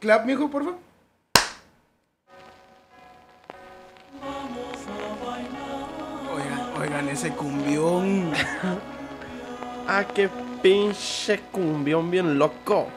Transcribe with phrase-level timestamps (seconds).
[0.00, 0.78] Clap, mijo, por favor.
[6.34, 8.32] Oigan, oigan ese cumbión.
[9.88, 10.28] Ah, qué
[10.60, 12.88] pinche cumbión bien loco.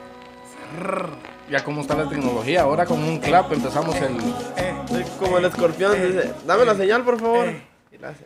[1.52, 4.18] Ya como está la tecnología, ahora con un clap empezamos el...
[4.58, 7.48] Eh, Soy como el escorpión, eh, dice, dame la señal, por favor.
[7.48, 7.62] eh.
[7.92, 8.26] Y la hace.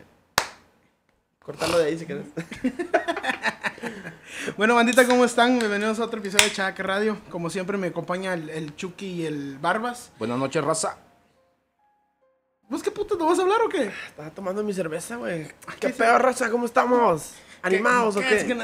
[1.44, 2.24] Cortarlo de ahí si quieres.
[4.56, 5.58] Bueno, bandita, ¿cómo están?
[5.58, 7.18] Bienvenidos a otro episodio de Chaca Radio.
[7.30, 10.12] Como siempre, me acompaña el, el Chucky y el Barbas.
[10.18, 10.98] Buenas noches, raza.
[12.68, 13.90] ¿Vos qué puto te vas a hablar o qué?
[14.08, 15.48] Estaba tomando mi cerveza, güey.
[15.48, 16.50] ¿Qué ¿Qué pedo, raza?
[16.50, 17.34] ¿Cómo estamos?
[17.62, 18.56] ¿Animados o qué?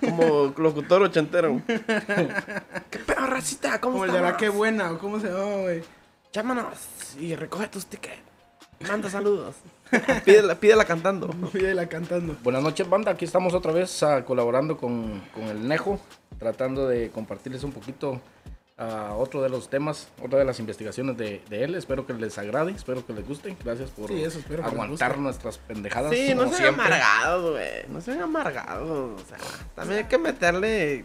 [0.00, 1.62] Como locutor ochentero.
[2.90, 3.80] ¿Qué pedo, racita?
[3.80, 5.82] ¿Cómo Como el de la qué buena, o cómo se llama, güey.
[6.32, 6.76] Llámanos
[7.18, 8.20] y recoge tus tickets.
[8.86, 9.56] Manda saludos.
[10.24, 11.28] pídela, pídela cantando.
[11.52, 12.36] Pídela cantando.
[12.42, 13.12] Buenas noches, banda.
[13.12, 16.00] Aquí estamos otra vez ah, colaborando con, con el Nejo,
[16.38, 18.20] tratando de compartirles un poquito
[18.78, 21.74] a otro de los temas, otra de las investigaciones de, de él.
[21.74, 23.56] Espero que les agrade, espero que les guste.
[23.64, 26.12] Gracias por Sí, eso espero que les aguantar nuestras pendejadas.
[26.12, 27.68] Sí, no sean amargados, güey.
[27.88, 29.20] No sean amargados.
[29.20, 29.38] O sea,
[29.74, 31.04] también hay que meterle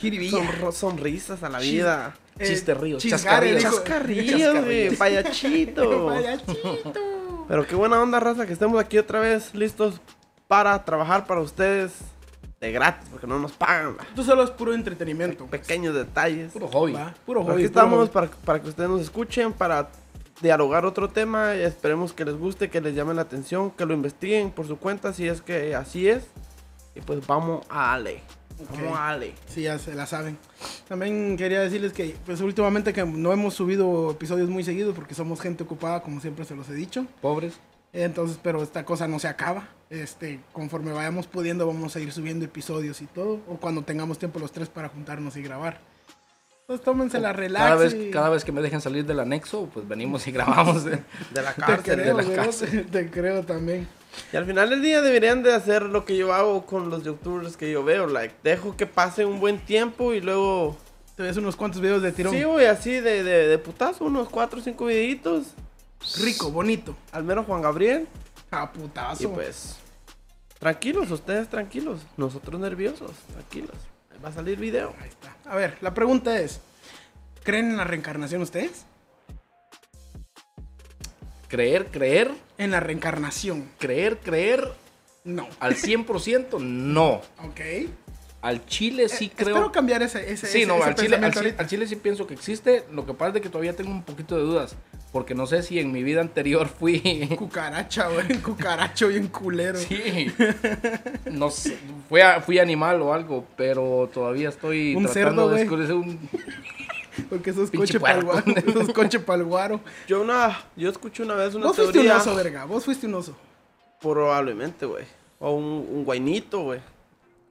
[0.00, 2.14] sonro- sonrisas a la vida.
[2.38, 3.02] Eh, Chiste chascarrillos.
[3.02, 3.76] dijo.
[3.76, 4.96] Chascarrillos, güey.
[4.96, 6.06] Payachito.
[6.08, 7.21] Payachito.
[7.48, 10.00] Pero qué buena onda, raza, que estemos aquí otra vez listos
[10.48, 11.92] para trabajar para ustedes
[12.60, 13.96] de gratis, porque no nos pagan.
[13.98, 14.04] va.
[14.04, 15.46] Esto solo es puro entretenimiento.
[15.46, 16.52] Pequeños detalles.
[16.52, 16.92] Puro hobby.
[16.92, 17.64] Va, Puro Aquí hobby.
[17.64, 18.12] estamos puro hobby.
[18.12, 19.90] para, para que ustedes nos escuchen, para
[20.40, 21.54] dialogar otro tema.
[21.54, 25.12] esperemos que les guste, que les llame la atención, que lo investiguen por su cuenta,
[25.12, 26.24] si es que así es.
[26.94, 28.22] Y pues vamos a Ale.
[28.70, 28.96] Vamos Ok.
[28.96, 29.34] a Ale.
[29.46, 30.38] Sí, ya se la saben.
[30.88, 35.40] También quería decirles que, pues últimamente que no hemos subido episodios muy seguidos porque somos
[35.40, 37.06] gente ocupada, como siempre se los he dicho.
[37.20, 37.54] Pobres.
[37.94, 39.68] Entonces, pero esta cosa no se acaba.
[39.90, 43.40] Este, conforme vayamos pudiendo, vamos a ir subiendo episodios y todo.
[43.48, 45.78] O cuando tengamos tiempo los tres para juntarnos y grabar.
[46.62, 47.64] Entonces, tómense la relax.
[47.66, 50.86] Cada vez, y- cada vez que me dejen salir del anexo, pues venimos y grabamos.
[50.86, 51.02] ¿eh?
[51.34, 52.00] De la Te cárcel.
[52.00, 52.66] creo, la güey, casa.
[52.90, 53.86] Te creo también.
[54.32, 57.56] Y al final del día deberían de hacer lo que yo hago con los youtubers
[57.56, 58.06] que yo veo.
[58.06, 60.76] Like, dejo que pase un buen tiempo y luego...
[61.16, 62.34] Te ves unos cuantos videos de tirón.
[62.34, 65.48] Sí, güey, así de, de, de putazo, unos 4 o 5 videitos.
[66.22, 66.96] Rico, bonito.
[67.12, 68.08] Al menos Juan Gabriel.
[68.50, 69.24] A putazo.
[69.24, 69.76] Y pues...
[70.58, 72.02] Tranquilos, ustedes tranquilos.
[72.16, 73.74] Nosotros nerviosos, tranquilos.
[74.12, 74.94] Ahí va a salir video.
[75.00, 75.36] Ahí está.
[75.44, 76.60] A ver, la pregunta es:
[77.42, 78.86] ¿creen en la reencarnación ustedes?
[81.52, 83.68] Creer, creer, En la reencarnación.
[83.78, 84.66] creer, creer.
[85.24, 85.46] No.
[85.60, 87.20] Al 100% no.
[87.44, 87.60] Ok.
[88.40, 89.48] Al chile sí Eh, creo.
[89.50, 91.16] Espero cambiar ese, ese, Sí, ese- no, ese al chile,
[91.58, 92.84] al, chile sí pienso que existe.
[92.90, 94.74] Lo que pasa es que todavía tengo un poquito de dudas.
[95.12, 97.28] Porque no sé si en mi vida anterior fui.
[97.38, 98.38] Cucaracha, güey.
[98.40, 99.78] Cucaracho bien culero.
[99.78, 100.32] Sí.
[101.30, 101.76] No sé.
[102.08, 103.44] Fui, a- fui animal o algo.
[103.56, 106.18] Pero todavía estoy Un tratando cerdo, de un.
[107.32, 108.42] Porque sos Pinche coche pa'l puerco.
[108.52, 108.72] guaro.
[108.84, 109.80] Sos coche pa'l guaro.
[110.06, 110.64] Yo una...
[110.76, 112.18] Yo escuché una vez una Vos fuiste un teoría...
[112.20, 112.64] oso, verga.
[112.66, 113.34] Vos fuiste un oso.
[114.02, 115.04] Probablemente, güey.
[115.38, 116.80] O un, un guainito, güey.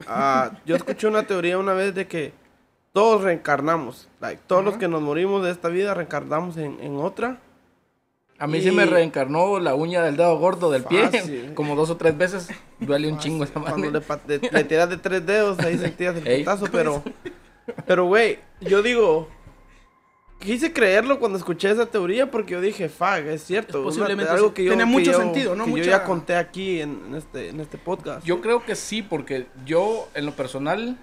[0.08, 2.32] Ah, yo escuché una teoría una vez de que
[2.94, 4.08] todos reencarnamos.
[4.20, 7.40] Like, todos los que nos morimos de esta vida reencarnamos en, en otra.
[8.38, 11.08] A mí Y- sí me reencarnó la uña del dedo gordo del pie.
[11.10, 11.54] Fácil.
[11.56, 12.50] Como dos o tres veces.
[12.80, 13.92] Duele un chingo esa Cuando madre.
[13.92, 17.04] le, pa- de- le tiras de tres dedos, ahí sentías el putazo, pero...
[17.86, 19.28] Pero, güey, yo digo...
[20.42, 23.70] Quise creerlo cuando escuché esa teoría porque yo dije, fuck, es cierto.
[23.70, 24.54] Es una- posiblemente algo sí.
[24.56, 25.64] que yo, Tiene que mucho yo- sentido, ¿no?
[25.66, 28.26] Que yo Mucha- ya conté aquí en, en este, en este podcast.
[28.26, 30.98] Yo creo que sí, porque yo, en lo personal,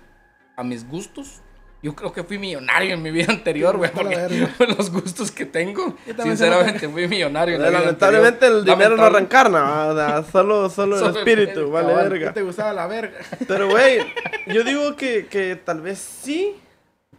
[0.56, 1.40] a mis gustos,
[1.80, 3.92] yo creo que fui millonario en mi vida anterior, güey.
[3.92, 4.08] Con
[4.76, 8.76] los gustos que tengo, Yo sinceramente fui millonario en la vida Lamentablemente el anterior.
[8.78, 12.04] dinero no Lamentable- reencarna, o sea, solo, solo el Solo el espíritu, espíritu, vale cabal.
[12.06, 12.32] ¿Qué verga.
[12.32, 13.18] te gustaba la verga?
[13.46, 14.00] Pero, güey,
[14.48, 16.56] yo digo que, que tal vez sí,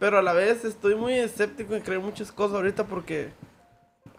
[0.00, 3.30] pero a la vez estoy muy escéptico en creer muchas cosas ahorita porque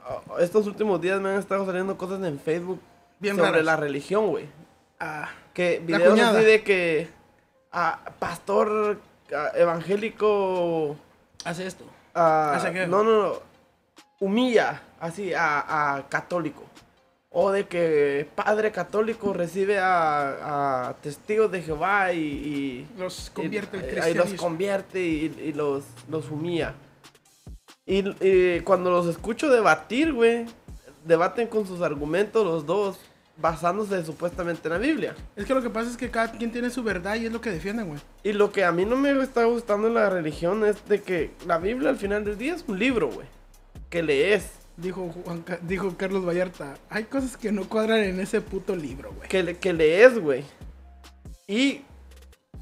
[0.06, 2.80] ah, estos últimos días me han estado saliendo cosas en Facebook
[3.20, 3.66] Bien sobre raras.
[3.66, 4.48] la religión, güey.
[5.00, 7.10] Ah, Que videos así de que
[7.74, 9.00] ah, pastor
[9.36, 10.96] ah, evangélico
[11.44, 11.84] hace esto.
[12.16, 12.88] ah, ¿Hace qué?
[12.88, 13.34] no, no, no,
[14.20, 16.64] humilla así a, a católico.
[17.34, 23.78] O de que padre católico recibe a, a testigos de Jehová y, y- Los convierte
[23.78, 24.38] y- ahí los cristianismo.
[24.38, 26.74] convierte y, y los, los humilla.
[27.86, 30.46] Y, y cuando los escucho debatir, güey,
[31.06, 33.00] debaten con sus argumentos los dos,
[33.38, 35.16] basándose supuestamente en la Biblia.
[35.38, 37.40] Es que lo que pasa es que cada quien tiene su verdad y es lo
[37.40, 38.00] que defienden, güey.
[38.24, 41.32] Y lo que a mí no me está gustando en la religión es de que
[41.48, 43.26] la Biblia al final del día es un libro, güey.
[43.90, 44.52] Que lees.
[44.78, 49.28] Dijo, Juan dijo Carlos Vallarta, hay cosas que no cuadran en ese puto libro, güey.
[49.30, 50.44] Que, le- que lees, güey.
[51.48, 51.82] Y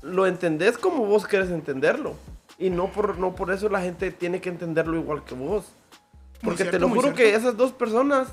[0.01, 2.15] lo entendés como vos querés entenderlo.
[2.57, 5.65] Y no por, no por eso la gente tiene que entenderlo igual que vos.
[6.41, 7.17] Porque te cierto, lo muy juro cierto.
[7.17, 8.27] que esas dos personas,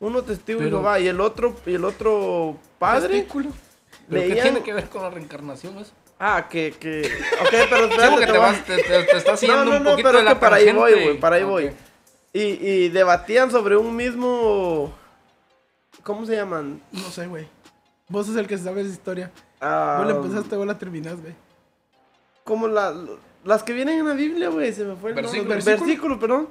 [0.00, 3.26] uno testigo de Pero- Jehová y el otro, y el otro padre.
[3.32, 3.50] ¿Pero
[4.08, 4.42] qué leían...
[4.42, 5.92] tiene que ver con la reencarnación eso?
[6.20, 7.10] Ah, que, que...
[7.40, 9.90] Ok, pero espérate, te te, vas, te, te, te estás yendo No, no, un no,
[9.90, 11.48] poquito pero de es la que para ahí voy, güey, para ahí Ok.
[11.50, 11.70] voy.
[12.34, 14.92] Y, y debatían sobre un mismo...
[16.02, 16.82] ¿Cómo se llaman?
[16.92, 17.46] No sé, güey.
[18.08, 19.30] Vos sos el que sabe esa historia.
[19.60, 21.32] Ah, Vos la empezaste, vos la terminás, güey.
[22.42, 22.92] como la,
[23.44, 25.54] las que vienen en la Biblia, güey, se me fue el Versículo.
[25.54, 25.64] nombre.
[25.76, 26.48] Versículo, perdón.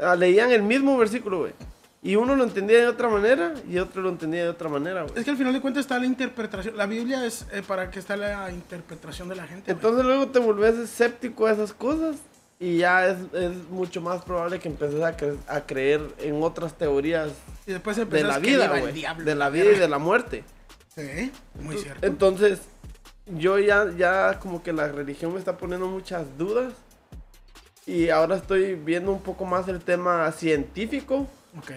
[0.00, 1.52] Ah, leían el mismo versículo, güey.
[2.00, 5.14] Y uno lo entendía de otra manera y otro lo entendía de otra manera, güey.
[5.18, 6.76] Es que al final de cuentas está la interpretación.
[6.76, 9.70] La Biblia es eh, para que está la interpretación de la gente.
[9.72, 12.16] Entonces luego te volvés escéptico a esas cosas
[12.60, 16.76] y ya es, es mucho más probable que empeces a, cre- a creer en otras
[16.76, 17.30] teorías
[17.66, 19.04] y después de la vida, güey.
[19.24, 20.44] De la vida y de la muerte.
[20.94, 22.04] Sí, muy cierto.
[22.06, 22.60] Entonces,
[23.26, 26.72] yo ya, ya como que la religión me está poniendo muchas dudas.
[27.86, 31.26] Y ahora estoy viendo un poco más el tema científico.
[31.56, 31.70] Ok.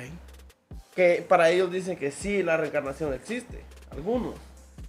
[0.95, 3.63] Que para ellos dicen que sí, la reencarnación existe.
[3.91, 4.35] Algunos.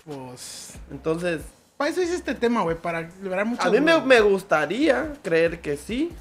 [0.04, 0.74] Pues.
[0.90, 1.42] Entonces,
[1.82, 2.76] Para eso hice este tema, güey.
[2.76, 6.12] Para liberar muchas a mí me, me gustaría creer que sí.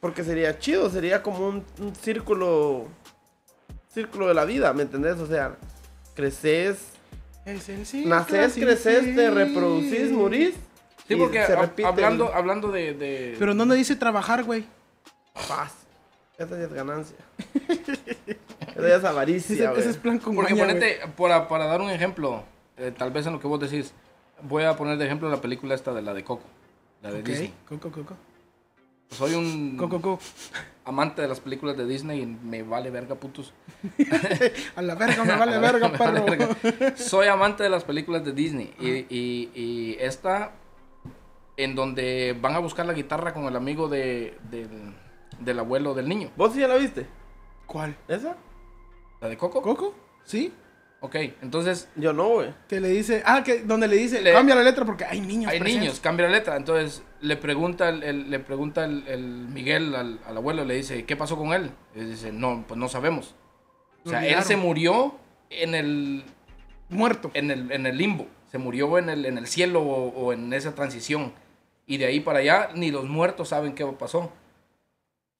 [0.00, 2.86] Porque sería chido, sería como un, un círculo.
[3.92, 5.18] Círculo de la vida, ¿me entendés?
[5.18, 5.54] O sea,
[6.14, 6.78] creces,
[7.44, 9.14] Es el sí, naces, sí, creces, sí.
[9.14, 10.54] te reproducís, morís.
[11.06, 14.64] Sí, porque se repite hablando, el- hablando de, de- Pero no nos dice trabajar, güey.
[15.46, 15.74] Paz.
[16.38, 17.16] Esa ya es ganancia.
[18.74, 21.90] Esa ya es avaricia, Ese, ese es plan con Porque ponete, para, para dar un
[21.90, 22.44] ejemplo,
[22.78, 23.92] eh, tal vez en lo que vos decís,
[24.42, 26.44] voy a poner de ejemplo la película esta de la de Coco,
[27.02, 27.54] la de Disney.
[27.68, 28.14] Coco, coco.
[29.10, 30.20] Soy un Coco, coco.
[30.84, 33.54] amante de las películas de Disney y me vale verga, putos.
[34.76, 36.48] A la verga, me vale verga, Me vale perro.
[36.62, 36.96] verga.
[36.96, 38.74] Soy amante de las películas de Disney.
[38.78, 40.52] Y, y, y esta,
[41.56, 44.68] en donde van a buscar la guitarra con el amigo de, del,
[45.40, 46.30] del abuelo del niño.
[46.36, 47.06] ¿Vos sí ya la viste?
[47.64, 47.96] ¿Cuál?
[48.08, 48.36] ¿Esa?
[49.22, 49.62] ¿La de Coco?
[49.62, 49.94] ¿Coco?
[50.24, 50.52] ¿Sí?
[51.00, 52.52] Ok, entonces Yo no, güey.
[52.68, 53.22] Que le dice.
[53.24, 54.20] Ah, que donde le dice.
[54.20, 55.50] Le- Cambia la letra porque hay niños.
[55.52, 55.82] hay presentes.
[55.88, 56.56] niños, cambia la letra.
[56.56, 61.04] Entonces le pregunta el, el- le pregunta el, el Miguel al, al abuelo, le dice,
[61.04, 61.70] ¿qué pasó con él?
[61.94, 63.34] Y dice, no, pues no sabemos.
[64.04, 65.14] O sea, él se murió
[65.50, 66.24] en el,
[66.88, 67.30] Muerto.
[67.34, 68.26] en el, en el limbo.
[68.50, 71.32] Se murió en el, en el cielo o, o en esa transición.
[71.86, 74.32] Y de ahí para allá, ni los muertos saben qué pasó.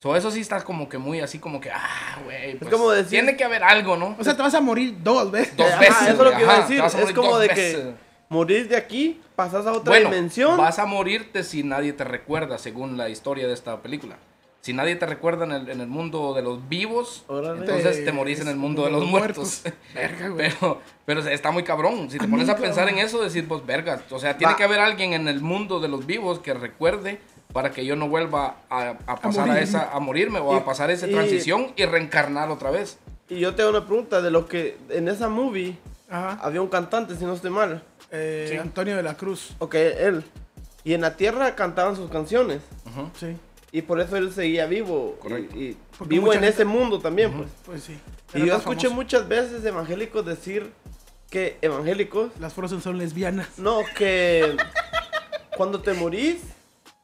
[0.00, 2.56] So, eso sí está como que muy así, como que, ah, güey.
[2.56, 4.14] pues, como decir- Tiene que haber algo, ¿no?
[4.18, 5.56] O sea, te vas a morir dos veces.
[5.56, 6.02] Dos Ajá, veces.
[6.02, 6.80] eso es lo que iba a decir.
[6.80, 7.76] a Es como de veces.
[7.76, 7.94] que
[8.28, 10.56] morís de aquí, pasas a otra Bueno, dimensión.
[10.56, 14.18] vas a morirte si nadie te recuerda, según la historia de esta película.
[14.60, 17.60] Si nadie te recuerda en el, en el mundo de los vivos, Órale.
[17.60, 19.62] entonces te morís en el mundo de los muertos.
[19.94, 20.52] Verga, güey.
[20.60, 22.08] Pero, pero está muy cabrón.
[22.08, 22.66] Si te pones a Amigo.
[22.66, 24.00] pensar en eso, decir, pues, verga.
[24.10, 24.56] O sea, tiene Va.
[24.56, 27.18] que haber alguien en el mundo de los vivos que recuerde
[27.52, 29.62] para que yo no vuelva a, a pasar a, morirme.
[29.62, 32.98] esa, a morirme o Y- a pasar esa transición y reencarnar otra vez.
[33.28, 35.76] Y yo te hago una pregunta de lo que en esa movie
[36.10, 36.38] Ajá.
[36.42, 37.82] había un cantante, si no estoy mal.
[38.10, 38.56] Eh, Sí.
[38.56, 39.54] Antonio de la Cruz.
[39.58, 40.24] Ok, él.
[40.84, 42.60] Y en la tierra cantaban sus canciones.
[42.86, 43.10] Ujú.
[43.18, 43.36] Sí.
[43.72, 45.16] Y por eso él seguía vivo.
[45.20, 45.54] Correcto.
[45.56, 47.48] Y, vivo en gente- ese mundo también, pues.
[47.66, 47.98] Pues sí.
[48.34, 48.94] Y yo escuché famoso.
[48.94, 50.72] muchas veces evangélicos decir
[51.30, 53.58] que evangélicos, Las Frozen son lesbianas.
[53.58, 54.56] no, que
[55.56, 56.40] cuando te morís,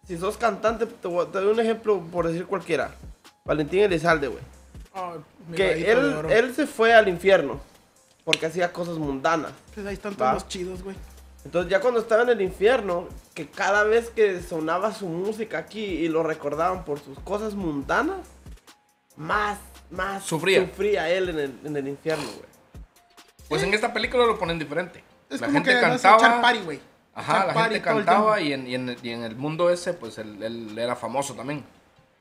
[0.07, 2.95] si sos cantante, te, voy a- te doy un ejemplo por decir cualquiera.
[3.45, 4.43] Valentín Elizalde, güey.
[5.49, 7.61] Mi Que él, él se fue al infierno
[8.25, 9.53] porque hacía cosas mundanas.
[9.75, 10.17] Pues ahí están Va.
[10.17, 10.97] todos los chidos, güey.
[11.45, 15.85] Entonces ya cuando estaba en el infierno, que cada vez que sonaba su música aquí
[15.85, 18.21] y lo recordaban por sus cosas mundanas,
[19.17, 19.59] más,
[19.91, 20.61] más Sufría.
[20.67, 22.45] sufría él en el, en el infierno, güey.
[23.49, 25.05] Pues en esta película lo ponen diferente.
[25.29, 26.17] Es la como gente que cantaba.
[26.17, 26.81] echar party, güey.
[27.15, 30.43] Ajá, la gente cantaba y en, y, en, y en el mundo ese, pues él,
[30.43, 31.65] él era famoso también.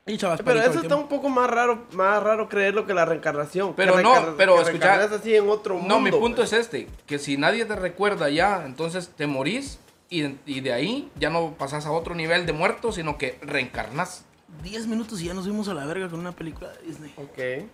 [0.06, 3.74] Y chavas Pero eso está un poco más raro, más raro creerlo que la reencarnación.
[3.74, 5.94] Pero no, pero que escucha- reencarnas así en otro mundo.
[5.94, 6.52] No, mi punto pues.
[6.52, 9.78] es este, que si nadie te recuerda ya, entonces te morís
[10.10, 14.26] y, y de ahí ya no pasas a otro nivel de muerto, sino que reencarnas.
[14.62, 17.14] 10 minutos y ya nos vimos a la verga con una película de Disney.
[17.16, 17.68] Ok.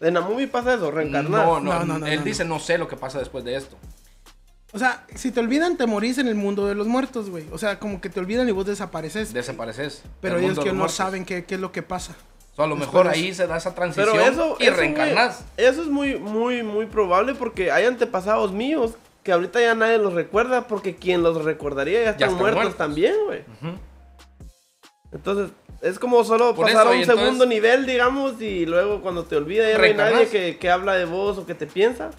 [0.00, 1.30] En la movie pasa eso, reencarnar.
[1.46, 3.56] No, no, No, no, no, él no, dice no sé lo que pasa después de
[3.56, 3.76] esto.
[4.72, 7.46] O sea, si te olvidan, te morís en el mundo de los muertos, güey.
[7.52, 9.32] O sea, como que te olvidan y vos desapareces.
[9.32, 10.02] Desapareces.
[10.20, 10.94] pero ellos que no muertos.
[10.96, 12.14] saben qué, qué es lo que pasa.
[12.54, 15.44] So, a lo Después mejor ahí se da esa transición Pero eso, y eso, reencarnas.
[15.56, 20.12] eso es muy, muy, muy probable porque hay antepasados míos que ahorita ya nadie los
[20.12, 22.76] recuerda porque quien los recordaría ya están, están muertos, muertos.
[22.78, 23.44] también, güey.
[25.12, 29.00] Entonces, es como solo Por pasar eso, a un entonces- segundo nivel, digamos, y luego
[29.00, 31.66] cuando te olvida ya no hay nadie que, que habla de vos o que te
[31.66, 32.10] piensa.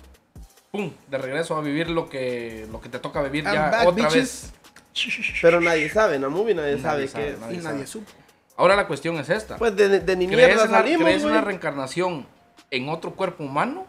[0.71, 3.87] Pum, de regreso a vivir lo que, lo que te toca vivir I'm ya back,
[3.87, 4.51] otra bitches.
[4.93, 5.39] vez.
[5.41, 7.39] Pero nadie sabe, en la movie nadie, Nadie sabe, sabe, qué es.
[7.39, 7.73] nadie Y sabe.
[7.75, 8.11] nadie supo.
[8.57, 9.57] Ahora la cuestión es esta.
[9.57, 11.31] Pues de, de ni ¿Crees, mierda salimos, crees güey.
[11.33, 12.27] una reencarnación
[12.69, 13.87] en otro cuerpo humano?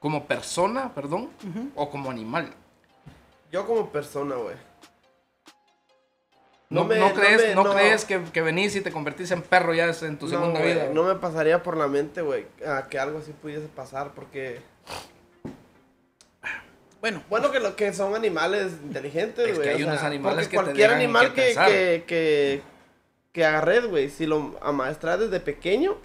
[0.00, 1.28] Como persona, perdón,
[1.74, 2.50] o como animal.
[3.50, 4.54] Yo como persona, güey.
[6.70, 9.72] No, me- no crees, me- no crees que, que venís y te convertís en perro
[9.74, 10.90] ya en tu no, segunda vida.
[10.92, 14.60] No me pasaría por la mente, güey, a que algo así pudiese pasar, porque...
[17.00, 19.68] Bueno, Bueno, que lo que son animales inteligentes, Es que güey.
[19.76, 22.62] hay unos sea, animales que cualquier animal que que, que, que,
[23.32, 25.96] que agarres, güey, si lo amaestras desde pequeño,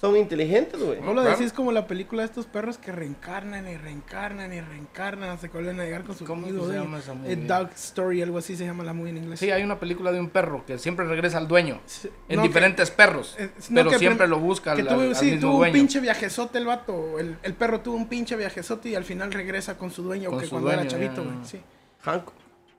[0.00, 0.98] son inteligentes, güey.
[1.02, 1.36] no lo Claro.
[1.36, 5.52] decís como la película de estos perros que reencarnan y reencarnan y reencarnan hasta que
[5.58, 7.36] vuelven a llegar con su ¿Cómo se llama esa movie?
[7.36, 9.38] Dog Story, algo así se llama la movie en inglés.
[9.40, 11.80] Sí, hay una película de un perro que siempre regresa al dueño.
[11.84, 13.36] Sí, En no, diferentes perros.
[13.38, 15.50] Eh, no, pero que siempre lo busca que al, tuvo, al- al sí, mismo tuvo
[15.52, 15.74] un dueño.
[15.74, 17.18] pinche viajezote el vato.
[17.18, 20.40] El, el perro tuvo un pinche viajezote y al final regresa con su dueño Con
[20.40, 21.36] que su cuando era chavito, güey.
[21.44, 21.60] Sí.
[22.04, 22.24] Hank.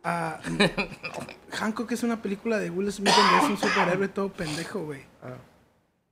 [0.04, 0.40] Ah,
[1.52, 5.02] Hancock es una película de Will Smith donde es un superhéroe todo pendejo, güey.
[5.22, 5.36] Ah.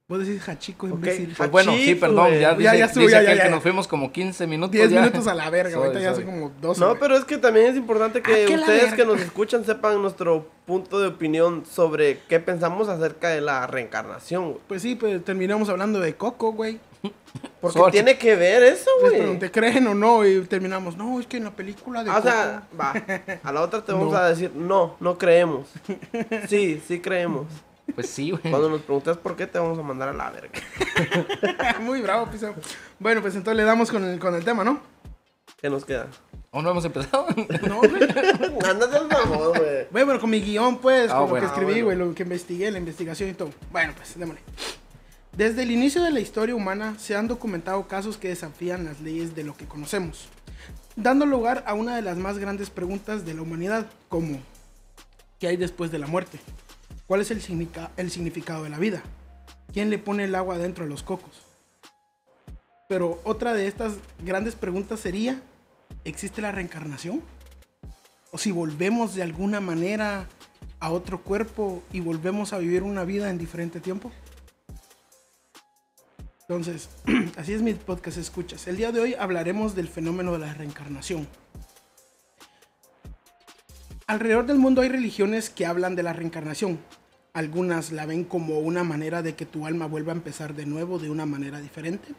[0.10, 1.36] Vos decís Hachico, imbécil.
[1.38, 3.54] Pues bueno, sí, perdón, ya Ya, dice, ya estuvo, dice ya, aquel ya, que ya.
[3.56, 5.02] nos fuimos como 15 minutos 10 ya.
[5.02, 6.82] minutos a la verga, ahorita ya son como 12.
[6.82, 9.64] No, pero es que también es importante que ¿A qué la ustedes que nos escuchan
[9.66, 14.58] sepan nuestro punto de opinión sobre qué pensamos acerca de la reencarnación, güey.
[14.68, 16.80] Pues sí, pues terminamos hablando de Coco, güey.
[17.62, 17.92] Porque Sorry.
[17.92, 19.22] tiene que ver eso, Les güey.
[19.22, 20.26] pregunté, ¿creen o no?
[20.28, 22.30] Y terminamos, no, es que en la película de Ah, o Coco...
[22.34, 22.94] sea, va.
[23.44, 24.18] A la otra te vamos No.
[24.18, 25.68] a decir, no, no creemos.
[26.48, 27.46] Sí, sí creemos.
[27.96, 28.42] Pues sí, güey.
[28.50, 30.52] Cuando nos preguntes por qué, te vamos a mandar a la verga.
[31.82, 32.54] Muy bravo, piso.
[33.00, 34.80] Bueno, pues entonces le damos con el, con el tema, ¿no?
[35.62, 36.08] ¿Qué nos queda?
[36.52, 37.28] ¿Aún no hemos empezado?
[37.68, 38.04] No, güey.
[38.66, 39.88] Ándate al favor, güey.
[39.92, 42.06] Bueno, pero con mi guion, pues, Ah, con lo que escribí, Ah, güey, bueno.
[42.06, 43.52] lo que investigué, la investigación y todo.
[43.72, 44.42] Bueno, pues, démosle.
[45.36, 49.36] Desde el inicio de la historia humana se han documentado casos que desafían las leyes
[49.36, 50.28] de lo que conocemos,
[50.96, 54.40] dando lugar a una de las más grandes preguntas de la humanidad, como
[55.40, 56.40] ¿qué hay después de la muerte?
[57.10, 59.02] ¿Cuál es el, significa- el significado de la vida?
[59.74, 61.42] ¿Quién le pone el agua dentro de los cocos?
[62.88, 65.42] Pero otra de estas grandes preguntas sería,
[66.06, 67.22] ¿existe la reencarnación?
[68.32, 70.28] o si volvemos de alguna manera
[70.80, 74.12] a otro cuerpo y volvemos a vivir una vida en diferente tiempo.
[76.42, 76.90] Entonces,
[77.38, 78.68] así es mi podcast escuchas.
[78.68, 81.28] El día de hoy hablaremos del fenómeno de la reencarnación.
[84.08, 86.80] Alrededor del mundo hay religiones que hablan de la reencarnación.
[87.34, 91.00] Algunas la ven como una manera de que tu alma vuelva a empezar de nuevo
[91.00, 92.14] de una manera diferente.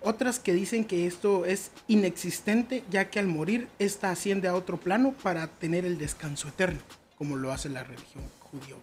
[0.00, 4.78] Otras que dicen que esto es inexistente ya que al morir esta asciende a otro
[4.78, 6.80] plano para tener el descanso eterno,
[7.16, 8.76] como lo hace la religión judío.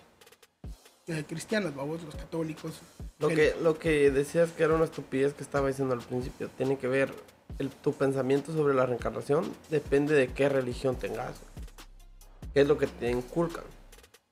[1.08, 2.74] Eh, cristianas, babos, los católicos.
[3.20, 6.78] Lo que, lo que decías que era una estupidez que estaba diciendo al principio, tiene
[6.78, 7.14] que ver
[7.60, 11.36] el, tu pensamiento sobre la reencarnación, depende de qué religión tengas.
[12.54, 13.64] ¿Qué es lo que te inculcan?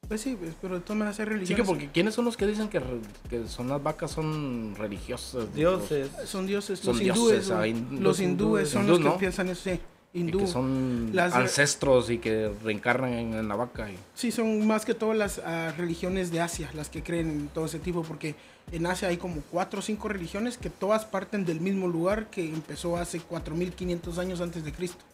[0.09, 2.47] Pues sí, pues, pero de todas maneras hay Sí, que porque ¿quiénes son los que
[2.47, 2.99] dicen que, re-
[3.29, 5.53] que son las vacas son religiosas?
[5.53, 6.09] Dioses.
[6.25, 7.47] Son dioses, Son los hindúes.
[7.47, 9.17] los los hindúes son los que ¿no?
[9.17, 9.79] piensan eso, sí.
[10.11, 10.39] Y Hindú.
[10.39, 13.91] que son Las- ancestros y que reencarnan en, en la vaca.
[13.91, 17.47] y- Sí, son más que todas las ah, religiones de Asia las que creen en
[17.49, 18.33] todo ese tipo, porque
[18.71, 22.43] en Asia hay como cuatro o cinco religiones que todas parten del mismo lugar que
[22.43, 25.05] empezó hace 4500 años antes de Cristo.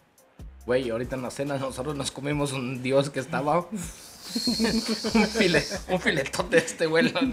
[0.65, 3.67] Güey, ahorita en la cena nosotros nos comimos un dios que estaba...
[5.15, 6.87] un, file, un filetote de este.
[6.87, 7.29] ¿no?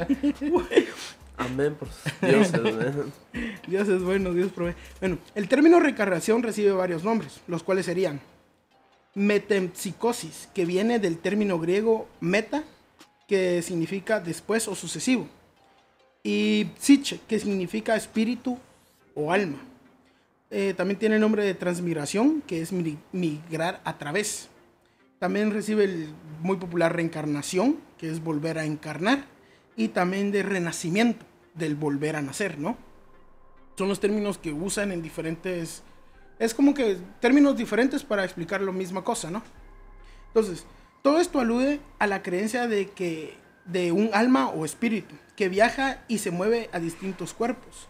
[1.38, 2.96] Amén por sus dioses.
[2.96, 3.12] man.
[3.66, 4.75] Dios es bueno, Dios provee.
[5.00, 8.20] Bueno, el término reencarnación recibe varios nombres, los cuales serían
[9.14, 12.64] metempsicosis, que viene del término griego meta,
[13.28, 15.28] que significa después o sucesivo,
[16.22, 18.58] y psiche, que significa espíritu
[19.14, 19.58] o alma.
[20.50, 24.49] Eh, también tiene el nombre de transmigración, que es mi- migrar a través.
[25.22, 26.08] También recibe el
[26.40, 29.24] muy popular reencarnación, que es volver a encarnar,
[29.76, 31.24] y también de renacimiento,
[31.54, 32.76] del volver a nacer, ¿no?
[33.78, 35.84] Son los términos que usan en diferentes...
[36.40, 39.44] Es como que términos diferentes para explicar la misma cosa, ¿no?
[40.26, 40.66] Entonces,
[41.02, 46.02] todo esto alude a la creencia de que de un alma o espíritu que viaja
[46.08, 47.88] y se mueve a distintos cuerpos,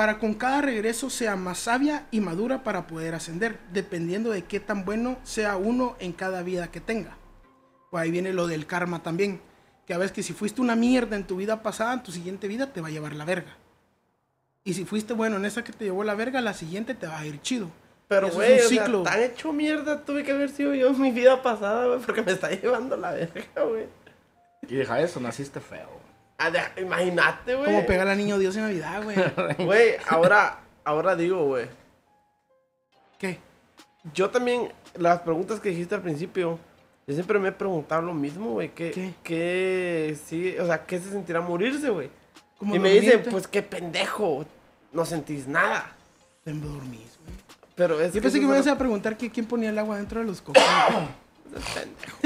[0.00, 4.58] para con cada regreso sea más sabia y madura para poder ascender, dependiendo de qué
[4.58, 7.18] tan bueno sea uno en cada vida que tenga.
[7.90, 9.42] Pues ahí viene lo del karma también,
[9.86, 12.48] que a veces que si fuiste una mierda en tu vida pasada, en tu siguiente
[12.48, 13.58] vida te va a llevar la verga.
[14.64, 17.18] Y si fuiste bueno en esa que te llevó la verga, la siguiente te va
[17.18, 17.70] a ir chido.
[18.08, 19.02] Pero, güey, un o sea, ciclo.
[19.02, 22.32] tan hecho mierda tuve que haber sido yo en mi vida pasada, güey, porque me
[22.32, 23.84] está llevando la verga, güey.
[24.66, 25.99] Y deja eso, naciste feo.
[26.40, 27.66] Ah, Imagínate, güey.
[27.66, 29.16] Como pegar al niño Dios en Navidad, güey.
[29.66, 31.66] Güey, ahora, ahora digo, güey.
[33.18, 33.38] ¿Qué?
[34.14, 36.58] Yo también, las preguntas que dijiste al principio,
[37.06, 38.70] Yo siempre me he preguntado lo mismo, güey.
[38.70, 39.12] ¿Qué, ¿Qué?
[39.22, 42.08] qué, sí, o sea, ¿qué se sentirá morirse, güey?
[42.62, 44.46] Y me dicen, pues qué pendejo,
[44.92, 45.94] no sentís nada.
[46.42, 47.36] Te dormís, güey.
[47.74, 50.20] Pero es Yo pensé que me ibas a preguntar que quién ponía el agua dentro
[50.20, 50.62] de los cocos.
[51.74, 52.18] pendejo.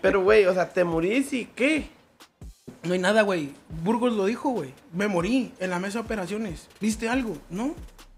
[0.00, 1.88] Pero, güey, o sea, te morís y qué?
[2.88, 3.52] No hay nada, güey.
[3.84, 4.74] Burgos lo dijo, güey.
[4.92, 6.68] Me morí en la mesa de operaciones.
[6.80, 7.36] ¿Viste algo?
[7.50, 7.74] No,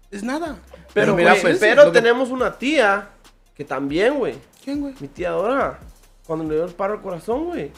[0.09, 0.57] es nada.
[0.93, 3.09] Pero, Pero mira, pues, pero lo que- tenemos una tía
[3.55, 4.35] que también, güey.
[4.63, 4.93] ¿Quién, güey?
[4.99, 5.79] Mi tía Dora,
[6.25, 7.71] cuando le dio el paro al corazón, güey.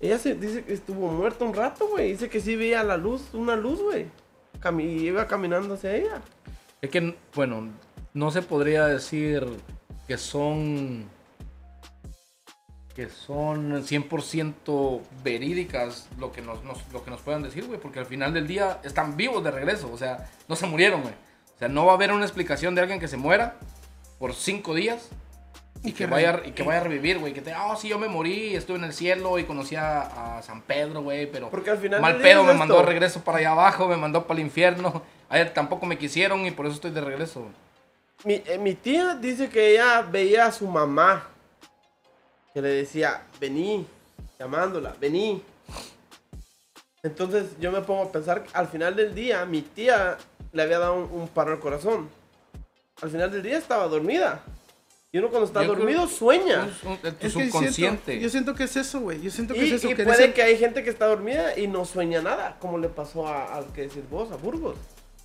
[0.00, 2.12] Ella se dice que estuvo muerta un rato, güey.
[2.12, 4.06] Dice que sí veía la luz, una luz, güey.
[4.78, 6.22] Y iba caminando hacia ella.
[6.80, 7.68] Es que, bueno,
[8.14, 9.46] no se podría decir
[10.06, 11.04] que son
[12.98, 18.00] que son 100% verídicas lo que nos, nos- lo que nos puedan decir, güey, porque
[18.00, 21.14] al final del día están vivos de regreso, o sea, no se murieron, güey.
[21.14, 23.54] O sea, no va a haber una explicación de alguien que se muera
[24.18, 25.10] por cinco días
[25.84, 27.32] y, Y que, que vaya, y que vaya a revivir, güey.
[27.32, 30.42] Que te, ah, sí, yo me morí, estuve en el cielo y conocí a, a
[30.42, 32.58] San Pedro, güey, pero Porque al final mal pedo me esto.
[32.58, 35.02] mandó de regreso para allá abajo, me mandó para el infierno.
[35.28, 37.46] A él tampoco me quisieron y por eso estoy de regreso.
[38.24, 41.28] Mi, eh, mi tía dice que ella veía a su mamá.
[42.58, 43.86] Que le decía, vení,
[44.36, 45.40] llamándola, vení.
[47.04, 50.18] Entonces yo me pongo a pensar, que al final del día, mi tía
[50.52, 52.08] le había dado un, un paro al corazón.
[53.00, 54.42] Al final del día estaba dormida.
[55.12, 56.66] Y uno cuando está Yo creo- dormido sueña.
[56.66, 58.02] Es un- es tu Es que subconsciente.
[58.06, 59.20] siento, yo siento que es eso, güey.
[59.22, 59.90] Yo siento que Y, es eso.
[59.92, 62.76] y que puede eres- que hay gente que está dormida y no sueña nada, como
[62.78, 64.76] le pasó a- al que decís vos, a Burgos.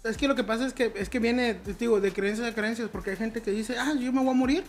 [0.04, 2.90] Es que lo que pasa es que, es que viene, digo, de creencias a creencias,
[2.92, 4.64] porque hay gente que dice, ah, yo me voy a morir.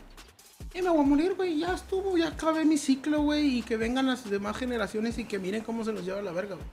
[0.75, 3.77] Y me voy a morir, güey, ya estuvo, ya acabé mi ciclo, güey, y que
[3.77, 6.67] vengan las demás generaciones y que miren cómo se los lleva la verga, güey.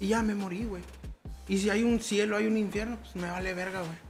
[0.00, 0.82] Y ya me morí, güey.
[1.48, 4.06] Y si hay un cielo, hay un infierno, pues me vale verga, güey.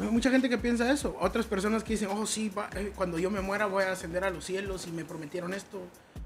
[0.00, 1.16] Hay mucha gente que piensa eso.
[1.20, 4.24] Otras personas que dicen, oh, sí, va- eh, cuando yo me muera voy a ascender
[4.24, 5.80] a los cielos y me prometieron esto.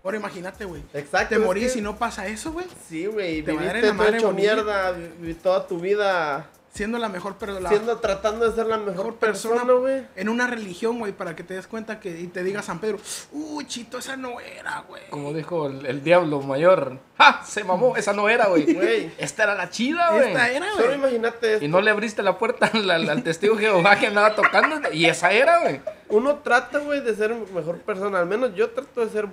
[0.04, 0.82] Ahora imagínate, güey.
[0.94, 2.66] Exacto, Te morís que- y no pasa eso, güey.
[2.88, 4.54] Sí, güey, Te viviste todo madre hecho bonita.
[4.54, 4.96] mierda,
[5.42, 9.14] toda tu vida Siendo la mejor, pero la siendo, tratando de ser la mejor, mejor
[9.16, 10.06] persona, persona güey.
[10.16, 12.96] en una religión, güey, para que te des cuenta que y te diga San Pedro,
[13.30, 15.02] uy, chito, esa no era, güey.
[15.10, 16.96] Como dijo el, el diablo mayor.
[17.18, 17.42] ¡Ja!
[17.44, 19.12] Se mamó, esa no era, güey.
[19.18, 20.28] Esta era la chida, güey.
[20.28, 20.94] Esta era, Solo güey.
[20.98, 21.64] imagínate esto.
[21.66, 24.80] Y no le abriste la puerta al, al- al testigo Jehová que andaba tocando.
[24.94, 25.82] Y esa era, güey.
[26.08, 28.18] Uno trata, güey, de ser mejor persona.
[28.18, 29.28] Al menos yo trato de ser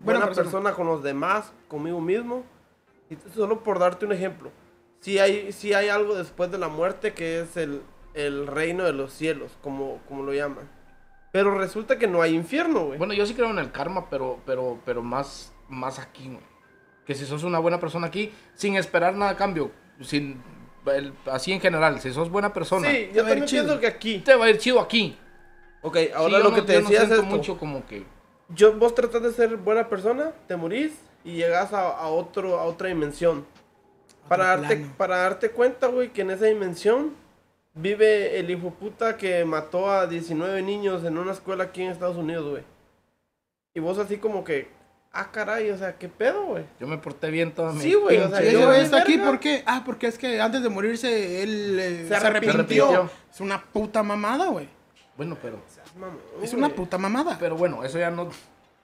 [0.00, 0.42] buena, persona.
[0.44, 0.72] persona.
[0.72, 2.42] con los demás, conmigo mismo.
[3.08, 4.50] Y solo por darte un ejemplo.
[5.00, 7.82] Si hay, si hay algo después de la muerte que es el,
[8.14, 10.68] el reino de los cielos, como, como lo llaman.
[11.32, 12.98] Pero resulta que no hay infierno, güey.
[12.98, 16.40] Bueno, yo sí creo en el karma, pero, pero, pero más, más aquí, güey.
[17.06, 19.70] Que si sos una buena persona aquí, sin esperar nada a cambio,
[20.02, 20.42] sin,
[20.86, 24.18] el- así en general, si sos buena persona, sí, yo también pienso que aquí.
[24.18, 25.16] te va a ir chido aquí.
[25.82, 27.22] Ok, Sí, ahora lo no- que te yo no decía es esto.
[27.22, 28.04] mucho como que...
[28.50, 30.92] Yo, vos tratas de ser buena persona, te morís
[31.24, 33.46] y llegas a, a otro, a otra dimensión.
[34.30, 34.94] Para darte, plano.
[34.96, 37.14] para darte cuenta, güey, que en esa dimensión
[37.74, 42.16] vive el hijo puta que mató a 19 niños en una escuela aquí en Estados
[42.16, 42.62] Unidos, güey.
[43.74, 44.68] Y vos así como que,
[45.12, 46.64] ah, caray, o sea, ¿qué pedo, güey?
[46.78, 49.18] Yo me porté bien toda mi Sí, güey, o sea, yo- está aquí.
[49.18, 49.62] ¿por qué?
[49.66, 52.54] Ah, porque es que antes de morirse él eh, Se se, arrepintió.
[52.86, 53.10] arrepintió.
[53.32, 54.68] Es una puta mamada, güey.
[55.16, 55.58] Bueno, pero...
[55.98, 57.36] Mamón, Es una puta mamada.
[57.38, 58.30] Pero bueno, eso ya no...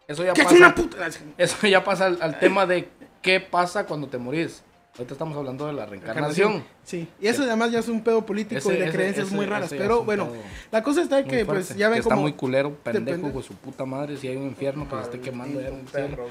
[0.08, 0.56] Eso ya ¿Qué es pasa...
[0.58, 0.96] una puta?
[1.38, 2.88] Eso ya pasa al, al tema de
[3.22, 4.62] qué pasa cuando te morís.
[4.98, 6.64] Ahorita estamos hablando de la reencarnación.
[6.84, 9.36] Sí, y eso además ya es un pedo político Ese- y de ese- creencias ese-
[9.36, 9.68] muy raras.
[9.70, 10.28] Pero bueno,
[10.72, 12.14] la cosa está que pues fuerte, ya ven que como...
[12.16, 14.16] Está muy culero, pendejo, con su puta madre.
[14.16, 15.84] Si hay un infierno, que se esté quemando ya un.
[15.84, 16.26] Perro.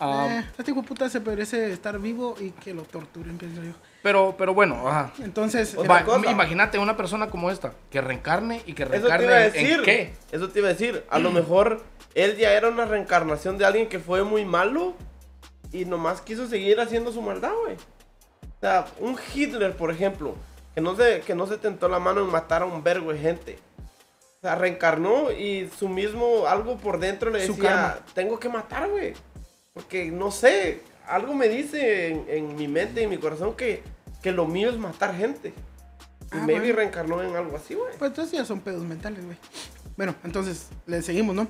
[0.00, 3.62] Ah, Eh, este hijo de puta se merece estar vivo y que lo torturen, pienso
[3.62, 3.70] yo.
[4.02, 5.12] pero, pero bueno, ajá.
[5.22, 6.04] Entonces, Va.
[6.28, 9.78] Imagínate una persona como esta, que reencarne y que Eso te reencarne iba a decir.
[9.78, 10.12] en qué.
[10.32, 11.04] Eso te iba a decir.
[11.08, 11.82] A lo mejor
[12.16, 14.94] él ya era una reencarnación de alguien que fue muy malo
[15.72, 17.74] y nomás quiso seguir haciendo su maldad, güey.
[17.76, 20.34] O sea, un Hitler, por ejemplo,
[20.74, 23.18] que no se, que no se tentó la mano en matar a un vergo de
[23.18, 23.58] gente.
[24.38, 27.98] O sea, reencarnó y su mismo algo por dentro le Su decía, karma.
[28.14, 29.14] tengo que matar, güey.
[29.72, 33.82] Porque no sé, algo me dice en, en mi mente y en mi corazón que,
[34.22, 35.54] que lo mío es matar gente.
[36.32, 36.76] Y Ah, maybe bueno.
[36.76, 37.92] reencarnó en algo así, güey.
[37.98, 39.36] Pues entonces ya son pedos mentales, güey.
[39.96, 41.46] Bueno, entonces le seguimos, ¿no?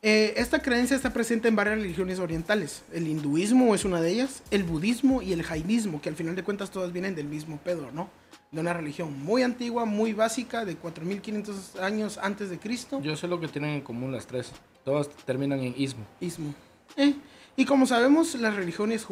[0.00, 2.84] Eh, esta creencia está presente en varias religiones orientales.
[2.92, 6.44] El hinduismo es una de ellas, el budismo y el jainismo, que al final de
[6.44, 8.08] cuentas todas vienen del mismo pedo, ¿no?
[8.52, 13.00] De una religión muy antigua, muy básica, de 4500 años antes de Cristo.
[13.02, 14.52] Yo sé lo que tienen en común las tres.
[14.84, 16.06] Todas terminan en ismo.
[16.20, 16.54] Ismo.
[16.96, 17.14] Eh,
[17.56, 19.04] Y como sabemos, las religiones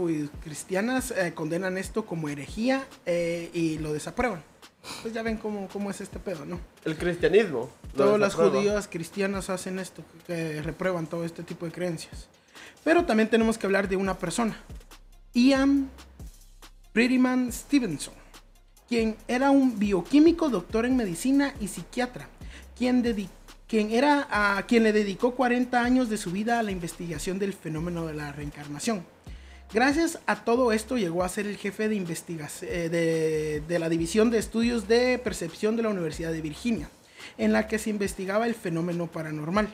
[0.45, 4.41] cristianas condenan esto como herejía eh, y lo desaprueban.
[5.03, 6.61] Pues ya ven cómo, cómo es este pedo, ¿no?
[6.85, 7.71] El cristianismo.
[7.97, 12.29] Todas las judías cristianas hacen esto, que reprueban todo este tipo de creencias.
[12.85, 14.57] Pero también tenemos que hablar de una persona,
[15.35, 15.91] Ian
[16.93, 18.15] Prettyman Stevenson,
[18.89, 22.29] quien era un bioquímico, doctor en medicina y psiquiatra,
[22.77, 23.03] quien,
[23.67, 27.53] quien, era, a, quien le dedicó 40 años de su vida a la investigación del
[27.53, 29.05] fenómeno de la reencarnación.
[29.75, 34.31] Gracias a todo esto llegó a ser el jefe de investigación de, de la División
[34.31, 36.89] de Estudios de Percepción de la Universidad de Virginia,
[37.37, 39.69] en la que se investigaba el fenómeno paranormal.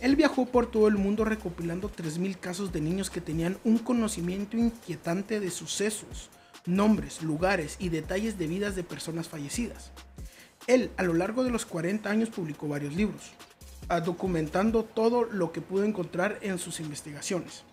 [0.00, 4.56] Él viajó por todo el mundo recopilando 3.000 casos de niños que tenían un conocimiento
[4.56, 6.30] inquietante de sucesos,
[6.64, 9.92] nombres, lugares y detalles de vidas de personas fallecidas.
[10.66, 13.32] Él, a lo largo de los 40 años, publicó varios libros,
[13.88, 17.64] ah, documentando todo lo que pudo encontrar en sus investigaciones.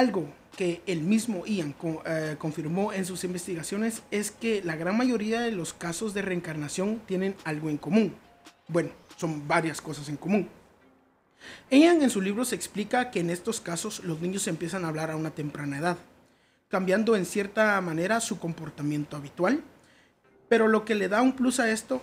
[0.00, 1.74] Algo que el mismo Ian
[2.06, 7.02] eh, confirmó en sus investigaciones es que la gran mayoría de los casos de reencarnación
[7.04, 8.14] tienen algo en común.
[8.66, 10.48] Bueno, son varias cosas en común.
[11.70, 15.10] Ian en su libro se explica que en estos casos los niños empiezan a hablar
[15.10, 15.98] a una temprana edad,
[16.70, 19.62] cambiando en cierta manera su comportamiento habitual.
[20.48, 22.00] Pero lo que le da un plus a esto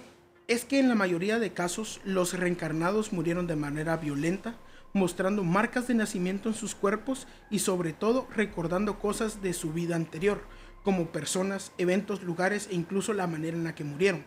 [0.47, 4.55] es que en la mayoría de casos los reencarnados murieron de manera violenta,
[4.93, 9.95] mostrando marcas de nacimiento en sus cuerpos y sobre todo recordando cosas de su vida
[9.95, 10.41] anterior,
[10.83, 14.25] como personas, eventos, lugares e incluso la manera en la que murieron.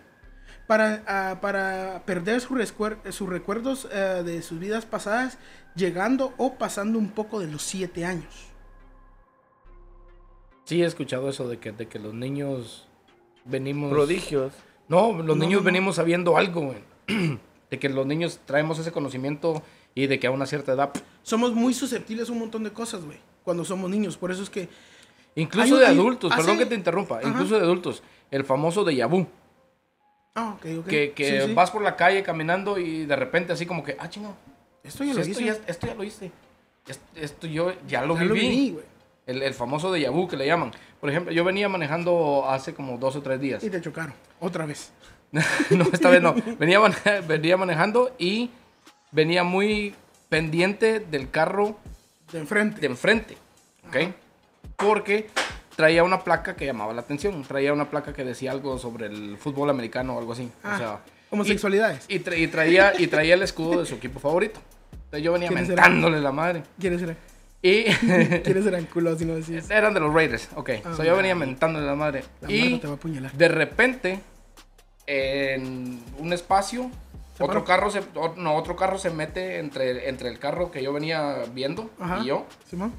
[0.67, 5.39] Para, ah, para perder sus, recuerdos eh, de sus vidas pasadas,
[5.75, 8.47] llegando o pasando un poco de los siete años.
[10.65, 12.87] Sí, he escuchado eso de que, de que los niños
[13.45, 13.91] venimos...
[13.91, 14.53] Prodigios.
[14.89, 15.65] No, los No, niños no, no.
[15.65, 16.79] venimos sabiendo algo, güey.
[17.71, 19.63] De que los niños traemos ese conocimiento
[19.95, 20.91] y de que a una cierta edad,
[21.23, 24.17] Somos muy susceptibles a un montón de cosas, güey, cuando somos niños.
[24.17, 24.69] Por eso es que
[25.35, 27.29] incluso de adultos, hace- perdón que te interrumpa, Ajá.
[27.29, 29.27] incluso de adultos, el famoso de Yabu,
[30.35, 30.87] Ah, ok, ok.
[30.87, 31.55] que, que Sí, sí.
[31.55, 34.35] vas por la calle caminando y de repente así como que, ah, chingado,
[34.85, 35.45] Esto ya lo esto, hice.
[35.45, 36.31] ya, esto ya lo hice.
[36.87, 38.49] Esto, esto yo ya lo Ya lo viví.
[38.49, 38.85] viví, güey.
[39.27, 40.73] el, el famoso de Yabu que le llaman.
[41.01, 43.63] Por ejemplo, yo venía manejando hace como dos o tres días.
[43.63, 44.15] Y te chocaron.
[44.41, 44.93] Otra vez.
[45.33, 46.35] no, esta vez no.
[46.59, 46.81] Venía,
[47.29, 48.51] venía manejando y
[49.13, 49.95] venía muy
[50.29, 51.77] pendiente del carro
[52.33, 52.81] De enfrente.
[52.81, 53.37] de enfrente.
[53.89, 53.97] ¿Ok?
[54.77, 55.29] Porque
[55.77, 57.43] traía una placa que llamaba la atención.
[57.45, 60.51] Traía una placa que decía algo sobre el fútbol americano o algo así.
[60.63, 62.05] Ah, o sea, homosexualidades.
[62.09, 64.61] Y, y tra- y traía, y traía el escudo de su equipo favorito.
[64.93, 66.63] Entonces yo venía mentándole la madre.
[66.79, 67.17] ¿Quiénes eran?
[67.63, 67.85] Y
[68.45, 69.69] ¿Quiénes eran culos si no decís?
[69.71, 70.49] eran de los Raiders.
[70.55, 70.71] Ok.
[70.85, 72.23] Ah, o sea, yo venía mentándole la madre.
[72.41, 74.21] La y te va a de repente,
[75.07, 77.10] en un espacio, ¿Se
[77.41, 78.03] otro carro se,
[78.37, 82.21] no, otro carro se mete entre, entre el carro que yo venía viendo Ajá.
[82.23, 82.47] y yo.
[82.69, 82.93] Simón.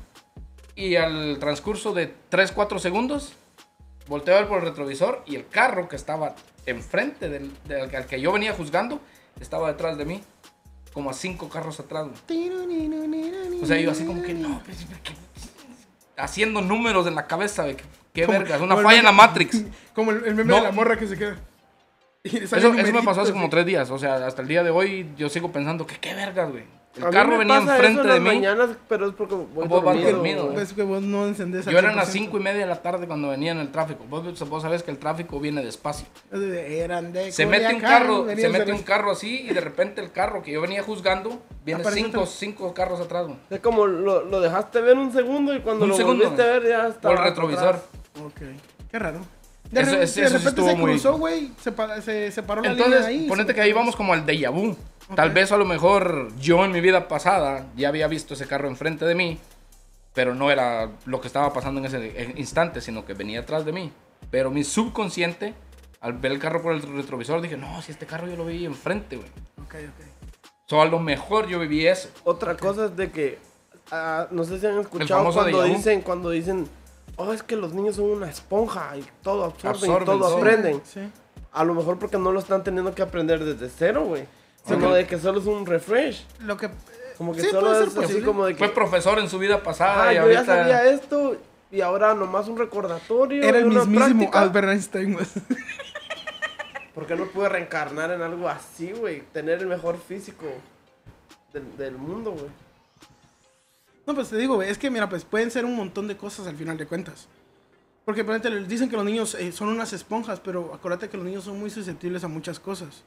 [0.75, 3.33] Y al transcurso de 3, 4 segundos,
[4.07, 8.05] volteo a ver por el retrovisor y el carro que estaba enfrente del, del al
[8.05, 8.99] que yo venía juzgando
[9.39, 10.21] estaba detrás de mí,
[10.93, 12.07] como a 5 carros atrás.
[13.61, 14.85] O sea, yo así como que no, pues,
[16.17, 19.11] haciendo números en la cabeza, güey, que- qué Como- verga, es una falla en la
[19.11, 19.63] Matrix.
[19.95, 20.55] Como el, el meme No.
[20.57, 21.37] de la morra que se queda.
[22.23, 23.89] Eso, eso me pasó hace como tres días.
[23.89, 26.65] O sea, hasta el día de hoy yo sigo pensando que qué vergas, güey.
[26.97, 28.25] El A carro venía enfrente de mí.
[28.25, 30.51] mañanas, pero es porque voy Vos vas dormido, dormido, güey.
[30.55, 30.63] güey.
[30.65, 32.11] Es que vos no encendés Yo eran las 100%.
[32.11, 34.03] cinco y media de la tarde cuando venía en el tráfico.
[34.09, 36.05] Vos, vos sabés que el tráfico viene despacio.
[36.33, 40.01] Eran de Se mete un carro, se mete de- un carro así y de repente
[40.01, 43.37] el carro que yo venía juzgando viene cinco, cinco carros atrás, güey.
[43.49, 46.59] Es como lo, lo dejaste ver un segundo y cuando Un lo segundo, volviste a
[46.59, 47.67] ver ya Por estaba el retrovisor.
[47.67, 47.83] atrás.
[48.23, 48.41] Ok.
[48.91, 49.21] Qué raro.
[49.71, 51.51] De, Eso- re- eso- de eso repente estuvo se cruzó, güey.
[51.61, 53.27] Se, pa- se, se paró la Entonces, línea ahí.
[53.27, 54.75] ponete que ahí vamos como al déjà vu.
[55.15, 55.33] Tal Ok.
[55.33, 59.05] vez a lo mejor yo en mi vida pasada ya había visto ese carro enfrente
[59.05, 59.39] de mí,
[60.13, 63.71] pero no era lo que estaba pasando en ese instante, sino que venía atrás de
[63.71, 63.91] mí.
[64.29, 65.53] Pero mi subconsciente,
[66.01, 68.65] al ver el carro por el retrovisor, dije, no, si este carro yo lo vi
[68.65, 69.29] enfrente, güey.
[69.63, 70.05] Ok, ok.
[70.67, 72.09] So, a lo mejor yo viví eso.
[72.23, 73.39] Otra cosa es de que,
[73.91, 75.75] ah, no sé si han escuchado cuando déjà vu.
[75.75, 76.67] dicen, cuando dicen,
[77.17, 80.37] oh, es que los niños son una esponja y todo absorben, Absorben y todo todo.
[80.37, 80.81] aprenden.
[80.85, 81.01] Sí.
[81.53, 84.25] A lo mejor porque no lo están teniendo que aprender desde cero, güey.
[84.65, 84.93] Sino Ok.
[84.93, 86.25] de que solo es un refresh.
[86.41, 86.69] Lo que.
[87.17, 88.25] Como que Sí, solo puede ser es así posible.
[88.25, 90.41] como de que, Fue profesor en su vida pasada ah, y yo ahorita...
[90.41, 91.37] ya sabía esto
[91.71, 94.41] y ahora nomás un recordatorio Era el mismísimo práctica.
[94.41, 95.25] Albert Einstein, güey.
[96.95, 99.21] ¿Por qué no pude reencarnar en algo así, güey?
[99.31, 100.45] Tener el mejor físico
[101.53, 102.47] del, del mundo, güey.
[104.11, 106.57] No, pues te digo, es que mira, pues pueden ser un montón de cosas al
[106.57, 107.29] final de cuentas.
[108.03, 111.25] Porque por ejemplo, dicen que los niños eh, son unas esponjas, pero acuérdate que los
[111.25, 113.05] niños son muy susceptibles a muchas cosas.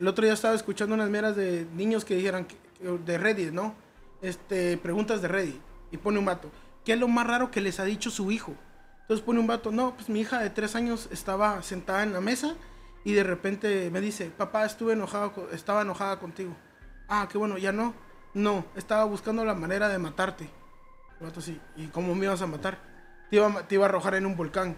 [0.00, 2.56] El otro día estaba escuchando unas meras de niños que dijeran, que-
[3.04, 3.74] de Reddit, ¿no?
[4.22, 5.60] Este, preguntas de Reddit.
[5.90, 6.50] Y pone un vato,
[6.82, 8.54] ¿qué es lo más raro que les ha dicho su hijo?
[9.02, 12.22] Entonces pone un vato, no, pues mi hija de tres años estaba sentada en la
[12.22, 12.54] mesa
[13.04, 16.56] Y de repente me dice, papá, estuve enojado, estaba enojada contigo.
[17.06, 17.92] Ah, qué bueno, ya no.
[18.38, 20.48] No, estaba buscando la manera de matarte.
[21.18, 22.78] El vato así, ¿y cómo me ibas a matar?
[23.28, 24.76] Te iba, te a arrojar en un volcán.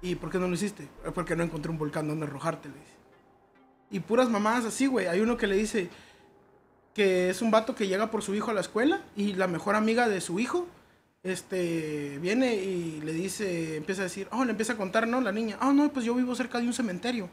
[0.00, 0.84] ¿Y por qué no lo hiciste?
[1.04, 2.96] "Eh, Porque no encontré un volcán donde arrojarte, le dice.
[3.90, 5.08] Y puras mamadas así, güey.
[5.08, 5.90] Hay uno que le dice
[6.94, 9.74] que es un vato que llega por su hijo a la escuela y la mejor
[9.74, 10.66] amiga de su hijo
[11.22, 15.20] este viene y le dice, empieza a decir, oh, le empieza a contar, ¿no?
[15.20, 17.28] La niña, ah, no, pues yo vivo cerca de un cementerio.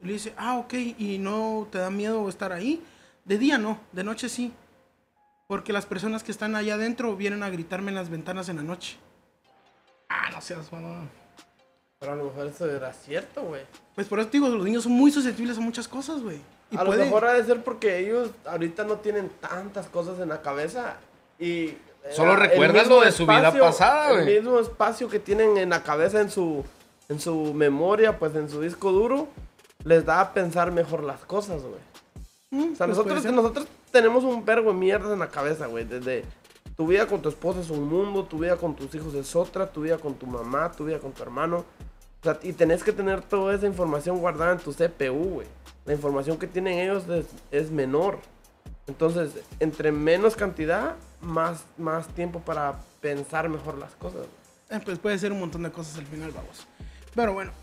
[0.00, 2.82] Y le dice, ah, ok, ¿y no te da miedo estar ahí?
[3.24, 4.52] De día no, de noche sí.
[5.46, 8.62] Porque las personas que están allá adentro vienen a gritarme en las ventanas en la
[8.62, 8.96] noche.
[10.08, 11.10] Ah, no seas mamón.
[11.98, 13.62] Pero a lo mejor eso era cierto, güey.
[13.94, 16.38] Pues por eso te digo, los niños son muy susceptibles a muchas cosas, güey.
[16.70, 20.18] Y A puede- lo mejor ha de ser porque ellos ahorita no tienen tantas cosas
[20.20, 20.96] en la cabeza
[21.38, 21.74] y...
[22.12, 24.34] Solo el recuerdan lo de su vida pasada, El güey.
[24.40, 26.62] mismo espacio que tienen en la cabeza, en su,
[27.08, 29.28] en su memoria, pues en su disco duro,
[29.84, 31.80] les da a pensar mejor las cosas, güey.
[32.50, 35.84] Mm, O sea, pues nosotros, nosotros tenemos un vergo de mierdas en la cabeza, güey.
[35.84, 36.24] Desde
[36.76, 39.70] tu vida con tu esposa es un mundo, tu vida con tus hijos es otra,
[39.70, 41.58] tu vida con tu mamá, tu vida con tu hermano.
[42.20, 45.46] O sea, y tenés que tener toda esa información guardada en tu CPU, güey.
[45.84, 48.18] La información que tienen ellos es, es menor.
[48.88, 49.30] Entonces,
[49.60, 54.26] entre menos cantidad, más, más tiempo para pensar mejor las cosas.
[54.70, 56.66] Eh, pues puede ser un montón de cosas al final, vamos.
[57.14, 57.52] Pero bueno,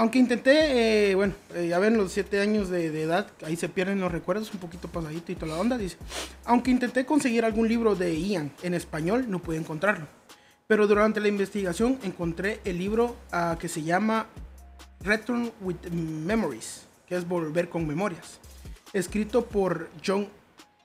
[0.00, 3.68] aunque intenté, eh, bueno, eh, ya ven los 7 años de, de edad, ahí se
[3.68, 5.98] pierden los recuerdos, un poquito pasadito y toda la onda, dice.
[6.46, 10.06] Aunque intenté conseguir algún libro de Ian en español, no pude encontrarlo.
[10.66, 14.26] Pero durante la investigación encontré el libro ah, que se llama
[15.00, 18.38] Return with Memories, que es Volver con Memorias,
[18.94, 20.28] escrito por John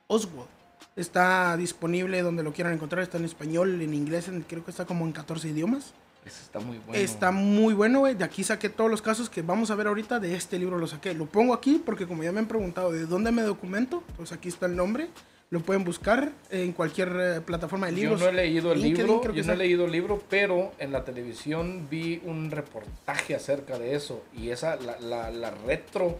[0.07, 0.49] Oswald.
[0.95, 4.85] Está disponible donde lo quieran encontrar, está en español, en inglés, en- creo que está
[4.85, 5.93] como en 14 idiomas.
[6.25, 6.93] Eso está muy bueno.
[7.01, 8.15] Está muy bueno, güey.
[8.15, 10.19] De aquí saqué todos los casos que vamos a ver ahorita.
[10.19, 11.13] De este libro lo saqué.
[11.13, 14.49] Lo pongo aquí porque como ya me han preguntado de dónde me documento, pues aquí
[14.49, 15.09] está el nombre.
[15.51, 18.21] Lo pueden buscar en cualquier eh, plataforma de Yo libros.
[18.21, 21.05] no he leído el LinkedIn, libro, yo no he leído el libro, pero en la
[21.05, 26.19] televisión vi un reportaje acerca de eso y esa la, la, la retro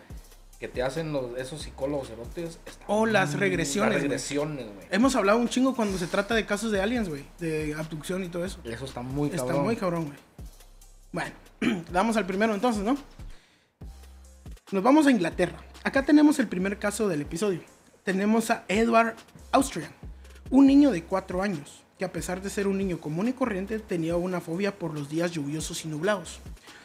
[0.60, 4.88] que te hacen los, esos psicólogos erotes está Oh, las regresiones, Las regresiones, güey.
[4.90, 7.26] Hemos hablado un chingo cuando se trata de casos de aliens, güey.
[7.40, 8.60] De abducción y todo eso.
[8.64, 9.64] Eso está muy Está cabrón.
[9.64, 10.18] muy cabrón, güey.
[11.12, 11.32] Bueno,
[11.92, 12.98] damos al primero entonces, ¿no?
[14.72, 15.58] Nos vamos a Inglaterra.
[15.84, 17.62] Acá tenemos el primer caso del episodio.
[18.04, 19.16] Tenemos a Edward
[19.52, 19.92] Austrian,
[20.50, 23.80] un niño de 4 años, que a pesar de ser un niño común y corriente,
[23.80, 26.40] tenía una fobia por los días lluviosos y nublados.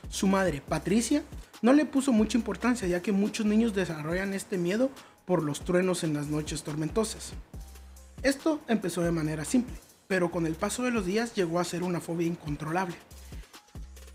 [0.08, 1.22] Su madre, Patricia,
[1.62, 4.90] no le puso mucha importancia, ya que muchos niños desarrollan este miedo
[5.24, 7.32] por los truenos en las noches tormentosas.
[8.22, 9.74] Esto empezó de manera simple,
[10.06, 12.96] pero con el paso de los días llegó a ser una fobia incontrolable.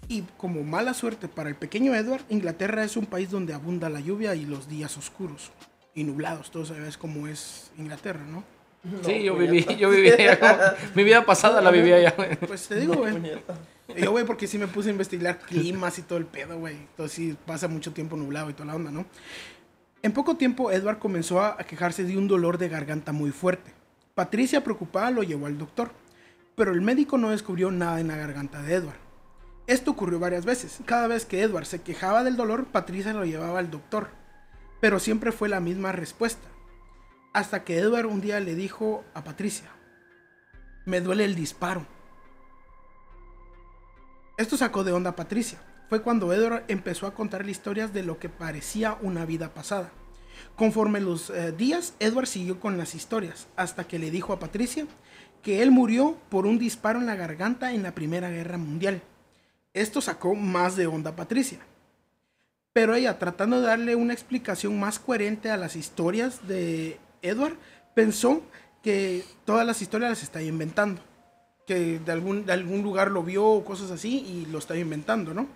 [0.07, 3.99] Y como mala suerte para el pequeño Edward, Inglaterra es un país donde abunda la
[3.99, 5.51] lluvia y los días oscuros
[5.95, 6.51] y nublados.
[6.51, 8.43] Todos sabes cómo es Inglaterra, ¿no?
[9.03, 10.75] Sí, yo No, viví, yo viví allá.
[10.93, 12.13] mi vida pasada la viví allá.
[12.15, 12.35] güey.
[12.35, 13.15] Pues te digo, güey.
[13.95, 16.75] Yo, güey, porque sí me puse a investigar climas y todo el pedo, güey.
[16.75, 19.05] Entonces sí pasa mucho tiempo nublado y toda la onda, ¿no?
[20.01, 23.73] En poco tiempo, Edward comenzó a quejarse de un dolor de garganta muy fuerte.
[24.15, 25.91] Patricia, preocupada, lo llevó al doctor,
[26.55, 28.99] pero el médico no descubrió nada en la garganta de Edward.
[29.67, 30.79] Esto ocurrió varias veces.
[30.85, 34.09] Cada vez que Edward se quejaba del dolor, Patricia lo llevaba al doctor,
[34.79, 36.47] pero siempre fue la misma respuesta.
[37.33, 39.69] Hasta que Edward un día le dijo a Patricia,
[40.85, 41.85] me duele el disparo.
[44.37, 45.59] Esto sacó de onda a Patricia.
[45.87, 49.91] Fue cuando Edward empezó a contarle historias de lo que parecía una vida pasada.
[50.57, 54.87] Conforme los eh, días, Edward siguió con las historias, hasta que le dijo a Patricia
[55.41, 59.01] que él murió por un disparo en la garganta en la Primera Guerra Mundial.
[59.73, 61.59] Esto sacó más de onda a Patricia.
[62.73, 67.55] Pero ella, tratando de darle una explicación más coherente a las historias de Edward,
[67.93, 68.41] pensó
[68.83, 71.01] que todas las historias las está inventando
[71.65, 75.33] que de algún, de algún lugar lo vio o cosas así y lo estaba inventando,
[75.33, 75.47] ¿no?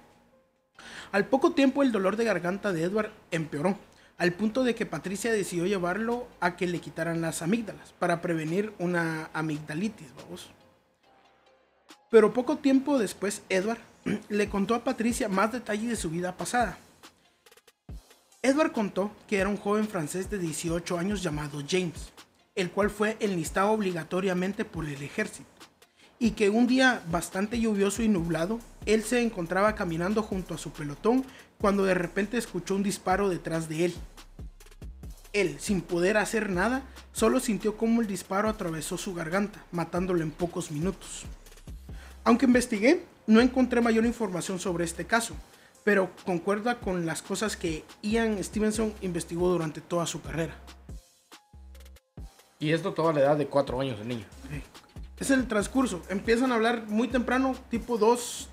[1.12, 3.78] Al poco tiempo el dolor de garganta de Edward empeoró,
[4.18, 8.74] al punto de que Patricia decidió llevarlo a que le quitaran las amígdalas para prevenir
[8.80, 10.50] una amigdalitis, vamos.
[12.12, 13.80] Pero poco tiempo después Edward
[14.30, 16.78] le contó a Patricia más detalles de su vida pasada.
[18.42, 22.14] Edward contó que era un joven francés de 18 años llamado James,
[22.56, 25.59] el cual fue enlistado obligatoriamente por el ejército
[26.20, 30.72] y que un día bastante lluvioso y nublado, él se encontraba caminando junto a su
[30.72, 31.26] pelotón
[31.60, 33.96] cuando de repente escuchó un disparo detrás de él.
[35.32, 40.32] Él, sin poder hacer nada, solo sintió cómo el disparo atravesó su garganta, matándolo en
[40.32, 41.24] pocos minutos.
[42.24, 45.36] Aunque investigué, no encontré mayor información sobre este caso,
[45.84, 50.56] pero concuerda con las cosas que Ian Stevenson investigó durante toda su carrera.
[52.60, 54.26] Y esto toda la edad de cuatro años el niño.
[55.20, 56.02] Es el transcurso.
[56.10, 58.48] Empiezan a hablar muy temprano, tipo dos,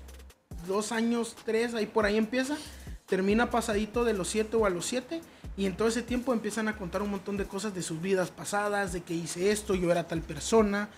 [0.67, 2.57] dos años, tres, ahí por ahí empieza.
[3.05, 5.21] Termina pasadito de los siete o a los siete.
[5.55, 8.31] Y en todo ese tiempo empiezan a contar un montón de cosas de sus vidas
[8.31, 10.89] pasadas, de que hice esto, yo era tal persona.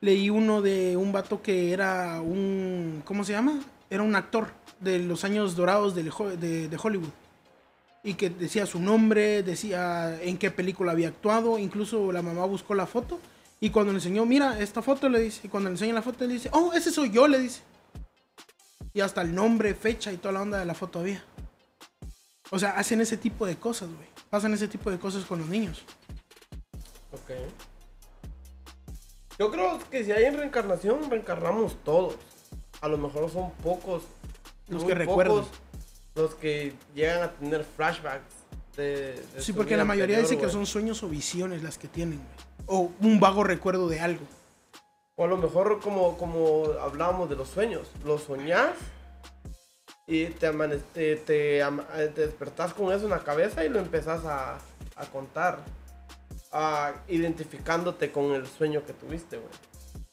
[0.00, 3.60] Leí uno de un vato que era un, ¿cómo se llama?
[3.90, 6.04] Era un actor de los años dorados de,
[6.38, 7.10] de, de Hollywood.
[8.04, 11.58] Y que decía su nombre, decía en qué película había actuado.
[11.58, 13.18] Incluso la mamá buscó la foto.
[13.60, 15.40] Y cuando le enseñó, mira, esta foto le dice.
[15.44, 17.62] Y cuando le enseña la foto, le dice, oh, ese soy yo, le dice.
[18.92, 21.24] Y hasta el nombre, fecha y toda la onda de la foto había.
[22.50, 24.08] O sea, hacen ese tipo de cosas, güey.
[24.30, 25.82] Pasan ese tipo de cosas con los niños.
[27.12, 27.32] Ok.
[29.38, 32.16] Yo creo que si hay reencarnación, reencarnamos todos.
[32.80, 34.04] A lo mejor son pocos.
[34.68, 35.44] Los que recuerdan.
[36.14, 38.34] Los que llegan a tener flashbacks.
[38.76, 42.18] De, de Sí, porque la mayoría dice que son sueños o visiones las que tienen,
[42.18, 42.47] güey.
[42.68, 44.24] O un vago recuerdo de algo.
[45.16, 47.90] O a lo mejor como, como hablábamos de los sueños.
[48.04, 48.72] Los soñás
[50.06, 50.50] y te,
[50.94, 51.62] te, te,
[52.14, 54.58] te despertás con eso en la cabeza y lo empezás a,
[54.96, 55.58] a contar.
[56.52, 59.50] a- identificándote con el sueño que tuviste, güey.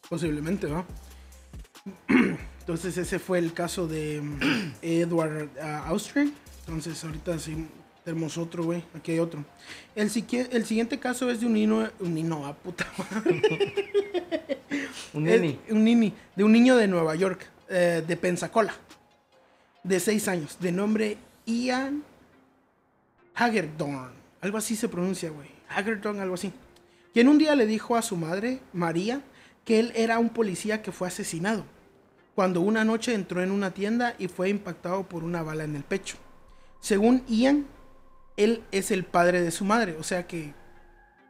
[0.09, 0.83] Posiblemente, ¿va?
[2.59, 5.49] Entonces ese fue el caso de mm, Edward
[5.87, 6.33] Austrian.
[6.61, 7.67] Entonces ahorita sí
[8.05, 8.83] tenemos otro, güey.
[8.93, 9.43] Aquí hay otro.
[9.95, 10.11] El,
[10.51, 13.41] el siguiente caso es de un niño, un niño, ah, puta madre.
[15.13, 15.57] Un neni.
[15.69, 18.75] un nini, de un niño de Nueva York, eh, de Pensacola,
[19.81, 22.03] de 6 años, de nombre Ian
[23.33, 24.11] Hagerdorn.
[24.41, 25.47] Algo así se pronuncia, güey.
[25.69, 26.51] Hagerdorn, algo así.
[27.13, 29.21] Quien un día le dijo a su madre, María,
[29.63, 31.63] que él era un policía que fue asesinado.
[32.35, 35.83] Cuando una noche entró en una tienda y fue impactado por una bala en el
[35.83, 36.17] pecho.
[36.81, 37.65] Según Ian,
[38.37, 39.95] él es el padre de su madre.
[39.99, 40.53] O sea que...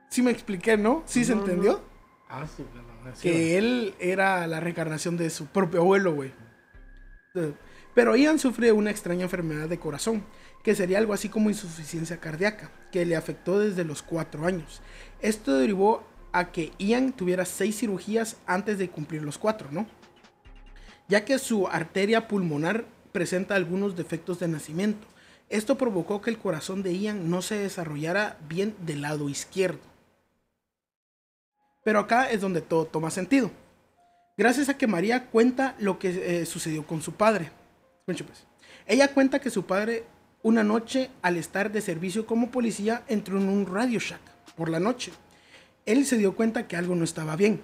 [0.09, 1.03] Sí me expliqué, ¿no?
[1.05, 1.41] ¿Sí se no.
[1.41, 1.83] entendió?
[2.29, 6.31] Ah, sí, claro, sí, que él era la reencarnación de su propio abuelo, güey.
[7.93, 10.23] Pero Ian sufre una extraña enfermedad de corazón,
[10.63, 14.81] que sería algo así como insuficiencia cardíaca, que le afectó desde los cuatro años.
[15.21, 19.85] Esto derivó a que Ian tuviera seis cirugías antes de cumplir los cuatro, ¿no?
[21.07, 25.07] Ya que su arteria pulmonar presenta algunos defectos de nacimiento.
[25.49, 29.79] Esto provocó que el corazón de Ian no se desarrollara bien del lado izquierdo.
[31.84, 33.51] Pero acá es donde todo toma sentido.
[34.38, 37.51] Gracias a que María cuenta lo que eh, sucedió con su padre.
[38.05, 38.23] Pues.
[38.88, 40.05] Ella cuenta que su padre
[40.45, 44.21] una noche al estar de servicio como policía entró en un Radio Shack
[44.55, 45.12] por la noche.
[45.88, 47.63] Él se dio cuenta que algo no estaba bien.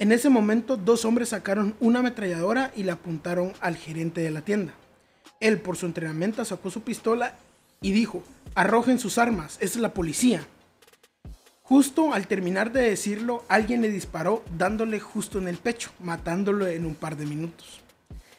[0.00, 4.42] En ese momento dos hombres sacaron una ametralladora y la apuntaron al gerente de la
[4.42, 4.74] tienda.
[5.42, 7.34] Él por su entrenamiento sacó su pistola
[7.80, 8.22] y dijo,
[8.54, 10.46] arrojen sus armas, es la policía.
[11.62, 16.86] Justo al terminar de decirlo, alguien le disparó dándole justo en el pecho, matándolo en
[16.86, 17.80] un par de minutos.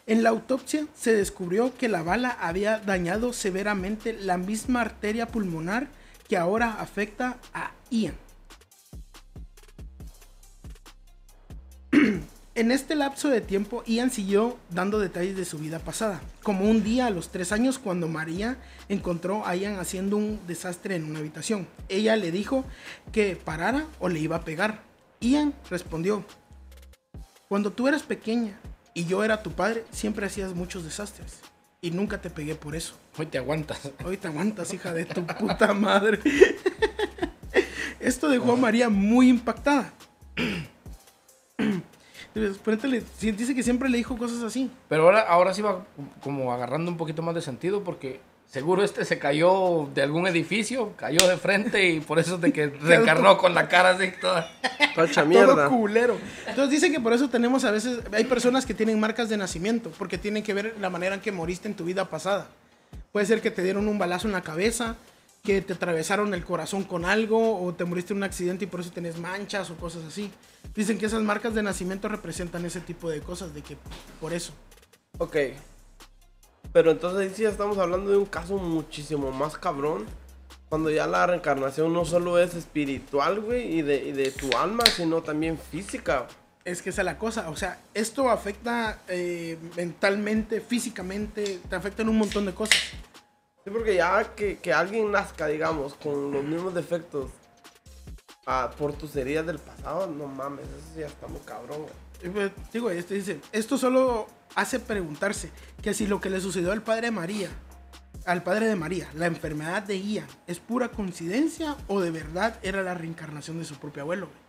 [0.05, 5.87] En la autopsia se descubrió que la bala había dañado severamente la misma arteria pulmonar
[6.29, 8.15] que ahora afecta a Ian.
[12.55, 16.83] En este lapso de tiempo, Ian siguió dando detalles de su vida pasada, como un
[16.83, 18.57] día a los tres años cuando María
[18.89, 21.67] encontró a Ian haciendo un desastre en una habitación.
[21.89, 22.63] Ella le dijo
[23.11, 24.83] que parara o le iba a pegar.
[25.19, 26.23] Ian respondió,
[27.49, 28.59] cuando tú eras pequeña
[28.93, 31.39] y yo era tu padre, siempre hacías muchos desastres
[31.81, 32.93] y nunca te pegué por eso.
[33.17, 33.89] Hoy te aguantas.
[34.05, 36.19] Hoy te aguantas, hija de tu puta madre.
[37.99, 39.91] Esto dejó a María muy impactada.
[42.33, 44.71] Dice que siempre le dijo cosas así.
[44.89, 45.85] Pero ahora, ahora sí va
[46.23, 48.19] como agarrando un poquito más de sentido porque
[48.53, 52.53] seguro este se cayó de algún edificio, cayó de frente y por eso es de
[52.53, 54.47] que reencarnó con la cara así toda.
[54.95, 55.69] Todo mierda.
[55.69, 56.17] culero.
[56.47, 59.91] Entonces dice que por eso tenemos a veces, hay personas que tienen marcas de nacimiento,
[59.97, 62.47] porque tienen que ver la manera en que moriste en tu vida pasada.
[63.11, 64.95] Puede ser que te dieron un balazo en la cabeza,
[65.43, 68.79] que te atravesaron el corazón con algo, o te moriste en un accidente y por
[68.79, 70.31] eso tenés manchas o cosas así.
[70.73, 73.75] Dicen que esas marcas de nacimiento representan ese tipo de cosas, de que
[74.21, 74.53] por eso.
[75.17, 75.35] Ok.
[76.71, 80.05] Pero entonces sí estamos hablando de un caso muchísimo más cabrón.
[80.69, 84.85] Cuando ya la reencarnación no solo es espiritual, güey, y de, y de tu alma,
[84.85, 86.25] sino también física.
[86.63, 92.01] Es que esa es la cosa, o sea, esto afecta eh, mentalmente, físicamente, te afecta
[92.01, 92.79] en un montón de cosas.
[93.63, 97.29] Sí, porque ya que, que alguien nazca, digamos, con los mismos defectos
[98.45, 101.93] ah, por tus heridas del pasado, no mames, eso ya está muy cabrón, güey.
[102.23, 105.51] Y, pues, Digo, este dice, esto solo hace preguntarse
[105.81, 107.49] que si lo que le sucedió al padre de María,
[108.25, 112.81] al padre de María, la enfermedad de Ian, es pura coincidencia o de verdad era
[112.81, 114.43] la reencarnación de su propio abuelo, güey.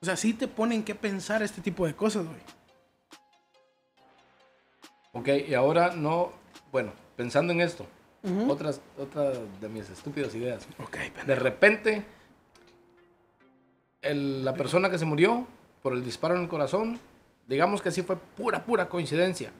[0.00, 2.40] O sea, sí te ponen que pensar este tipo de cosas, güey.
[5.12, 6.32] Ok, y ahora no,
[6.70, 7.86] bueno, pensando en esto,
[8.22, 8.50] Ujú.
[8.50, 10.66] otras, otra de mis estúpidas ideas.
[11.26, 12.04] De repente,
[14.02, 15.46] el- la persona que se murió
[15.82, 16.98] por el disparo en el corazón,
[17.46, 19.52] digamos que sí fue pura, pura coincidencia,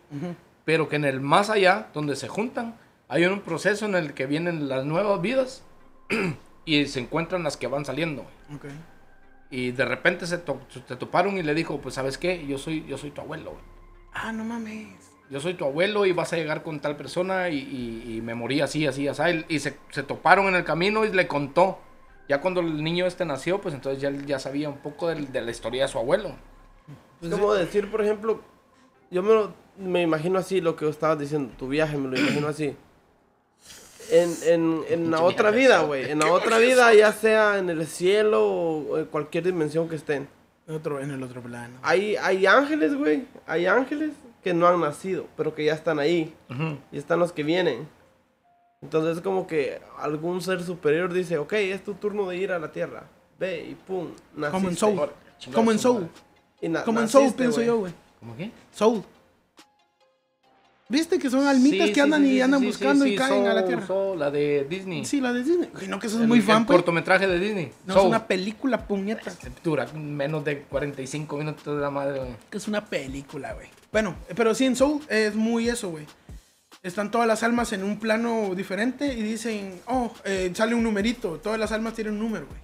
[0.65, 2.77] pero que en el más allá, donde se juntan,
[3.09, 5.63] hay un proceso en el que vienen las nuevas vidas
[6.65, 8.25] y se encuentran las que van saliendo.
[9.51, 12.85] Y de repente se, to- se toparon y le dijo, pues sabes qué, yo soy,
[12.87, 13.53] yo soy tu abuelo.
[14.13, 14.89] Ah, no mames.
[15.31, 18.35] Yo soy tu abuelo y vas a llegar con tal persona y, y- y me
[18.35, 19.23] morí así, así, así.
[19.49, 21.79] Y se, se toparon en el camino y le contó.
[22.29, 25.33] Ya cuando el niño este nació, pues entonces ya, él ya sabía un poco del-
[25.33, 26.31] de, la historia de su abuelo.
[27.23, 28.41] Es como decir, por ejemplo,
[29.11, 32.49] yo me, lo- me imagino así lo que estabas diciendo, tu viaje me lo imagino
[32.49, 32.77] así.
[34.11, 36.11] En, en, en la otra vida, güey.
[36.11, 40.29] En la otra vida, ya sea en el cielo o en cualquier dimensión que estén.
[40.69, 41.79] En, otro, en el otro plano.
[41.83, 43.25] Hay, hay ángeles, güey.
[43.47, 44.13] Hay ángeles
[44.45, 46.33] que no han nacido, pero que ya están ahí.
[46.93, 47.89] Y están los que vienen.
[48.83, 52.59] Entonces es como que algún ser superior dice, ok, es tu turno de ir a
[52.59, 53.05] la tierra.
[53.41, 54.51] Ve y pum, naciste.
[54.53, 55.11] Como en Soul.
[55.53, 56.01] Como en Soul.
[56.03, 56.09] madre.
[56.61, 57.93] Y na- Como en Soul, pienso yo, güey.
[58.21, 58.51] ¿Cómo qué?
[58.73, 59.03] Soul.
[60.87, 63.17] ¿Viste que son almitas Sí, que sí, andan sí, y andan sí, buscando sí, y
[63.17, 63.87] caen a la tierra?
[63.87, 65.05] Soul, la de Disney.
[65.07, 65.71] Sí, la de Disney.
[65.81, 66.77] Uy, no, que sos El- muy fan, el pues.
[66.77, 67.73] cortometraje de Disney.
[67.87, 69.33] No, es una película, puñeta.
[69.65, 72.37] Dura menos de 45 minutos de la madre, güey.
[72.51, 73.69] Que es una película, güey.
[73.95, 76.05] Bueno, pero sí, en Soul es muy eso, güey.
[76.83, 81.39] Están todas las almas en un plano diferente y dicen, oh, eh, sale un numerito.
[81.39, 82.59] Todas las almas tienen un número, güey.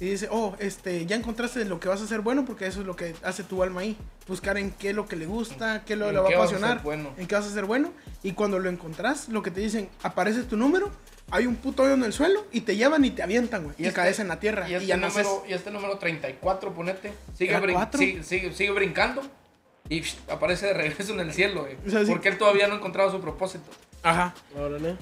[0.00, 2.86] Y dice, oh, este, ya encontraste lo que vas a hacer bueno porque eso es
[2.86, 3.98] lo que hace tu alma ahí.
[4.26, 6.30] Buscar en qué es lo que le gusta, qué lo que ¿En le va a
[6.30, 7.10] vas a apasionar, bueno?
[7.18, 7.92] en qué vas a ser bueno.
[8.22, 10.90] Y cuando lo encontrás, lo que te dicen, aparece tu número,
[11.30, 13.76] hay un puto hoyo en el suelo y te llevan y te avientan, güey.
[13.78, 14.66] Y, este- caes en la tierra.
[14.68, 15.22] Y Y, este, ya naces.
[15.26, 19.22] número, y este número 34, ponete, sigue, ¿Era brin- sigue, sigue- sigue brincando
[19.88, 21.76] y psh, aparece de regreso en el cielo, güey.
[21.86, 22.10] O sea, sí.
[22.10, 23.64] Porque él todavía no ha encontrado su propósito.
[24.02, 24.34] Ajá.
[24.58, 24.96] Órale.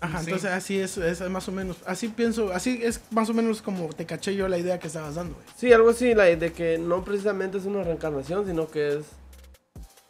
[0.00, 0.26] Ajá, Sí.
[0.26, 3.88] entonces así es, es más o menos, así pienso, así es más o menos como
[3.88, 5.46] te caché yo la idea que estabas dando, güey.
[5.56, 9.04] Sí, algo así, la de que no precisamente es una reencarnación, sino que es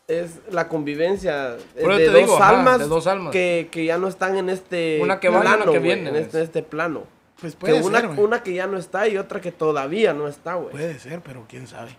[0.09, 3.31] es la convivencia eso de, te dos digo, ajá, almas de dos almas.
[3.33, 6.03] Que, que ya no están en este Una que va y una plano, que viene,
[6.09, 6.25] en, pues.
[6.25, 7.05] este, en este plano.
[7.41, 8.21] Pues Que puede una, ser, güey.
[8.21, 10.71] una que ya no está y otra que todavía no está, güey.
[10.71, 11.91] Puede ser, pero quién sabe.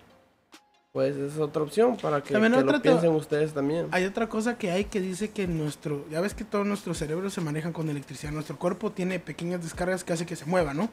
[0.91, 3.87] Pues es otra opción para que, También que otra lo piensen ustedes también.
[3.91, 7.33] Hay otra cosa que hay que dice que nuestro, ya ves que todos nuestros cerebros
[7.33, 10.89] se manejan con electricidad, nuestro cuerpo tiene pequeñas descargas que hace que se mueva, ¿no?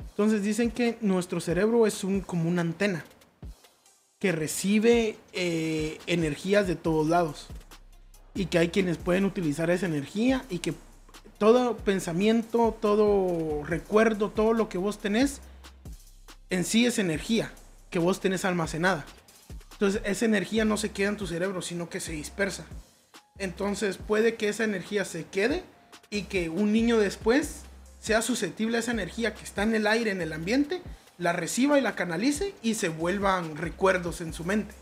[0.00, 3.04] Entonces dicen que nuestro cerebro es un, como una antena
[4.18, 7.46] que recibe eh, energías de todos lados
[8.34, 10.74] y que hay quienes pueden utilizar esa energía y que
[11.38, 15.40] todo pensamiento, todo recuerdo, todo lo que vos tenés
[16.50, 17.52] en sí es energía
[17.92, 19.04] que vos tenés almacenada.
[19.74, 22.64] Entonces esa energía no se queda en tu cerebro, sino que se dispersa.
[23.38, 25.62] Entonces puede que esa energía se quede
[26.10, 27.60] y que un niño después
[28.00, 30.82] sea susceptible a esa energía que está en el aire, en el ambiente,
[31.18, 34.74] la reciba y la canalice y se vuelvan recuerdos en su mente.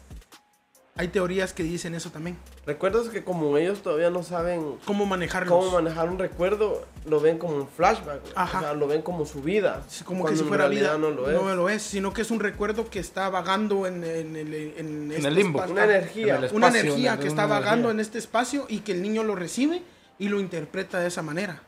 [1.01, 2.37] Hay teorías que dicen eso también.
[2.67, 5.49] Recuerdos que como ellos todavía no saben ¿Cómo manejarlos?
[5.51, 8.21] cómo manejar un recuerdo, lo ven como un flashback.
[8.35, 8.59] Ajá.
[8.59, 9.83] O sea, lo ven como su vida.
[9.89, 10.91] Sí, como que si en fuera vida.
[10.93, 11.81] realidad no lo es.
[11.83, 15.61] sino que es un recuerdo que está vagando en, en el, en este el limbo.
[15.61, 15.73] espacio.
[15.75, 16.37] Una energía.
[16.37, 17.91] En el una espacio, energía una- que una está vagando energía.
[17.93, 19.83] en este espacio y que el niño lo recibe
[20.19, 21.63] y lo interpreta de esa manera.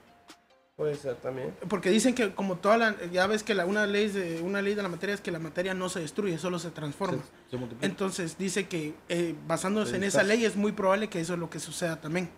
[0.76, 1.54] Puede ser también.
[1.68, 4.74] Porque dicen que como toda la, ya ves que la, una, ley de, una ley
[4.74, 7.18] de la materia es que la materia no se destruye, solo se transforma.
[7.22, 7.86] Se- se multiplica.
[7.86, 11.38] Entonces dice que eh, basándose Se en esa ley es muy probable que eso es
[11.38, 12.30] lo que suceda también.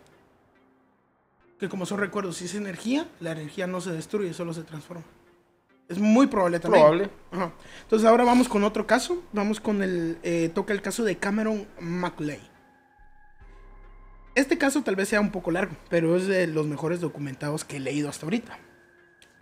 [1.61, 5.05] Que como son recuerdos, si es energía, la energía no se destruye, solo se transforma.
[5.89, 6.83] Es muy probable también.
[6.83, 7.11] Probable.
[7.31, 7.53] Ajá.
[7.83, 9.23] Entonces ahora vamos con otro caso.
[9.33, 10.19] Vamos con el.
[10.25, 12.41] eh, toca el caso de Cameron McLeay.
[14.35, 17.77] Este caso tal vez sea un poco largo, pero es de los mejores documentados que
[17.77, 18.59] he leído hasta ahorita.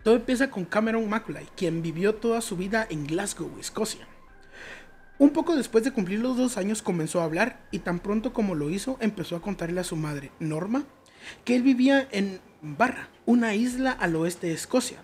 [0.03, 4.07] Todo empieza con Cameron McLeay, quien vivió toda su vida en Glasgow, Escocia.
[5.17, 8.53] Un poco después de cumplir los dos años comenzó a hablar y tan pronto como
[8.53, 10.83] lo hizo empezó a contarle a su madre, Norma,
[11.43, 15.03] que él vivía en Barra, una isla al oeste de Escocia,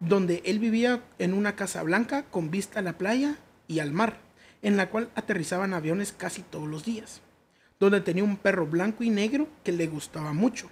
[0.00, 3.38] donde él vivía en una casa blanca con vista a la playa
[3.68, 4.18] y al mar,
[4.60, 7.22] en la cual aterrizaban aviones casi todos los días,
[7.78, 10.68] donde tenía un perro blanco y negro que le gustaba mucho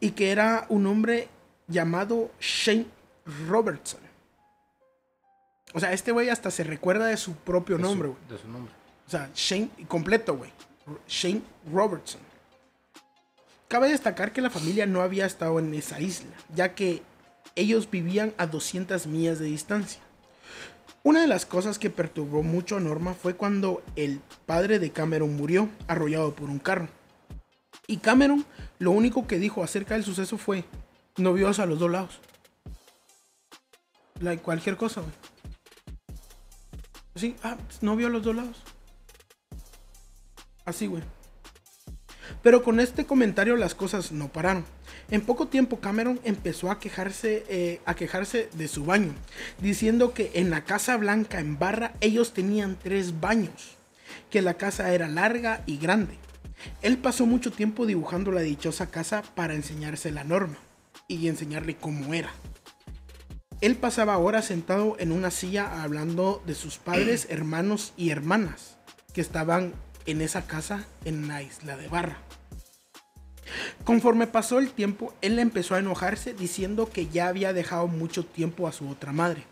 [0.00, 1.28] y que era un hombre
[1.68, 2.86] llamado Shane
[3.48, 4.00] Robertson.
[5.74, 8.20] O sea, este güey hasta se recuerda de su propio De nombre, güey.
[8.28, 8.72] De su nombre.
[9.06, 10.52] O sea, Shane, completo, güey.
[11.08, 11.42] Shane
[11.72, 12.20] Robertson.
[13.68, 17.02] Cabe destacar que la familia no había estado en esa isla, ya que
[17.54, 20.02] ellos vivían a 200 millas de distancia.
[21.04, 25.36] Una de las cosas que perturbó mucho a Norma fue cuando el padre de Cameron
[25.36, 26.88] murió arrollado por un carro.
[27.88, 28.44] Y Cameron
[28.78, 30.64] lo único que dijo acerca del suceso fue,
[31.16, 32.20] no vio a los dos lados.
[34.20, 35.12] Like cualquier cosa, güey.
[37.16, 38.62] Sí, ah, no vio a los dos lados.
[40.64, 41.02] Así, güey.
[42.42, 44.64] Pero con este comentario las cosas no pararon.
[45.12, 49.12] En poco tiempo Cameron empezó a quejarse, eh, a quejarse de su baño,
[49.60, 53.76] diciendo que en la Casa Blanca en Barra ellos tenían tres baños,
[54.30, 56.16] que la casa era larga y grande.
[56.80, 60.56] Él pasó mucho tiempo dibujando la dichosa casa para enseñarse la norma
[61.08, 62.30] y enseñarle cómo era.
[63.60, 68.78] Él pasaba horas sentado en una silla hablando de sus padres, hermanos y hermanas
[69.12, 69.74] que estaban
[70.06, 72.16] en esa casa en la isla de Barra.
[73.84, 78.66] Conforme pasó el tiempo, él empezó a enojarse diciendo que ya había dejado mucho tiempo
[78.66, 79.44] a su otra madre.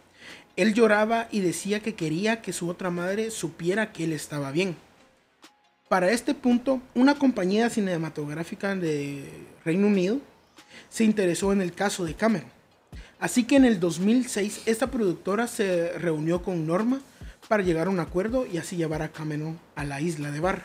[0.56, 4.76] Él lloraba y decía que quería que su otra madre supiera que él estaba bien.
[5.88, 9.28] Para este punto, una compañía cinematográfica de
[9.64, 10.20] Reino Unido
[10.88, 12.50] se interesó en el caso de Cameron.
[13.18, 17.00] Así que en el 2006 esta productora se reunió con Norma
[17.48, 20.64] para llegar a un acuerdo y así llevar a Cameron a la isla de Barra.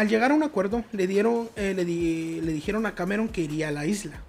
[0.00, 3.42] Al llegar a un acuerdo, le, dieron, eh, le, di- le dijeron a Cameron que
[3.42, 4.22] iría a la isla.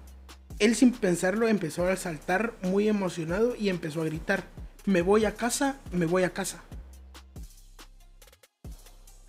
[0.58, 4.44] Él sin pensarlo empezó a saltar muy emocionado y empezó a gritar,
[4.84, 6.62] me voy a casa, me voy a casa.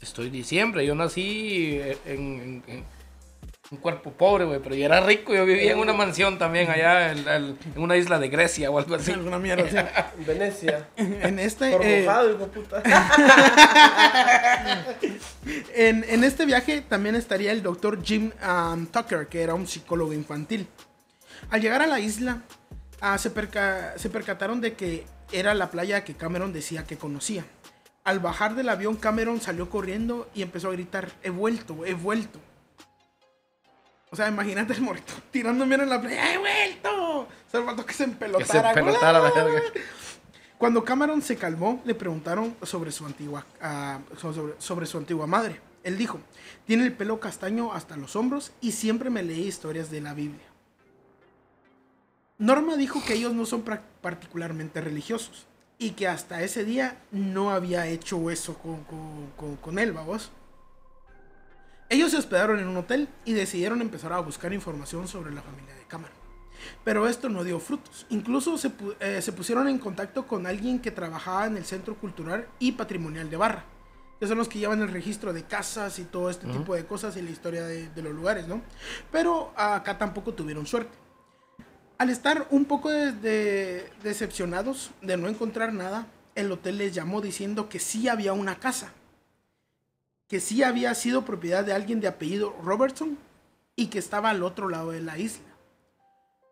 [0.02, 2.84] Estoy diciembre, yo nací en- en
[3.74, 7.12] un cuerpo pobre, güey, pero yo era rico, yo vivía en una mansión también allá
[7.12, 9.12] en, en- en una isla de Grecia o algo así.
[9.14, 9.78] Alguna mierda así.
[10.28, 10.88] Venecia.
[10.96, 12.84] En este, Por eh, mojado, hijo de puta.
[15.76, 20.14] En, en este viaje también estaría el doctor Jim um, Tucker, que era un psicólogo
[20.14, 20.68] infantil.
[21.50, 22.44] Al llegar a la isla,
[23.02, 27.44] ah, se, perca- se percataron de que era la playa que Cameron decía que conocía.
[28.04, 32.40] Al bajar del avión, Cameron salió corriendo y empezó a gritar, he vuelto, he vuelto.
[34.14, 37.22] O sea, imagínate el morrito tirando mierda en la playa, he vuelto.
[37.22, 38.72] O sea, que se Que se empelotara.
[38.72, 39.62] pelotara la verga.
[40.60, 45.60] Cuando Cameron se calmó, le preguntaron sobre su antigua, ah, sobre, sobre su antigua madre.
[45.84, 46.20] Él dijo,
[46.68, 50.46] tiene el pelo castaño hasta los hombros y siempre me leí historias de la Biblia.
[52.38, 53.64] Norma dijo que ellos no son
[54.02, 55.48] particularmente religiosos
[55.80, 60.32] y que hasta ese día no había hecho eso con, con, con- con él, vamos.
[61.94, 65.76] Ellos se hospedaron en un hotel y decidieron empezar a buscar información sobre la familia
[65.76, 66.18] de Cameron.
[66.84, 68.08] Pero esto no dio frutos.
[68.10, 72.48] Incluso se, eh, se pusieron en contacto con alguien que trabajaba en el Centro Cultural
[72.58, 73.66] y Patrimonial de Barra,
[74.20, 77.16] que son los que llevan el registro de casas y todo este tipo de cosas
[77.16, 78.62] y la historia de, de los lugares, ¿no?
[79.12, 80.98] Pero acá tampoco tuvieron suerte.
[82.00, 87.22] Al estar un poco de- de- decepcionados de no encontrar nada, el hotel les llamó
[87.22, 88.94] diciendo que sí había una casa,
[90.28, 93.18] que sí había sido propiedad de alguien de apellido Robertson
[93.76, 95.46] y que estaba al otro lado de la isla.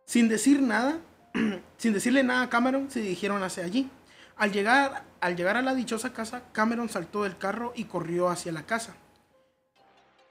[0.06, 1.00] Sin decir nada,
[1.78, 3.90] sin decirle nada a Cameron, se dirigieron hacia allí.
[4.36, 8.52] Al llegar, al llegar a la dichosa casa, Cameron saltó del carro y corrió hacia
[8.52, 8.96] la casa.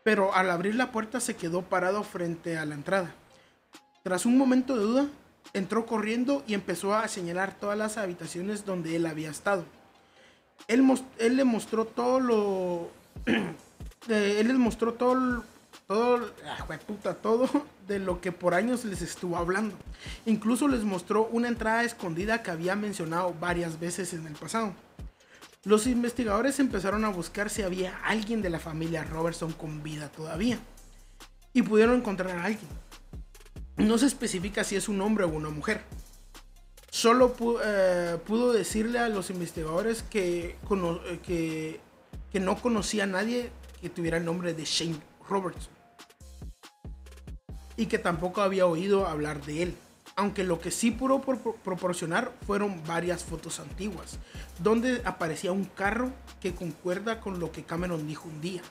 [0.02, 3.14] Pero al abrir la puerta se quedó parado frente a la entrada.
[4.02, 5.06] Tras un momento de duda,
[5.52, 9.64] entró corriendo y empezó a señalar todas las habitaciones donde él había estado.
[10.68, 10.84] Él,
[11.18, 12.90] él le mostró todo lo...
[14.08, 15.44] eh, él les mostró todo,
[15.86, 17.48] todo, ah, jueputa, todo
[17.86, 19.74] de lo que por años les estuvo hablando.
[20.26, 24.72] Incluso les mostró una entrada escondida que había mencionado varias veces en el pasado.
[25.64, 30.58] Los investigadores empezaron a buscar si había alguien de la familia Robertson con vida todavía.
[31.52, 32.68] Y pudieron encontrar a alguien.
[33.76, 35.82] No se especifica si es un hombre o una mujer.
[36.90, 41.80] Solo pu- eh, pudo decirle a los investigadores que, eh, que,
[42.32, 43.50] que no conocía a nadie
[43.80, 45.72] que tuviera el nombre de Shane Robertson.
[47.76, 49.76] Y que tampoco había oído hablar de él.
[50.16, 54.18] Aunque lo que sí pudo por- por- proporcionar fueron varias fotos antiguas,
[54.58, 58.62] donde aparecía un carro que concuerda con lo que Cameron dijo un día.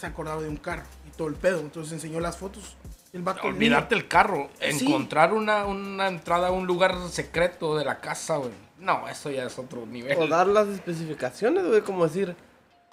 [0.00, 2.76] Se acordaba de un carro y todo el pedo, entonces enseñó las fotos.
[3.12, 4.86] El Olvidarte el carro, Sí.
[4.86, 8.50] encontrar una, una entrada a un lugar secreto de la casa, güey.
[8.80, 10.16] No, eso ya es otro nivel.
[10.18, 12.34] O dar las especificaciones, güey, como decir.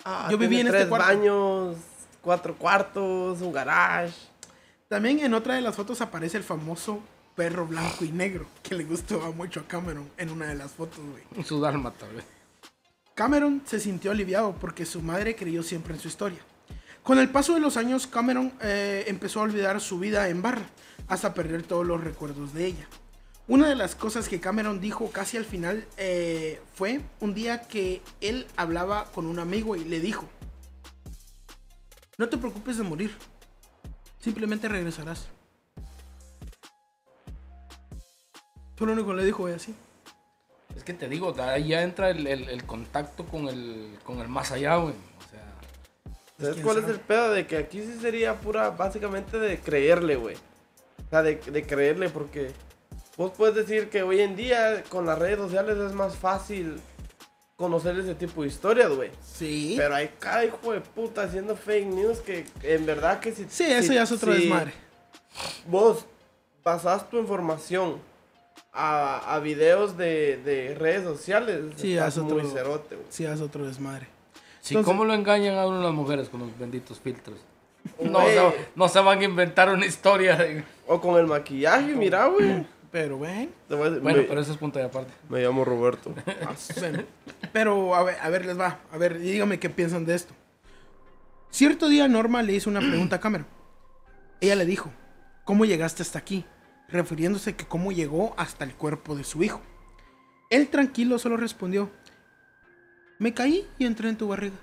[0.06, 1.08] ah, Yo viví en este tres cuarto.
[1.08, 1.78] baños,
[2.22, 4.14] cuatro cuartos, un garage.
[4.90, 7.00] También en otra de las fotos aparece el famoso
[7.36, 11.00] perro blanco y negro que le gustaba mucho a Cameron en una de las fotos,
[11.34, 11.46] güey.
[11.46, 12.24] Su dálmata, güey.
[13.16, 16.40] Cameron se sintió aliviado porque su madre creyó siempre en su historia.
[17.04, 20.66] Con el paso de los años, Cameron eh, empezó a olvidar su vida en barra,
[21.08, 22.88] hasta perder todos los recuerdos de ella.
[23.48, 28.02] Una de las cosas que Cameron dijo casi al final eh, fue un día que
[28.20, 30.28] él hablaba con un amigo y le dijo,
[32.18, 33.16] no te preocupes de morir,
[34.20, 35.28] simplemente regresarás.
[38.76, 39.74] Fue lo único que le dijo, güey, así.
[40.76, 44.28] Es que te digo, ahí ya entra el, el- el contacto con el, con el
[44.28, 44.94] más allá, güey.
[44.94, 45.54] O sea,
[46.38, 47.32] ¿Sabes quién cuál es el pedo?
[47.32, 50.36] De que aquí sí sería pura, básicamente de creerle, güey.
[50.36, 52.52] O sea, de, de creerle, porque
[53.18, 56.80] vos puedes decir que hoy en día con las redes sociales es más fácil
[57.56, 59.10] conocer ese tipo de historias, güey.
[59.26, 59.74] Sí.
[59.78, 63.46] Pero hay cada hijo de puta haciendo fake news que en verdad que si...
[63.50, 64.74] sí, eso si- ya es otro si desmadre.
[65.68, 66.06] Vos
[66.64, 67.98] basás tu información
[68.72, 71.62] a, a videos de, de redes sociales.
[71.78, 73.08] Sí, estás es otro- cerote, güey.
[73.10, 74.06] Sí, es otro desmadre.
[74.62, 77.40] sí, Entonces- ¿cómo lo engañan a uno las mujeres con los benditos filtros?
[78.04, 80.36] No, se, no se van a inventar una historia.
[80.36, 82.66] de- O con el maquillaje, mira, güey.
[82.92, 83.52] Pero, ven.
[83.70, 85.14] Bueno, me- pero eso es punto de aparte.
[85.30, 86.14] Me llamo Roberto.
[86.80, 87.04] Bueno,
[87.54, 88.80] pero a ver, a ver, les va.
[88.92, 90.34] A ver, dígame qué piensan de esto.
[91.50, 93.48] Cierto día Norma le hizo una pregunta a Cameron.
[94.42, 94.92] Ella le dijo,
[95.46, 96.46] ¿cómo llegaste hasta aquí?
[96.90, 99.62] Refiriéndose que cómo llegó hasta el cuerpo de su hijo.
[100.50, 101.90] Él tranquilo solo respondió,
[103.20, 104.56] me caí y entré en tu barriga.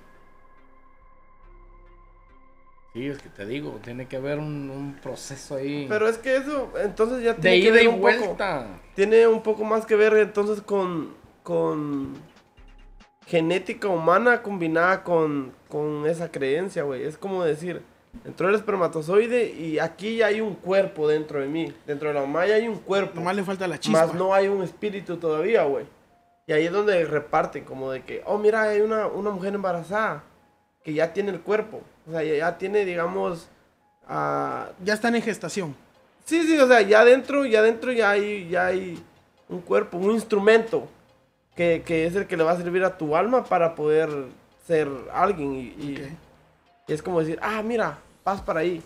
[2.95, 6.37] Sí, es que te digo, tiene que haber un, un proceso ahí Pero es que
[6.37, 8.01] eso, entonces ya de tiene que ida ver y un poco.
[8.01, 8.67] vuelta.
[8.95, 12.15] Tiene un poco más que ver entonces con, con
[13.27, 17.03] genética humana combinada con, con esa creencia, güey.
[17.03, 17.83] Es como decir,
[18.25, 21.75] entró el espermatozoide y aquí ya hay un cuerpo dentro de mí.
[21.87, 23.17] Dentro de la mamá ya hay un cuerpo.
[23.17, 24.07] Nomás le falta la chispa.
[24.07, 25.85] Más no hay un espíritu todavía, güey.
[26.47, 30.23] Y ahí es donde reparten, como de que, oh, mira, hay una, una mujer embarazada
[30.85, 31.83] que ya tiene el cuerpo.
[32.07, 33.49] O sea, ya, ya tiene, digamos,
[34.09, 35.75] Ya están en gestación.
[36.25, 39.03] Sí, sí, o sea, ya adentro, ya adentro ya hay, ya hay
[39.49, 40.89] un cuerpo, un instrumento
[41.55, 44.09] que, que es el que le va a servir a tu alma para poder
[44.67, 45.55] ser alguien.
[45.55, 46.11] Y, y- Ok.
[46.89, 48.83] y es como decir, ah, mira, vas para ahí.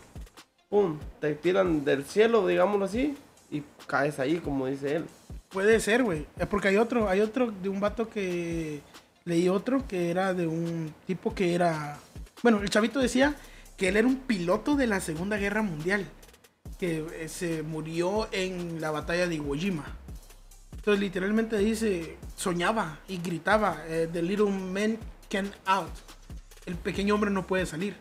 [0.68, 3.16] Pum, te tiran del cielo, digámoslo así,
[3.50, 5.04] y caes ahí, como dice él.
[5.48, 6.26] Puede ser, güey.
[6.38, 8.80] Eh, Porque hay otro, hay otro de un vato que
[9.28, 11.98] leí otro que era de un tipo que era.
[12.42, 13.36] Bueno, el chavito decía
[13.76, 16.06] que él era un piloto de la Segunda Guerra Mundial.
[16.78, 19.84] Que eh, se murió en la batalla de Iwo Jima.
[20.76, 24.96] Entonces, literalmente dice, soñaba y gritaba: eh, The little man
[25.28, 25.90] can out.
[26.66, 27.96] El pequeño hombre no puede salir.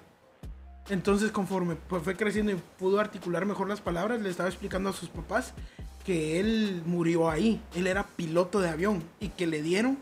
[0.89, 5.09] Entonces, conforme fue creciendo y pudo articular mejor las palabras, le estaba explicando a sus
[5.09, 5.53] papás
[6.05, 7.61] que él murió ahí.
[7.75, 9.97] Él era piloto de avión y que le dieron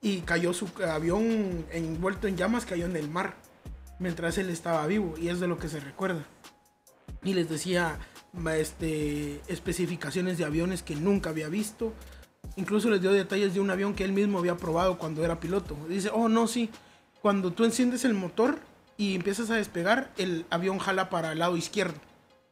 [0.00, 3.36] y cayó su avión envuelto en llamas, cayó en el mar
[3.98, 6.24] mientras él estaba vivo y es de lo que se recuerda.
[7.22, 7.98] Y les decía
[8.54, 11.92] este, especificaciones de aviones que nunca había visto.
[12.56, 15.76] Incluso les dio detalles de un avión que él mismo había probado cuando era piloto.
[15.88, 16.70] Dice, oh no, sí,
[17.20, 18.58] cuando tú enciendes el motor
[18.96, 21.98] y empiezas a despegar, el avión jala para el lado izquierdo.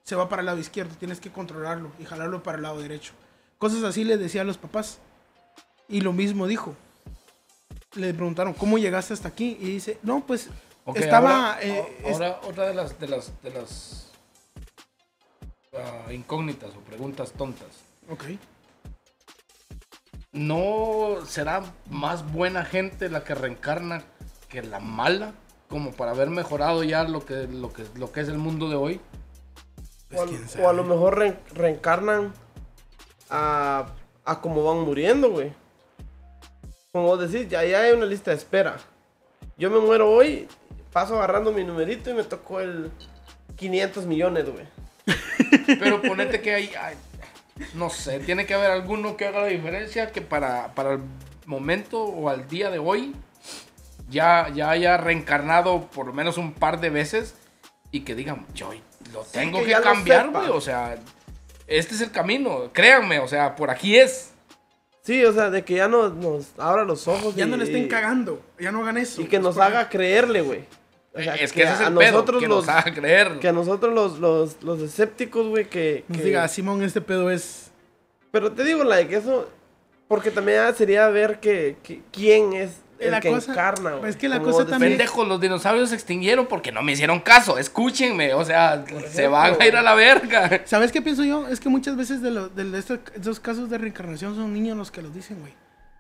[0.03, 3.13] Se va para el lado izquierdo, tienes que controlarlo y jalarlo para el lado derecho.
[3.59, 4.99] Cosas así le decía a los papás.
[5.89, 6.77] Y lo mismo dijo.
[7.97, 9.57] Le preguntaron, ¿cómo llegaste hasta aquí?
[9.61, 10.49] Y dice, no, pues
[10.95, 11.55] estaba...
[11.55, 14.13] ahora, eh, es- ahora otra de las de las de las
[15.75, 17.69] ah, incógnitas o preguntas tontas.
[18.11, 18.25] ok.
[20.33, 24.03] ¿No será más buena gente la que reencarna
[24.49, 25.33] que la mala?
[25.69, 28.77] Como para haber mejorado ya lo que, lo que, lo que es el mundo de
[28.77, 29.01] hoy.
[30.09, 32.33] Pues, o, a, quién o a lo mejor re- reencarnan
[33.31, 33.87] a,
[34.25, 35.53] a como van muriendo, güey.
[36.97, 38.79] Como vos decís, ya, ya hay una lista de espera.
[39.59, 40.49] Yo me muero hoy,
[40.95, 42.91] paso agarrando mi numerito y me tocó el
[43.57, 44.65] 500 millones, güey.
[45.79, 46.97] Pero ponete que hay, hay-
[47.75, 51.01] no sé, tiene que haber alguno que haga la diferencia que para, para el
[51.45, 53.15] momento o al día de hoy
[54.09, 57.35] ya, ya haya reencarnado por lo menos un par de veces
[57.91, 58.71] y que digan, yo
[59.13, 60.97] lo tengo que que, lo cambiar, güey, o sea,
[61.67, 64.33] este es el camino, créanme, o sea, por aquí es.
[65.07, 67.37] Sí, o sea, de que ya nos, nos abra los ojos.
[67.37, 69.23] Ya y- no le estén cagando, ya no hagan eso.
[69.23, 70.65] Y que nos haga creerle, güey.
[71.15, 73.39] O sea, es que, ese es a el pedo, nosotros que los, nos haga creer.
[73.39, 77.31] que a nosotros los, los, los escépticos, güey, que, Nos que- diga, Simón, este pedo
[77.31, 77.71] es...
[78.33, 79.49] Pero te digo, like, eso...
[80.09, 84.11] Porque también sería ver que, que- quién es el La que cosa- encarna, güey.
[84.11, 84.93] es que la cosa también-.
[84.93, 87.59] Pendejos, los dinosaurios se extinguieron porque no me hicieron caso.
[87.59, 90.63] Escúchenme, o sea, se ejemplo, van a ir a la verga.
[90.65, 91.47] ¿Sabes qué pienso yo?
[91.49, 94.91] Es que muchas veces de, lo- de estos, estos casos de reencarnación son niños los
[94.91, 95.53] que los dicen, güey.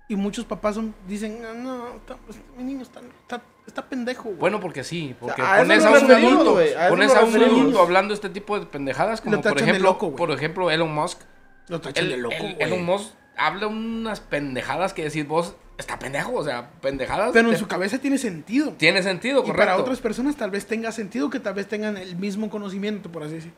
[0.08, 2.16] Y muchos papás son, dicen, no, no, está-
[2.56, 4.36] mi niño está, está, está pendejo, güey.
[4.36, 7.24] Bueno, porque sí, porque A eso pones nos a un adulto, güey, a pones a
[7.24, 10.16] un adulto hablando este tipo de pendejadas, como por ejemplo, loco, güey.
[10.16, 11.20] por ejemplo Elon Musk.
[11.68, 12.56] Lo tachan El- de loco, el-.
[12.62, 17.30] Elon Musk habla unas pendejadas que decís vos, está pendejo, o sea, pendejadas.
[17.32, 18.72] Pero en te- su cabeza tiene sentido.
[18.72, 19.58] tiene sentido, Y correcto.
[19.58, 23.22] para otras personas tal vez tenga sentido que tal vez tengan el mismo conocimiento, por
[23.22, 23.52] así decir.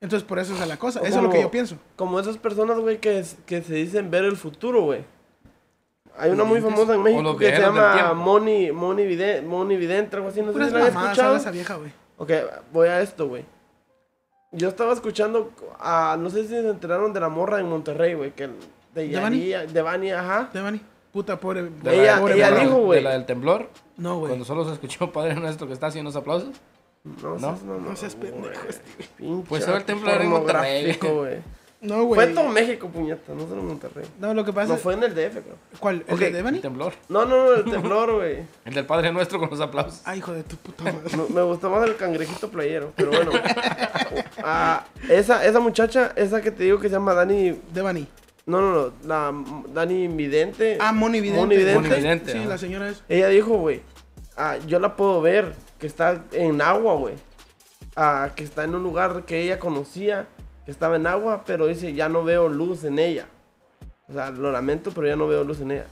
[0.00, 1.00] Entonces, por eso es la cosa.
[1.00, 1.76] O Eso es lo que yo pienso.
[1.94, 5.04] Como esas personas, güey, que, es- que se dicen ver el futuro, güey.
[6.18, 8.12] Hay una muy famosa en México que se llama.
[8.14, 11.36] Moni, Moni, Vidente, Moni Vidente, algo así, no sé Puras si la han escuchado.
[11.36, 11.92] esa vieja, güey.
[12.18, 12.30] Ok,
[12.72, 13.44] voy a esto, güey.
[14.50, 15.50] Yo estaba escuchando,
[15.80, 18.48] a, no sé si se enteraron de la morra en Monterrey, güey, que
[18.94, 19.48] de ¿Devani?
[19.48, 20.50] Yari, Devani, ajá.
[20.52, 20.82] Devani.
[21.12, 21.62] Puta, pobre.
[21.64, 22.62] De Ella- pobre ella morra.
[22.64, 22.98] dijo, güey.
[22.98, 24.28] De la del temblor, No, güey.
[24.28, 26.50] cuando solo se escuchó Padre Nuestro que está haciendo los aplausos.
[27.04, 27.38] No, ¿No?
[27.38, 28.82] seas mamón, No seas pendejo, este.
[29.48, 30.96] Pues era el temblor en Monterrey.
[31.02, 31.38] güey.
[31.80, 32.14] No, güey.
[32.14, 34.04] Fue en todo México, puñeta, no solo en Monterrey.
[34.20, 35.56] No, lo que pasa No, fue en el DF, creo.
[35.80, 36.04] ¿Cuál?
[36.06, 36.60] ¿El de El Devani?
[36.60, 36.92] temblor.
[37.08, 38.44] No, no, no, el temblor, güey.
[38.64, 40.00] El del Padre Nuestro con los aplausos.
[40.04, 41.16] Ay, hijo de tu puta madre.
[41.16, 43.32] Me, me gustó más el cangrejito playero, pero bueno.
[44.44, 47.58] Ah, esa, esa muchacha, esa que te digo que se llama Dani.
[47.72, 48.06] Devani.
[48.46, 48.92] No, no, no.
[49.04, 49.32] La
[49.72, 50.78] Dani Vidente.
[50.80, 51.40] Ah, Moni Vidente.
[51.40, 51.88] Moni Vidente.
[51.88, 52.48] Moni Vidente, Sí, ajá.
[52.48, 53.02] la señora es.
[53.08, 53.82] Ella dijo, güey.
[54.36, 55.54] Ah, yo la puedo ver.
[55.78, 57.14] Que está en agua, güey.
[57.96, 60.26] Ah, que está en un lugar que ella conocía.
[60.64, 63.26] Que estaba en agua, pero dice, ya no veo luz en ella.
[64.08, 65.86] O sea, lo lamento, pero ya no veo luz en ella.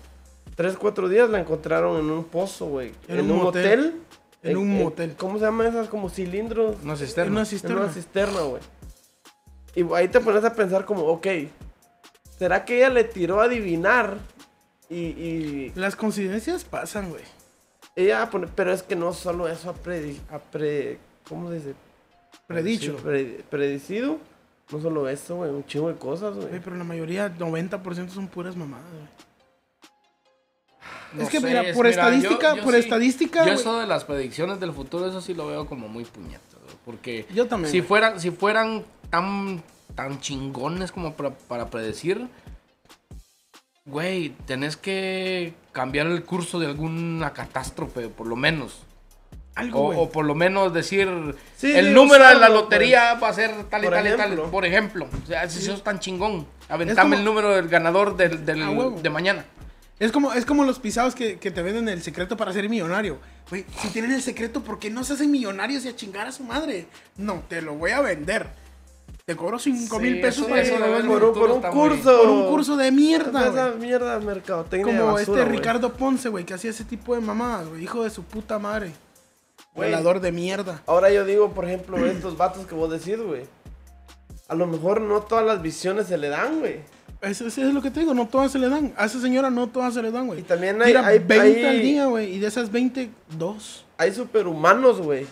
[0.57, 2.93] Tres, cuatro días la encontraron en un pozo, güey.
[3.09, 3.79] En En, un un motel.
[3.81, 3.95] hotel.
[4.43, 5.15] En un motel.
[5.17, 5.89] ¿Cómo se llaman esas?
[5.89, 6.77] Como cilindros.
[6.83, 7.31] Una En cisterna.
[7.33, 7.81] una En cisterna.
[7.83, 8.63] una cisterna, güey.
[9.75, 11.27] Y ahí te pones a pensar como, ok,
[12.41, 14.17] ¿será que ella le tiró a adivinar?
[14.89, 17.23] Y, y Las coincidencias pasan, güey.
[17.95, 21.75] ella, pone- pero es que no solo eso ha, predi- ha pre- ¿cómo se dice?
[22.47, 22.97] Predicho.
[22.97, 24.19] Pre- predecido.
[24.73, 26.61] No solo eso, güey, un chingo de cosas, güey.
[26.65, 29.05] Pero la mayoría, 90% son puras mamadas, güey.
[31.13, 33.79] No es que sé, mira, por mira, estadística, yo- yo por sí- estadística, Yo eso
[33.81, 37.47] de las predicciones del futuro, eso sí lo veo como muy puñetas, güey, Porque Yo
[37.49, 39.63] también, si fueran, si fueran tan,
[39.95, 42.29] tan chingones como para, para predecir,
[43.87, 48.81] güey, tenés que cambiar el curso de alguna catástrofe, por lo menos.
[49.57, 51.09] Algo, O, por lo menos decir,
[51.57, 54.17] Sí, el sí, número de la lotería va a ser tal y Por tal y
[54.17, 55.09] tal, por ejemplo.
[55.23, 58.71] O sea, si sos tan chingón, aventame como- el número del ganador del, del- A
[58.71, 59.01] huevo.
[59.03, 59.45] de mañana.
[59.99, 63.19] Es como, es como los pisados que, que te venden el secreto para ser millonario.
[63.51, 66.33] Güey, si tienen el secreto, ¿por qué no se hacen millonarios y a chingar a
[66.33, 66.87] su madre?
[67.19, 68.47] No, te lo voy a vender.
[69.27, 70.63] Te cobro 5 Sí, mil pesos eso- para
[71.03, 72.19] que por, por un curso.
[72.23, 73.81] por un curso de mierda, Esa güey.
[73.81, 75.53] mierda de mercadotecnia Como de basura, este.
[75.55, 77.83] Ricardo Ponce, güey, que hacía ese tipo de mamadas, güey.
[77.85, 78.93] Hijo de su puta madre.
[79.75, 79.91] Güey.
[79.91, 80.83] Volador de mierda.
[80.87, 83.43] Ahora yo digo, por ejemplo, estos vatos que vos decís, güey.
[84.49, 86.81] A lo mejor no todas las visiones se le dan, güey.
[87.21, 88.95] Eso, eso es lo que te digo, no todas se le dan.
[88.97, 90.41] A esa señora no todas se le dan, güey.
[90.41, 92.35] Y también hay- Tira hay- 20 al día, güey.
[92.35, 93.85] Y de esas 20, dos.
[93.99, 95.27] Hay superhumanos, güey.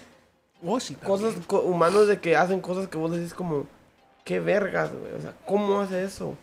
[0.64, 0.94] Oh, sí.
[0.94, 3.66] Cosas co- humanos de que hacen cosas que vos decís como,
[4.28, 5.14] qué vergas, güey.
[5.14, 6.36] O sea, ¿cómo hace eso?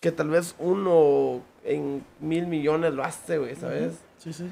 [0.00, 3.98] Que tal vez uno en mil millones lo hace, güey, ¿sabes?
[4.16, 4.48] Sí, sí.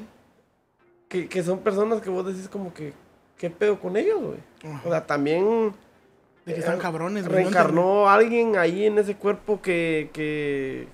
[1.08, 2.92] que, que son personas que vos decís como que,
[3.38, 4.38] ¿qué pedo con ellos, güey?
[4.84, 5.72] O sea, también
[6.44, 7.36] De que están eh, cabrones, güey.
[7.44, 10.88] reencarnó alguien ahí en ese cuerpo que, que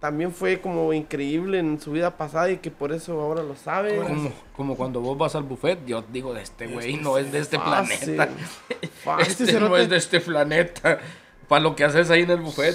[0.00, 3.96] también fue como increíble en su vida pasada y que por eso ahora lo sabe.
[3.96, 7.38] Como, como cuando vos vas al buffet, yo digo de este güey, no es de
[7.40, 8.28] este Fácil, planeta.
[9.04, 9.26] fácil.
[9.30, 10.98] Este, Este no cerote- es de este planeta.
[11.48, 12.74] Para lo que haces ahí en el buffet.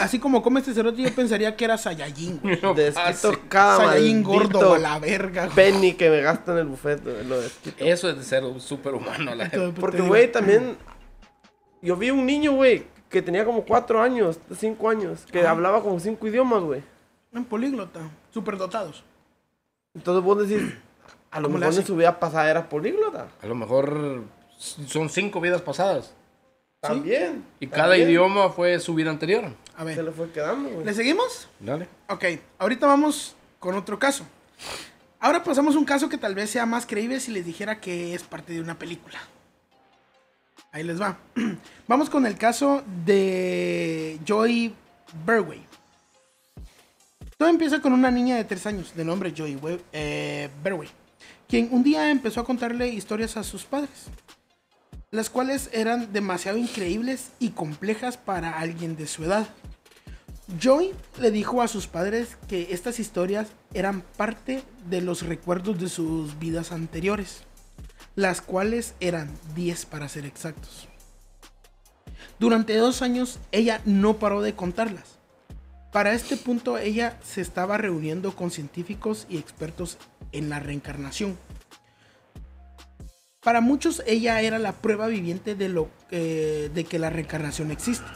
[0.00, 2.58] Así como come este cerote, yo pensaría que era Saiyajin, güey.
[2.62, 5.54] No Desquito cada maldito gordo, a la verga, güey.
[5.54, 7.84] penny que me gasta en el buffet, güey, lo desquito.
[7.84, 9.34] Eso es de ser un superhumano.
[9.34, 10.78] La de Porque, güey, también.
[11.82, 15.50] Yo vi un niño, güey, que tenía como cuatro años, cinco años, que Ajá.
[15.50, 16.82] hablaba como cinco idiomas, güey.
[17.32, 18.00] Un políglota.
[18.32, 19.04] Superdotados.
[19.94, 20.74] Entonces vos decís,
[21.30, 23.28] a lo ¿Cómo le mejor en su vida pasada era políglota.
[23.42, 24.22] A lo mejor
[24.58, 26.14] son cinco vidas pasadas.
[26.80, 27.44] También.
[27.58, 28.08] Y cada también.
[28.08, 29.44] idioma fue su vida anterior.
[29.76, 30.04] A Se ver.
[30.04, 30.84] le fue quedando, güey.
[30.86, 31.48] ¿Le seguimos?
[31.58, 31.88] Dale.
[32.08, 32.24] Ok,
[32.58, 34.24] ahorita vamos con otro caso.
[35.20, 38.14] Ahora pasamos a un caso que tal vez sea más creíble si les dijera que
[38.14, 39.18] es parte de una película.
[40.70, 41.18] Ahí les va.
[41.88, 44.74] Vamos con el caso de Joy
[45.24, 45.64] Berway.
[47.38, 49.58] Todo empieza con una niña de 3 años de nombre Joy
[49.92, 50.88] eh, Berway,
[51.48, 54.06] quien un día empezó a contarle historias a sus padres,
[55.10, 59.48] las cuales eran demasiado increíbles y complejas para alguien de su edad.
[60.58, 65.88] Joy le dijo a sus padres que estas historias eran parte de los recuerdos de
[65.88, 67.44] sus vidas anteriores,
[68.14, 70.88] las cuales eran 10 para ser exactos.
[72.38, 75.18] Durante dos años ella no paró de contarlas.
[75.92, 79.98] Para este punto ella se estaba reuniendo con científicos y expertos
[80.32, 81.36] en la reencarnación.
[83.42, 88.06] Para muchos ella era la prueba viviente de, lo, eh, de que la reencarnación existe.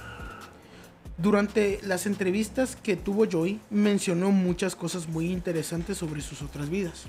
[1.16, 7.06] Durante las entrevistas que tuvo Joy, mencionó muchas cosas muy interesantes sobre sus otras vidas.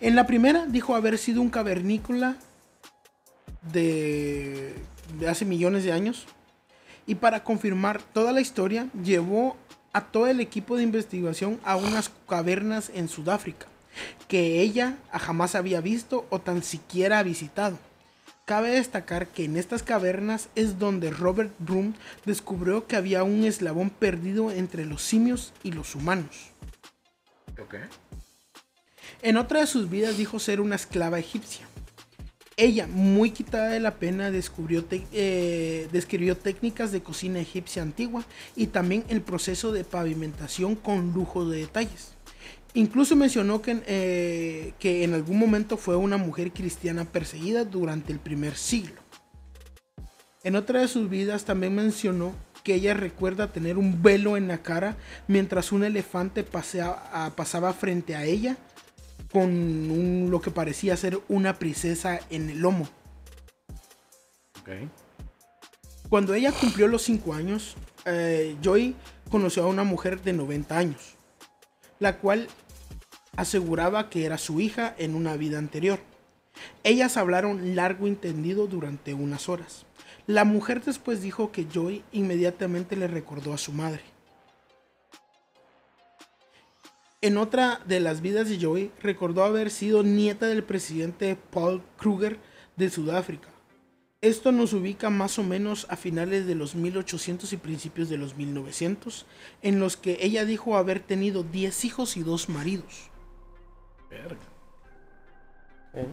[0.00, 2.36] En la primera dijo haber sido un cavernícola
[3.72, 4.74] de,
[5.28, 6.26] hace millones de años.
[7.06, 9.56] Y para confirmar toda la historia, llevó
[9.92, 13.66] a todo el equipo de investigación a unas cavernas en Sudáfrica,
[14.28, 17.78] que ella jamás había visto o tan siquiera visitado.
[18.44, 23.90] Cabe destacar que en estas cavernas es donde Robert Broom descubrió que había un eslabón
[23.90, 26.52] perdido entre los simios y los humanos.
[27.60, 27.74] Ok.
[29.22, 31.66] En otra de sus vidas dijo ser una esclava egipcia.
[32.58, 38.68] Ella, muy quitada de la pena, descubrió eh, describió técnicas de cocina egipcia antigua y
[38.68, 42.12] también el proceso de pavimentación con lujo de detalles.
[42.72, 48.20] Incluso mencionó que, eh, que en algún momento fue una mujer cristiana perseguida durante el
[48.20, 49.02] primer siglo.
[50.42, 54.58] En otra de sus vidas también mencionó que ella recuerda tener un velo en la
[54.58, 54.96] cara
[55.28, 56.44] mientras un elefante
[56.82, 58.56] ah, pasaba frente a ella
[59.32, 62.88] con un- lo que parecía ser una princesa en el lomo.
[66.08, 68.94] Cuando ella cumplió los 5 años, eh, Joy
[69.30, 71.14] conoció a una mujer de 90 años,
[71.98, 72.48] la cual
[73.36, 75.98] aseguraba que era su hija en una vida anterior.
[76.84, 79.84] Ellas hablaron largo y tendido durante unas horas.
[80.26, 84.02] La mujer después dijo que Joy inmediatamente le recordó a su madre.
[87.26, 92.38] En otra de las vidas de Joy, recordó haber sido nieta del presidente Paul Kruger
[92.76, 93.48] de Sudáfrica.
[94.20, 98.36] Esto nos ubica más o menos a finales de los 1800 y principios de los
[98.36, 99.26] 1900,
[99.62, 103.10] en los que ella dijo haber tenido 10 hijos y dos maridos.
[104.08, 104.46] Verga.
[105.94, 106.06] ¿Eh?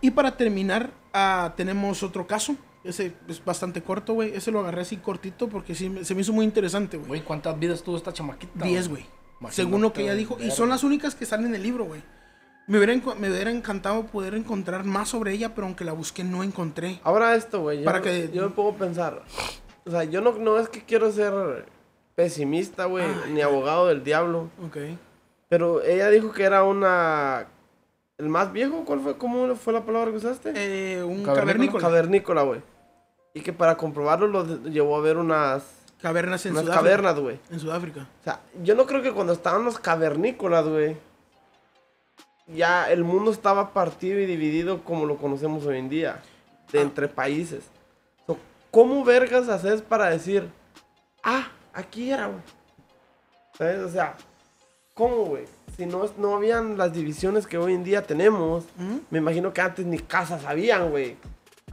[0.00, 2.56] Y para terminar, ah, tenemos otro caso.
[2.84, 4.34] Ese es bastante corto, güey.
[4.34, 7.08] Ese lo agarré así cortito porque sí, me- se me hizo muy interesante, güey.
[7.08, 8.64] Güey, ¿cuántas vidas tuvo esta chamaquita?
[8.64, 9.06] 10, güey.
[9.50, 10.36] Según lo que ella dijo.
[10.40, 12.02] Y son las únicas que están en el libro, güey.
[12.66, 16.24] Me hubiera, enco- me hubiera encantado poder encontrar más sobre ella, pero aunque la busqué
[16.24, 16.98] no encontré.
[17.02, 17.80] Ahora esto, güey.
[17.80, 19.22] Yo, Para que- yo me pongo a pensar.
[19.86, 21.66] O sea, yo no, no es que quiero ser
[22.14, 24.48] pesimista, güey, Ay, ni abogado del diablo.
[24.66, 24.76] Ok.
[25.48, 27.46] Pero ella dijo que era una...
[28.16, 28.84] ¿El más viejo?
[28.84, 29.18] ¿Cuál fue?
[29.18, 30.52] ¿Cómo fue la palabra que usaste?
[30.54, 31.34] Eh, un Cavernícola.
[31.34, 31.82] cavernícola.
[31.82, 32.60] Cavernícola, güey.
[33.34, 35.64] Y que para comprobarlo lo llevó a ver unas,
[36.00, 36.84] Cavernas en unas Sudáfrica.
[36.84, 37.38] cavernas, güey.
[37.50, 38.06] En Sudáfrica.
[38.20, 40.96] O sea, yo no creo que cuando estaban los cavernícolas, güey,
[42.46, 46.22] ya el mundo estaba partido y dividido como lo conocemos hoy en día,
[46.72, 46.82] de Ah.
[46.82, 47.64] entre países.
[48.26, 48.36] So,
[48.70, 50.48] ¿Cómo vergas haces para decir,
[51.22, 52.40] ah, aquí era, güey?
[53.56, 53.78] ¿Sabes?
[53.80, 54.14] O sea,
[54.94, 55.44] ¿cómo, güey?
[55.76, 58.64] Si no, no habían las divisiones que hoy en día tenemos,
[59.10, 61.16] me imagino que antes ni casas habían, güey.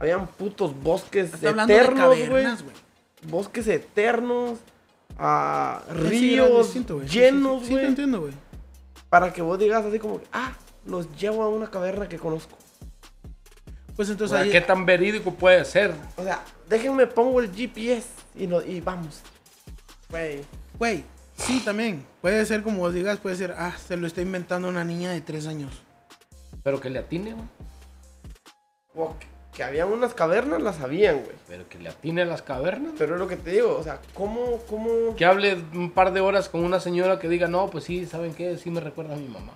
[0.00, 2.56] Habían putos bosques Está eternos, güey güey.
[3.28, 7.06] bosques eternos, Sí, era ríos distinto, güey.
[7.08, 7.82] Sí, sí, llenos, Sí, sí, güey.
[7.84, 8.32] te entiendo, güey.
[9.08, 10.52] para que vos digas así como, ah,
[10.86, 12.56] los llevo a una caverna que conozco.
[13.94, 14.50] Pues O entonces sea, ahí...
[14.50, 15.94] ¿qué tan verídico puede ser?
[16.16, 19.20] O sea, déjenme pongo el GPS y, no, y vamos.
[20.08, 20.40] Güey.
[20.78, 21.04] Güey,
[21.36, 22.04] sí, también.
[22.22, 25.20] Puede ser como vos digas, puede ser, ah, se lo está inventando una niña de
[25.20, 25.82] 3 años.
[26.64, 27.46] Pero que le atine, güey.
[28.94, 29.14] o
[29.54, 31.36] que, había unas cavernas, las sabían, güey.
[31.48, 32.92] Pero que le atine a las cavernas.
[32.98, 35.14] Pero es lo que te digo, o sea, ¿cómo, cómo?
[35.16, 38.34] Que hable un par de horas con una señora que diga, no, pues sí, ¿saben
[38.34, 38.56] qué?
[38.58, 39.52] Sí me recuerda a mi mamá.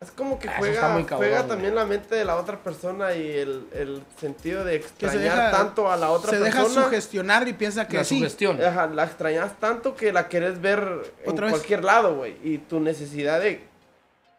[0.00, 1.48] Es como que Ah, juega, está muy cabrón, juega güey.
[1.48, 5.18] también la mente de la otra persona y el, el sentido de Que extrañar se
[5.22, 6.84] deja, tanto a la otra se deja persona.
[6.86, 8.18] sugestionar y piensa que La sí.
[8.18, 8.60] sugestión.
[8.60, 11.50] Ajá, la extrañas tanto que la querés ver en vez.
[11.50, 12.36] cualquier lado, güey.
[12.42, 13.64] Y tu necesidad de,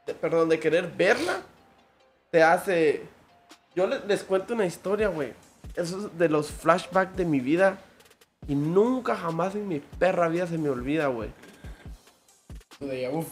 [0.06, 1.44] de- perdón, de querer verla,
[2.34, 3.04] te hace...
[3.76, 5.34] Yo le- les cuento una historia, güey.
[5.76, 7.78] Eso es de los flashbacks de mi vida.
[8.48, 11.30] Y nunca jamás en mi perra vida se me olvida, güey.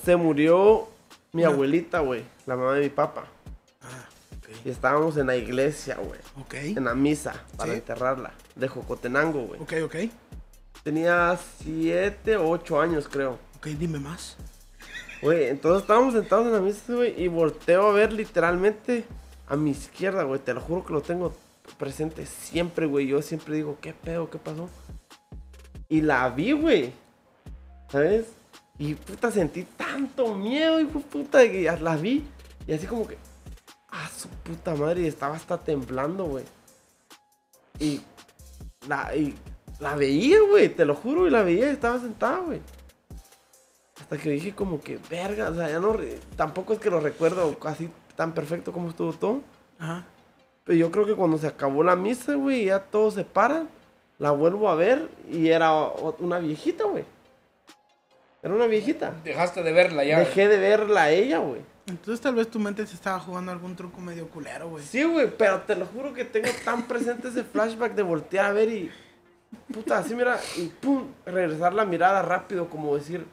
[0.04, 0.88] Se murió
[1.34, 1.48] mi Ah.
[1.48, 2.24] abuelita, güey.
[2.46, 3.26] La mamá de mi papá.
[3.82, 4.06] Ah,
[4.64, 6.20] Y estábamos en la iglesia, güey.
[6.40, 6.54] ok.
[6.78, 7.80] En la misa para Sí.
[7.80, 8.32] enterrarla.
[8.56, 9.60] De Jocotenango, güey.
[9.62, 9.96] Ok, ok.
[10.84, 13.40] Tenía 7 o 8 años, creo.
[13.58, 14.38] Ok, dime más.
[15.22, 19.06] Güey, entonces estábamos sentados en la mesa, güey, y volteo a ver literalmente
[19.48, 20.40] a mi izquierda, güey.
[20.40, 21.34] Te lo juro que lo tengo
[21.78, 23.08] presente siempre, güey.
[23.08, 24.30] Yo siempre digo, ¿qué pedo?
[24.30, 24.68] ¿Qué pasó?
[25.90, 26.94] Y la vi, güey.
[27.92, 28.28] ¿Sabes?
[28.80, 32.26] Y puta, sentí tanto miedo, de puta, que la vi.
[32.66, 33.18] Y así como que,
[33.90, 36.46] ah, su puta madre, y estaba hasta temblando, güey.
[37.78, 38.02] Y
[38.88, 39.36] la, y
[39.80, 42.60] la veía, güey, te lo juro, y la veía, y estaba sentada, güey.
[44.02, 45.96] Hasta que dije como que, verga, o sea, ya no,
[46.36, 49.42] tampoco es que lo recuerdo así tan perfecto como estuvo todo.
[49.80, 50.06] Ajá.
[50.64, 53.70] Pero yo creo que cuando se acabó la misa, güey, ya todos se paran,
[54.20, 55.72] la vuelvo a ver y era
[56.20, 57.06] una viejita, güey.
[58.44, 59.14] Era una viejita.
[59.24, 60.20] Dejaste de verla ya.
[60.20, 61.62] Dejé de verla a ella, güey.
[61.88, 64.84] Entonces tal vez tu mente se estaba jugando algún truco medio culero, güey.
[64.84, 68.54] Sí, güey, pero te lo juro que tengo tan presente ese flashback de voltear a
[68.54, 68.92] ver y.
[69.74, 73.26] Puta, así mira, y pum, regresar la mirada rápido, como decir,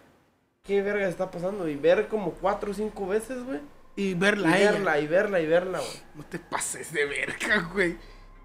[0.69, 1.67] ¿qué verga está pasando?
[1.69, 3.59] Y ver como cuatro o cinco veces, güey.
[3.97, 4.71] Y Y verla ella.
[4.73, 6.01] verla, y verla, y verla, güey.
[6.15, 7.97] No te pases de verga, güey.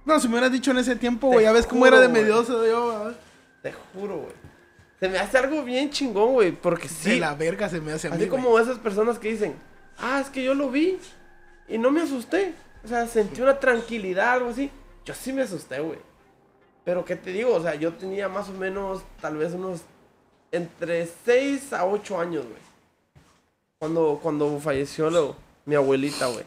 [0.05, 2.65] No, si me hubieras dicho en ese tiempo, güey, ya ves cómo era de medioso
[2.65, 3.13] yo.
[3.61, 4.33] Te juro, güey.
[4.99, 7.19] Se me hace algo bien chingón, güey, porque De sí.
[7.19, 9.53] la verga se me hace a Así como esas personas que dicen,
[9.99, 10.97] ah, es que yo lo vi
[11.67, 12.53] y no me asusté.
[12.83, 14.71] O sea, sentí una tranquilidad, algo así.
[15.05, 15.99] Yo sí me asusté, güey.
[16.85, 19.81] Pero qué te digo, o sea, yo tenía más o menos, tal vez unos,
[20.53, 22.61] entre 6 a 8 años, güey.
[23.79, 25.35] Cuando, cuando falleció lo-
[25.65, 26.45] mi abuelita, güey.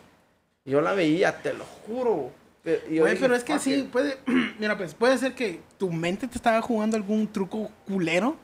[0.64, 2.30] Yo la veía, te lo juro.
[2.64, 3.86] Güey, pero es que "Fuck sí, it".
[3.90, 4.16] puede.
[4.58, 8.36] Mira, pues puede ser que tu mente te estaba jugando algún truco culero.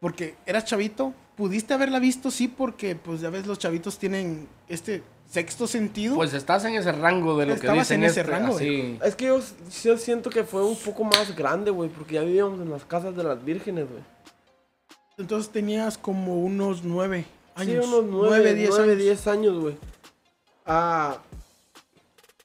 [0.00, 1.12] Porque eras chavito.
[1.36, 6.14] Pudiste haberla visto, sí, porque pues ya ves, los chavitos tienen este sexto sentido.
[6.14, 8.98] Pues estás en ese rango de lo que Estabas dicen en ese este, rango, así.
[9.02, 9.40] Es que yo,
[9.82, 13.16] yo siento que fue un poco más grande, güey, porque ya vivíamos en las casas
[13.16, 14.02] de las vírgenes, güey.
[15.18, 17.86] Entonces tenías como unos nueve Sí, años.
[17.86, 18.98] unos 9, nueve, diez 9, años.
[19.02, 19.76] 10 años, güey.
[20.64, 21.18] Ah,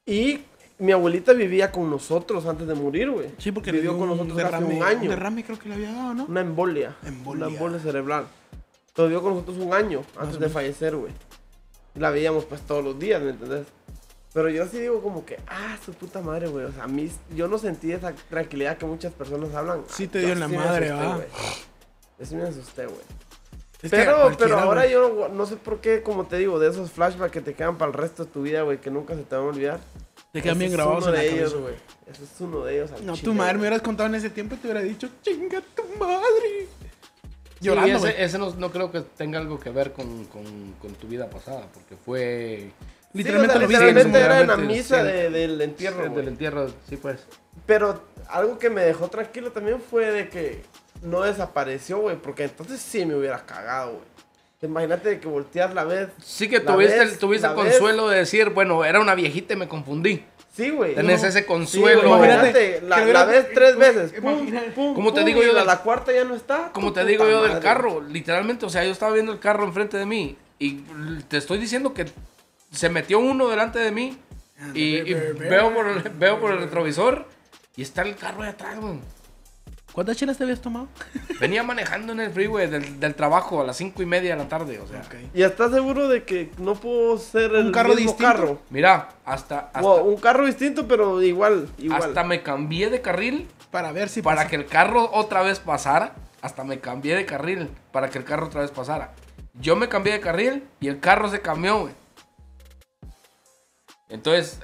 [0.04, 0.40] y
[0.78, 3.30] mi abuelita vivía con nosotros antes de morir, güey.
[3.38, 5.00] Sí, porque vivió con nosotros derrame, hace un año.
[5.02, 6.24] Un derrame creo que le había dado, ¿no?
[6.26, 6.96] Una embolia.
[7.04, 7.46] Embolia.
[7.46, 8.26] Una embolia cerebral.
[8.94, 11.12] Pero vivió con nosotros un año antes de fallecer, güey.
[11.94, 13.66] La veíamos pues todos los días, ¿me entendés?
[14.34, 16.66] Pero yo sí digo como que, ah, su puta madre, güey.
[16.66, 19.82] O sea, a mí, yo no sentí esa tranquilidad que muchas personas hablan.
[19.88, 21.14] Sí te dio en la madre, asusté, ¿va?
[21.16, 21.26] güey.
[22.22, 23.00] Sí me asusté, güey.
[23.80, 26.90] Es Pero, pero ahora yo no, no sé por qué, como te digo, de esos
[26.90, 29.36] flashbacks que te quedan para el resto de tu vida, güey, que nunca se te
[29.36, 29.80] van a olvidar.
[30.32, 31.58] Te quedan bien grabados en la de ellos, cabeza.
[31.58, 31.74] güey.
[32.10, 32.90] Ese es uno de ellos.
[32.92, 35.08] al No, chile, tu madre me hubieras contado en ese tiempo y te hubiera dicho,
[35.22, 36.66] chinga tu madre.
[37.60, 41.06] Llorando, ese, ese no, no creo que tenga algo que ver con, con- con tu
[41.08, 42.70] vida pasada, porque fue
[43.12, 45.06] Literalmente sí, o sea, literalmente era en la misa sí.
[45.06, 47.20] de- del entierro, del entierro, sí pues.
[47.66, 50.62] Pero algo que me dejó tranquilo también fue de que
[51.02, 54.04] no desapareció, güey, porque entonces sí me hubiera cagado, güey.
[54.60, 56.08] Imagínate de que volteas la vez.
[56.20, 59.56] Sí que tuviste, ves, el, tuviste el consuelo de decir, bueno, era una viejita y
[59.56, 60.24] me confundí.
[60.52, 60.96] Sí, güey.
[60.96, 61.28] Tenés No.
[61.28, 62.00] ese Sí, consuelo.
[62.16, 64.12] güey, imagínate, la, la ves tres veces.
[64.20, 66.72] Pum, pum, Como te pum, digo yo la, del- la cuarta ya no está.
[66.72, 67.62] Como te digo yo del madre.
[67.62, 70.78] carro, literalmente, o sea, yo estaba viendo el carro enfrente de mí y
[71.28, 72.06] te estoy diciendo que
[72.72, 74.18] se metió uno delante de mí
[74.74, 77.26] y, y veo, por el, veo por el retrovisor
[77.76, 78.98] y está el carro de atrás, güey.
[79.98, 80.86] ¿Cuántas chelas te habías tomado?
[81.40, 84.48] Venía manejando en el freeway del, del trabajo a las cinco y media de la
[84.48, 85.02] tarde, o sea.
[85.34, 88.32] ¿Y estás seguro de que no puedo ser el ¿Un carro mismo distinto?
[88.32, 88.58] carro?
[88.70, 92.00] Mira, hasta, un carro distinto, pero igual, igual.
[92.00, 94.48] hasta me cambié de carril Para ver si para pasa.
[94.50, 96.14] que el carro otra vez pasara.
[96.42, 99.14] Hasta me cambié de carril para que el carro otra vez pasara.
[99.54, 101.94] Yo me cambié de carril y el carro se cambió, güey.
[104.10, 104.60] Entonces,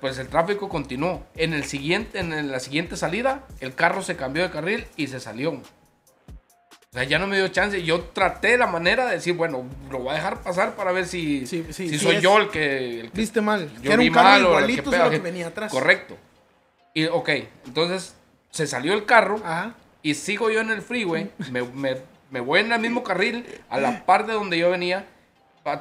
[0.00, 1.24] pues el tráfico continuó.
[1.36, 5.20] En, el siguiente, en la siguiente salida, el carro se cambió de carril y se
[5.20, 5.52] salió.
[5.52, 5.62] O
[6.92, 7.82] sea, ya no me dio chance.
[7.84, 11.46] Yo traté la manera de decir, bueno, lo voy a dejar pasar para ver si,
[11.46, 13.70] Sí, sí, si soy es- yo el que, el que Viste mal.
[13.82, 15.70] yo era vi un carro mal igualito, pedo, que venía atrás.
[15.70, 16.16] Correcto.
[16.94, 17.28] Y, ok,
[17.66, 18.16] entonces
[18.50, 19.74] se salió el carro Ajá.
[20.02, 21.30] y sigo yo en el freeway.
[21.52, 21.98] Me, me-
[22.30, 25.06] me voy en el mismo carril, a la par de donde yo venía,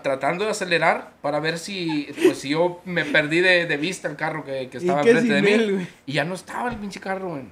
[0.02, 4.16] tratando de acelerar para ver si, pues, si yo me perdí de, de vista el
[4.16, 5.88] carro que, que ¿Y estaba enfrente de él, mí.
[6.06, 7.44] Y ya no estaba el pinche carro, güey.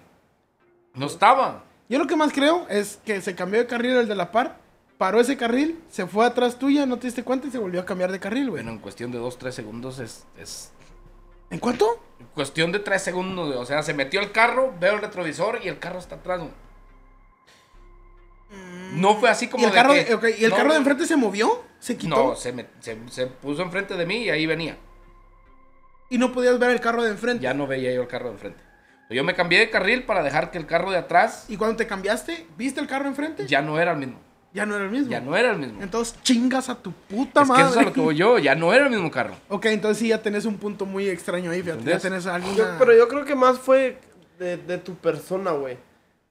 [0.94, 1.64] No estaba.
[1.90, 4.58] Yo lo que más creo es que se cambió de carril el de la par,
[4.98, 7.86] paró ese carril, se fue atrás tuya, no te diste cuenta y se volvió a
[7.86, 8.64] cambiar de carril, güey.
[8.64, 10.72] Bueno, en cuestión de 2, 3 segundos es, es
[11.50, 12.02] ¿En cuánto?
[12.20, 13.60] en cuestión de 3 segundos, güey.
[13.60, 16.52] O sea, se metió el carro, veo el retrovisor y el carro está atrás, güey.
[18.94, 21.06] No fue así como ¿Y el, de carro, que- ¿y el no, carro de enfrente
[21.06, 21.64] se movió?
[21.86, 22.16] ¿Se quitó?
[22.30, 24.76] No, se, me- se, se puso enfrente de mí y ahí venía.
[26.10, 27.44] Y no podías ver el carro de enfrente.
[27.44, 28.60] Ya no veía yo el carro de enfrente.
[29.12, 31.86] Yo me cambié de carril para dejar que el carro de atrás ¿Y cuando te
[31.86, 33.46] cambiaste, viste el carro enfrente?
[33.46, 34.20] ya no era el mismo.
[34.52, 35.10] Ya no era el mismo.
[35.12, 35.84] Ya no era el mismo.
[35.84, 37.64] Entonces chingas a tu puta es que madre.
[37.66, 39.36] eso es a lo que voy yo, ya no era el mismo carro.
[39.50, 41.84] Ok, entonces sí ya tenés un punto muy extraño ahí, fíjate.
[41.84, 42.56] Ya tenés alguna...
[42.56, 44.00] Yo- pero yo creo que más fue
[44.40, 45.78] de, de tu persona, güey.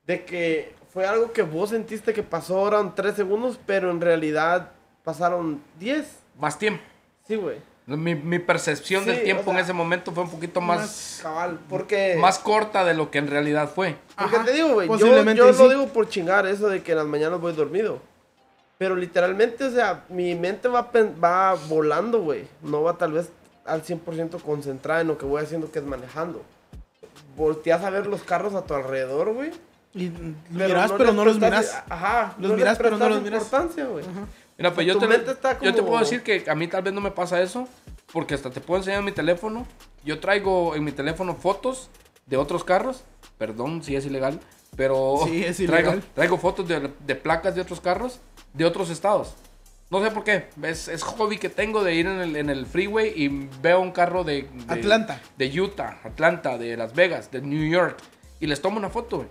[0.06, 4.00] De que fue algo que vos sentiste que pasó ahora en 3 segundos, pero en
[4.00, 4.72] realidad
[5.04, 6.06] pasaron 10.
[6.38, 6.82] Más tiempo.
[7.26, 7.58] Sí, güey.
[7.86, 11.20] Mi, mi percepción Sí, del tiempo o sea, en ese momento fue un poquito más,
[11.22, 12.16] Cabal, porque...
[12.18, 13.96] más corta de lo que en realidad fue.
[14.18, 14.96] Porque Ajá, te digo, güey, yo,
[15.34, 15.62] yo sí.
[15.62, 18.00] lo digo por chingar eso de que en las mañanas voy dormido.
[18.78, 20.90] Pero literalmente, o sea, mi mente va,
[21.22, 22.46] va volando, güey.
[22.62, 23.30] No va tal vez
[23.66, 26.42] al 100% concentrada en lo que voy haciendo, que es manejando.
[27.36, 29.50] Volteas a ver los carros a tu alrededor, güey.
[29.94, 30.10] Y
[30.50, 31.82] mirás, pero les no los miras.
[31.88, 32.34] Ajá.
[32.38, 33.42] Los no mirás, les pero no los miras.
[33.44, 34.04] importancia, güey.
[34.58, 36.92] Mira, pues yo te, está yo te como- puedo decir que a mí tal vez
[36.94, 37.68] no me pasa eso,
[38.12, 39.66] porque hasta te puedo enseñar mi teléfono.
[40.04, 41.90] Yo traigo en mi teléfono fotos
[42.26, 43.04] de otros carros,
[43.38, 44.40] perdón si es ilegal,
[44.76, 46.02] pero Sí, es traigo, ilegal.
[46.14, 48.20] traigo fotos de, de placas de otros carros
[48.52, 49.34] de otros estados.
[49.90, 52.66] No sé por qué, es, es hobby que tengo de ir en el, en el
[52.66, 55.20] freeway y veo un carro de, de- Atlanta.
[55.36, 57.98] de Utah, Atlanta, de Las Vegas, de New York,
[58.40, 59.28] y les tomo una foto, güey.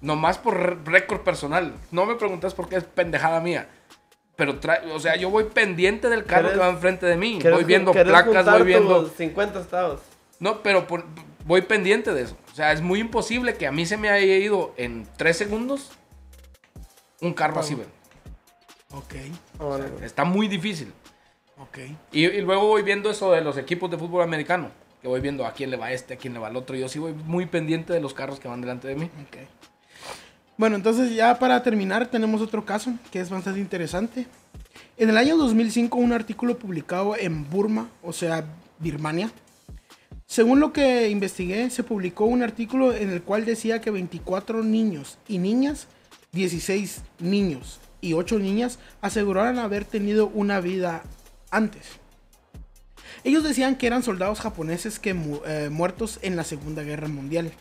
[0.00, 1.72] Nomás por récord personal.
[1.90, 3.68] No me preguntas por qué es pendejada mía.
[4.36, 7.38] Pero, trae, o sea, yo voy pendiente del carro ¿Querés- que va enfrente de mí.
[7.38, 9.04] ¿Querés Voy viendo placas, voy viendo...
[9.04, 10.00] tus 50 estados.
[10.40, 11.04] No, pero por-
[11.44, 12.36] voy pendiente de eso.
[12.52, 15.90] O sea, es muy imposible que a mí se me haya ido en tres segundos
[17.20, 17.86] un carro así, güey.
[18.92, 19.14] Ok,
[19.58, 20.04] Ahora, güey.
[20.04, 20.92] Está muy difícil.
[21.58, 21.78] ok.
[22.12, 24.70] Y, y luego voy viendo eso de los equipos de fútbol americano.
[25.00, 26.74] Que voy viendo a quién le va este, a quién le va el otro.
[26.76, 29.04] Yo sí voy muy pendiente de los carros que van delante de mí.
[29.26, 29.36] Ok.
[30.56, 34.26] Bueno, entonces ya para terminar tenemos otro caso que es bastante interesante.
[34.96, 38.44] En el año 2005 un artículo publicado en Burma, o sea,
[38.78, 39.32] Birmania.
[40.26, 45.18] Según lo que investigué, se publicó un artículo en el cual decía que 24 niños
[45.26, 45.88] y niñas,
[46.32, 51.02] 16 niños y 8 niñas aseguraron haber tenido una vida
[51.50, 51.82] antes.
[53.24, 57.52] Ellos decían que eran soldados japoneses que eh, muertos en la Segunda Guerra Mundial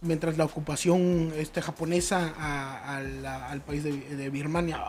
[0.00, 2.34] mientras la ocupación este, japonesa
[2.86, 4.82] al país de, Birmania.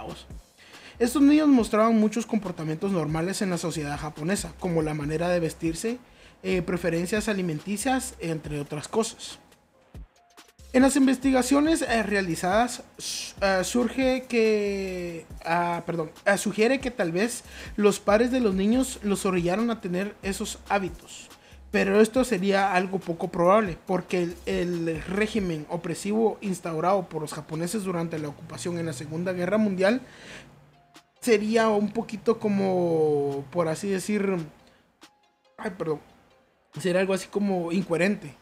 [0.99, 5.99] Estos niños mostraban muchos comportamientos normales en la sociedad japonesa, como la manera de vestirse,
[6.43, 9.39] eh, preferencias alimenticias, entre otras cosas.
[10.74, 12.84] En las investigaciones eh, realizadas
[13.41, 17.43] eh, surge que, ah, perdón, sugiere que tal vez
[17.78, 21.30] los padres de los niños los orillaron a tener esos hábitos.
[21.72, 28.20] Pero esto sería algo poco probable, porque el, régimen opresivo instaurado por los japoneses durante
[28.20, 30.01] la ocupación en la Segunda Guerra Mundial
[31.20, 34.38] sería un poquito como, por así decir,
[35.57, 35.99] ay, perdón,
[36.80, 38.34] sería algo así como incoherente.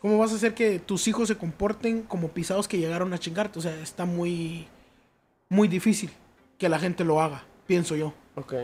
[0.00, 3.58] ¿Cómo vas a hacer que tus hijos se comporten como pisados que llegaron a chingarte?
[3.58, 4.66] O sea, está muy,
[5.48, 6.10] muy difícil
[6.58, 8.12] que la gente lo haga, pienso yo.
[8.34, 8.54] Ok.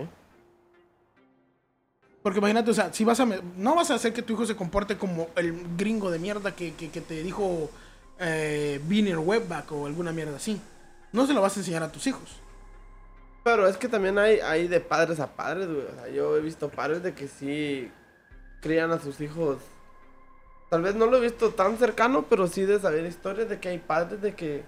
[2.22, 3.26] Porque imagínate, o sea, si vas a...
[3.56, 6.74] No vas a hacer que tu hijo se comporte como el gringo de mierda que,
[6.74, 7.70] que- que te dijo
[8.18, 10.60] eh, Webback o alguna mierda así.
[11.12, 12.40] No se lo vas a enseñar a tus hijos.
[13.42, 15.86] Pero es que también hay, hay de padres a padres, güey.
[15.86, 17.90] O sea, yo he visto padres de que sí
[18.60, 19.58] crían a sus hijos.
[20.68, 23.70] Tal vez no lo he visto tan cercano, pero sí de saber historias de que
[23.70, 24.62] hay padres de que.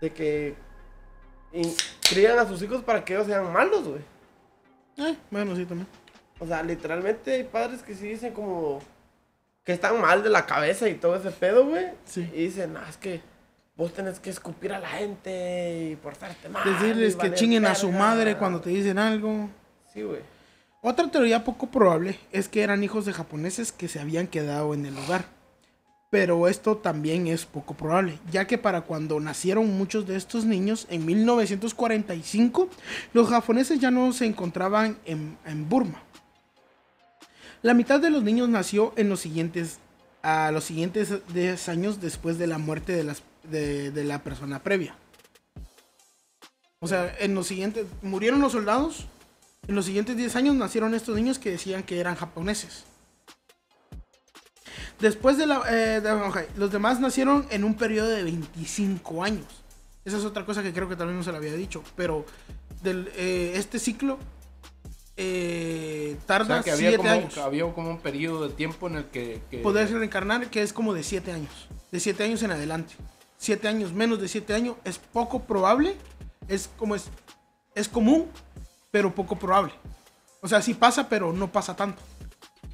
[0.00, 0.54] de que.
[2.08, 4.02] crían a sus hijos para que ellos sean malos, güey.
[4.96, 5.88] Eh, bueno, sí, también.
[6.44, 8.80] O sea, literalmente hay padres que sí dicen como.
[9.64, 11.86] que están mal de la cabeza y todo ese pedo, güey.
[12.04, 12.28] Sí.
[12.34, 13.22] Y dicen, no, es que
[13.76, 16.62] vos tenés que escupir a la gente y portarte mal.
[16.64, 17.98] Decirles que chinguen a su verga".
[17.98, 19.48] madre cuando te dicen algo.
[19.92, 20.20] Sí, güey.
[20.82, 24.84] Otra teoría poco probable es que eran hijos de japoneses que se habían quedado en
[24.84, 25.24] el lugar.
[26.10, 30.86] Pero esto también es poco probable, ya que para cuando nacieron muchos de estos niños,
[30.88, 32.68] en 1945,
[33.14, 36.04] los japoneses ya no se encontraban en, en Burma.
[37.64, 39.78] La mitad de los niños nació en los siguientes,
[40.22, 44.94] a los siguientes 10 años después de la muerte de, las, de, la persona previa.
[46.80, 49.06] O sea, en los siguientes, murieron los soldados,
[49.66, 52.84] en los siguientes 10 años nacieron estos niños que decían que eran japoneses.
[55.00, 55.62] Después de la...
[55.66, 56.02] eh,
[56.58, 59.46] los demás nacieron en un periodo de 25 años.
[60.04, 61.82] Esa es otra cosa que creo que también no se lo había dicho.
[61.96, 62.26] Pero
[62.82, 64.18] del, eh, este ciclo
[65.16, 67.38] eh, O tarda sea, que había 7 como, años.
[67.38, 69.40] había como un periodo de tiempo en el que...
[69.50, 71.68] que- Poderse reencarnar que es como de 7 años.
[71.92, 72.94] De 7 años en adelante.
[73.38, 75.96] 7 años, menos de 7 años es poco probable.
[76.48, 77.06] Es como es,
[77.74, 78.30] es común,
[78.90, 79.72] pero poco probable.
[80.40, 82.02] O sea, sí pasa, pero no pasa tanto.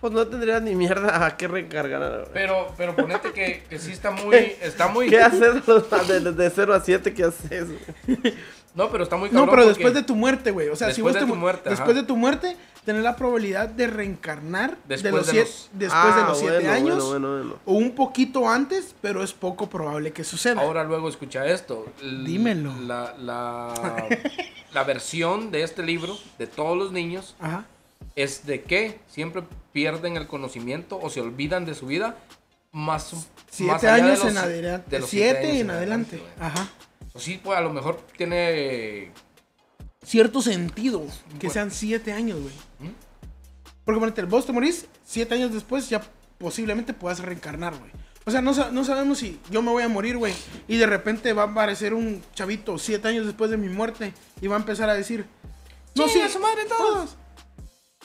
[0.00, 2.30] Pues no tendría ni mierda a qué recargar.
[2.32, 5.10] Pero, pero ponete que, que sí está muy, está muy...
[5.10, 5.62] ¿Qué haces
[6.08, 7.12] de, de 0 a 7?
[7.12, 7.66] ¿Qué haces?
[8.74, 10.68] No, pero está muy No, cabrón pero porque- después de tu muerte, güey.
[10.68, 12.00] O sea, si Después vos de te tu mu- muerte, después ajá.
[12.00, 16.14] de tu muerte, tener la probabilidad de reencarnar Después de los de siete, los- después
[16.14, 17.58] de Ah, los siete bueno, años Bueno, bueno, bueno.
[17.66, 20.60] o un poquito antes, pero es poco probable que suceda.
[20.62, 21.86] Ahora luego escucha esto.
[22.00, 22.72] L- Dímelo.
[22.86, 23.74] La, la,
[24.72, 27.64] la versión de este libro, de todos los niños, Ajá.
[28.14, 29.42] es de que siempre
[29.72, 32.16] pierden el conocimiento o se olvidan de su vida
[32.72, 34.90] más, más Siete allá de años los- en adelante.
[34.90, 36.22] de los Siete, años en adelante.
[36.38, 36.68] Ajá.
[37.12, 39.12] O sí, pues a lo mejor tiene...
[40.02, 41.00] Cierto sentido
[41.38, 41.52] que Bueno.
[41.52, 42.54] sean siete años, güey.
[42.90, 42.94] ¿Mm?
[43.84, 46.00] Porque ponete, vos te morís, siete años después ya
[46.38, 47.90] posiblemente puedas reencarnar, güey.
[48.24, 50.32] O sea, no, no sabemos si yo me voy a morir, güey.
[50.68, 54.46] Y de repente va a aparecer un chavito siete años después de mi muerte y
[54.46, 55.26] va a empezar a decir...
[55.94, 57.16] No, sí, Chinga su madre todos".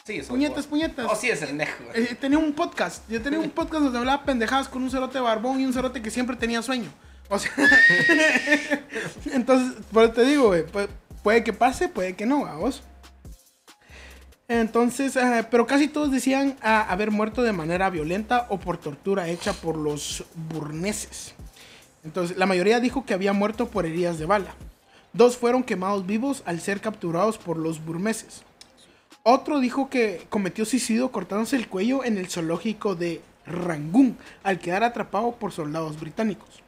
[0.06, 1.07] Sí, eso Puñetas, puñetas.
[1.10, 1.84] Oh, sí, es el nejo.
[1.84, 2.03] güey.
[2.03, 3.10] Eh, tenía un podcast.
[3.10, 6.11] Yo tenía un podcast donde hablaba pendejadas con un cerote barbón y un cerote que
[6.11, 6.90] siempre tenía sueño.
[7.30, 7.52] O sea.
[9.34, 10.53] entonces, por eso te digo,
[11.23, 12.84] puede que pase, puede que no, a vos.
[14.47, 15.18] Entonces,
[15.49, 19.76] pero casi todos decían ah, haber muerto de manera violenta o por tortura hecha por
[19.76, 21.34] los burneses.
[22.03, 24.53] Entonces, la mayoría dijo que había muerto por heridas de bala.
[25.14, 28.43] Dos fueron quemados vivos al ser capturados por los burmeses.
[29.23, 34.84] Otro dijo que cometió suicidio cortándose el cuello en el zoológico de Rangún al quedar
[34.84, 36.65] atrapado por soldados británicos.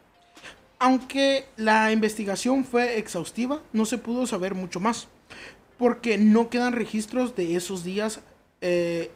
[0.80, 5.08] Aunque la investigación fue exhaustiva, no se pudo saber mucho más,
[5.78, 8.22] porque no quedan registros de esos días,
[8.62, 9.12] eh,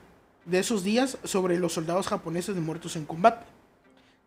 [0.45, 3.45] de esos días sobre los soldados japoneses muertos en combate,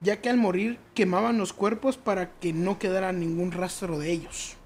[0.00, 4.56] ya que al morir quemaban los cuerpos para que no quedara ningún rastro de ellos.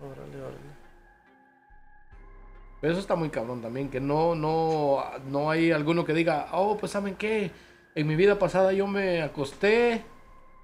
[0.00, 0.76] Órale, órale.
[2.80, 6.76] Pero eso está muy cabrón también, que no, no, no hay alguno que diga, oh,
[6.76, 7.50] pues ¿saben qué?
[7.96, 10.04] En mi vida pasada yo me acosté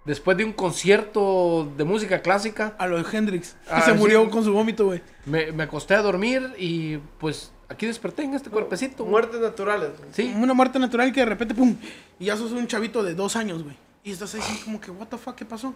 [0.04, 3.98] después de un concierto de música clásica, A lo de Hendrix, que Ah, se sí.
[3.98, 5.02] murió con su vómito, güey.
[5.26, 9.04] me, me acosté a dormir y pues aquí desperté en este cuerpecito.
[9.04, 9.90] Muertes naturales.
[10.12, 11.76] Sí, Una muerte natural que de repente, pum,
[12.18, 13.76] y ya sos un chavito de dos años, güey.
[14.04, 15.72] Y estás ahí como que, what the fuck, ¿qué pasó?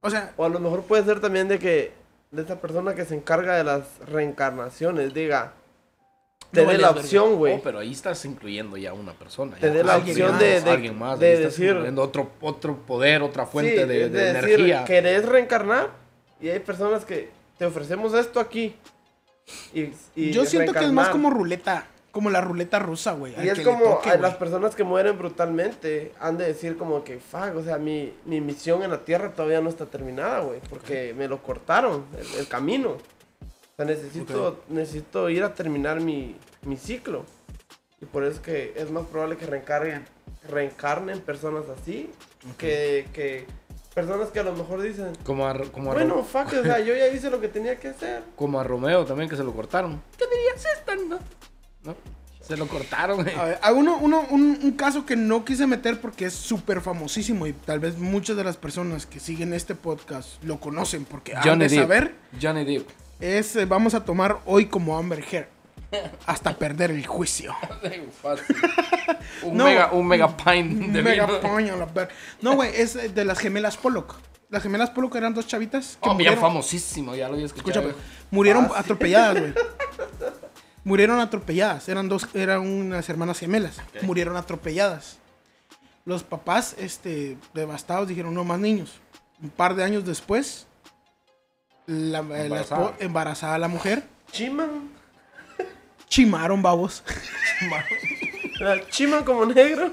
[0.00, 1.92] O sea, O a lo mejor puede ser también de que
[2.30, 5.52] de esa persona que se encarga de las reencarnaciones diga,
[6.54, 7.54] te No dé la opción, güey.
[7.54, 9.56] Oh, pero ahí estás incluyendo ya una persona.
[9.56, 13.82] Te dé la opción de- de- alguien más, de decir- otro, otro poder, otra fuente
[13.82, 14.84] Sí, de, es de decir, energía.
[14.84, 15.90] ¿Querés reencarnar?
[16.40, 18.74] Y hay personas que te ofrecemos esto aquí.
[19.74, 23.34] Y, y yo siento que es más como ruleta, como la ruleta rusa, güey.
[23.42, 27.04] Y es que como toque, a las personas que mueren brutalmente han de decir como
[27.04, 30.60] que, fuck, o sea, mi, mi misión en la Tierra todavía no está terminada, güey,
[30.70, 32.96] porque me lo cortaron, el, el camino.
[33.74, 37.24] O sea, necesito, necesito ir a terminar mi, mi ciclo.
[38.00, 40.04] Y por eso es que es más probable que reencarnen,
[40.48, 42.10] reencarnen personas así,
[42.58, 43.46] que, que
[43.94, 46.94] personas que a lo mejor dicen, Como a, como, a bueno, fuck, o sea, yo
[46.94, 48.22] ya hice lo que tenía que hacer.
[48.36, 50.00] como a Romeo también que se lo cortaron.
[50.18, 51.18] ¿Qué dirías esta, no?
[51.82, 51.96] ¿No?
[52.40, 53.22] Se lo cortaron.
[53.22, 53.34] güey.
[53.34, 56.82] A ver, a uno, uno- un, un caso que no quise meter porque es súper
[56.82, 61.34] famosísimo y tal vez muchas de las personas que siguen este podcast lo conocen porque
[61.34, 62.86] han de saber Johnny Depp.
[63.20, 65.48] Es eh, vamos a tomar hoy como Amber Heard
[66.26, 67.54] hasta perder el juicio.
[69.42, 69.64] Un, No.
[69.66, 71.40] mega, un mega pint de Mega vino.
[71.40, 72.08] poño, la ver-
[72.40, 74.16] No, güey, es eh, de las gemelas Pollock.
[74.50, 76.40] Las gemelas Pollock eran dos chavitas que Oh, bien murieron.
[76.40, 77.88] famosísimo, ya lo había escuchado.
[77.88, 79.54] Escucha, murieron Ah, atropelladas, güey.
[80.84, 81.88] Murieron atropelladas.
[81.88, 83.80] Eran dos, eran unas hermanas gemelas.
[84.02, 85.18] Murieron atropelladas.
[86.04, 88.92] Los papás, este, devastados, dijeron no más niños.
[89.42, 90.66] Un par de años después,
[91.86, 92.94] la, eh, la Embarazada.
[93.00, 94.90] embarazada la mujer, Chiman.
[96.08, 97.02] chimaron babos.
[98.60, 99.90] La Chiman como negro.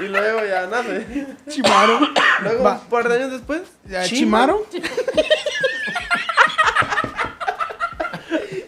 [0.00, 1.26] Y luego ya nace.
[1.48, 2.08] Chimaron.
[2.42, 2.74] Luego, Va.
[2.74, 4.58] un par de años después, Ya, chimaron.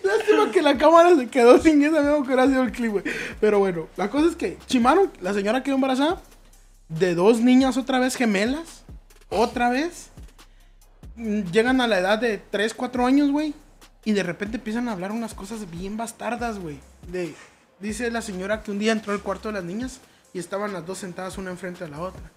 [0.03, 3.05] Lástima que la cámara se quedó sin esa misma que hubiera sido el clip, güey.
[3.41, 6.21] Pero bueno, la cosa es que chimaron, la señora quedó embarazada
[6.89, 8.85] de dos niñas otra vez gemelas.
[9.31, 10.11] Otra vez.
[11.17, 13.55] Llegan a la edad de 3, 4 años, güey.
[14.05, 16.81] Y de repente empiezan a hablar unas cosas bien bastardas, güey.
[17.81, 20.01] Dice la señora que un día entró al cuarto de las niñas
[20.33, 22.33] y estaban las dos sentadas una enfrente de la otra.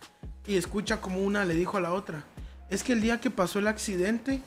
[0.45, 2.24] Y escucha como una le dijo a la otra,
[2.70, 4.41] es que el día que pasó el accidente,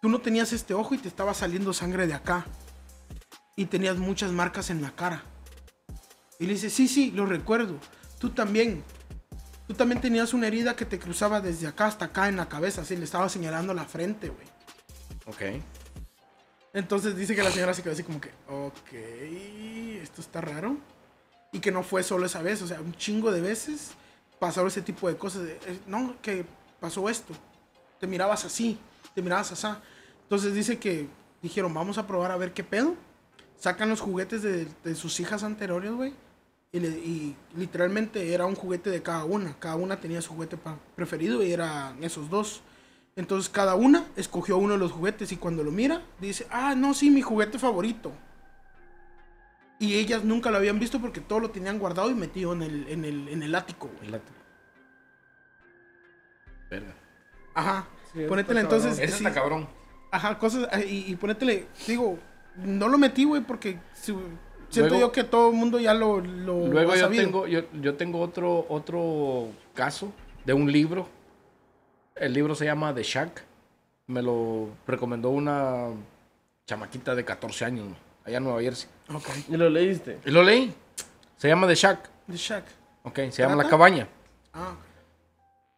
[0.00, 2.46] tú no tenías este ojo y te estaba saliendo sangre de acá.
[3.56, 5.22] Y tenías muchas marcas en la cara.
[6.38, 7.76] Y le dice, sí, sí, lo recuerdo.
[8.18, 8.82] Tú también.
[9.70, 12.80] Tú también tenías una herida que te cruzaba desde acá hasta acá en la cabeza.
[12.80, 14.48] Así le estaba señalando la frente, güey.
[15.26, 15.62] Ok.
[16.72, 18.92] Entonces dice que la señora se quedó así como que, ok,
[20.02, 20.76] esto está raro.
[21.52, 23.92] Y que no fue solo esa vez, o sea, un chingo de veces
[24.40, 25.44] pasó ese tipo de cosas.
[25.44, 26.44] de, eh, no, que
[26.80, 27.32] pasó esto.
[28.00, 28.76] Te mirabas así,
[29.14, 29.68] te mirabas así.
[30.24, 31.06] Entonces dice que
[31.42, 32.96] dijeron, vamos a probar a ver qué pedo.
[33.56, 36.12] Sacan los juguetes de, de sus hijas anteriores, güey.
[36.72, 39.54] Y, le- y literalmente era un juguete de cada una.
[39.58, 40.56] Cada una tenía su juguete
[40.94, 42.62] preferido y eran esos dos.
[43.16, 46.94] Entonces cada una escogió uno de los juguetes y cuando lo mira, dice, ah, no,
[46.94, 48.12] sí, mi juguete favorito.
[49.80, 52.86] Y ellas nunca lo habían visto porque todo lo tenían guardado y metido en el,
[52.88, 54.06] en el, en el ático, güey.
[54.06, 54.36] El látigo.
[56.70, 56.94] Verga.
[57.54, 57.88] Ajá.
[58.12, 58.98] Sí, Ponétele entonces.
[58.98, 59.68] Ese sí, está cabrón.
[60.12, 60.68] Ajá, cosas.
[60.72, 62.18] ah, Y, y ponétele, digo,
[62.56, 64.14] no lo metí, güey, porque si-
[64.70, 67.22] siento Luego- yo que todo el mundo ya lo, lo Luego yo sabido.
[67.24, 70.12] tengo, yo, yo tengo otro, otro caso
[70.44, 71.06] de un libro.
[72.16, 73.42] El libro se llama The Shack.
[74.06, 75.88] Me lo recomendó una
[76.66, 77.86] chamaquita de 14 años,
[78.24, 78.88] allá en Nueva Jersey.
[79.14, 79.28] Ok.
[79.48, 80.18] Y lo leíste.
[80.24, 80.72] Y lo leí.
[81.36, 82.08] Se llama The Shack.
[82.30, 82.64] The Shack.
[83.04, 83.68] Ok, se llama La.
[83.68, 84.08] Cabaña.
[84.52, 84.74] Ah,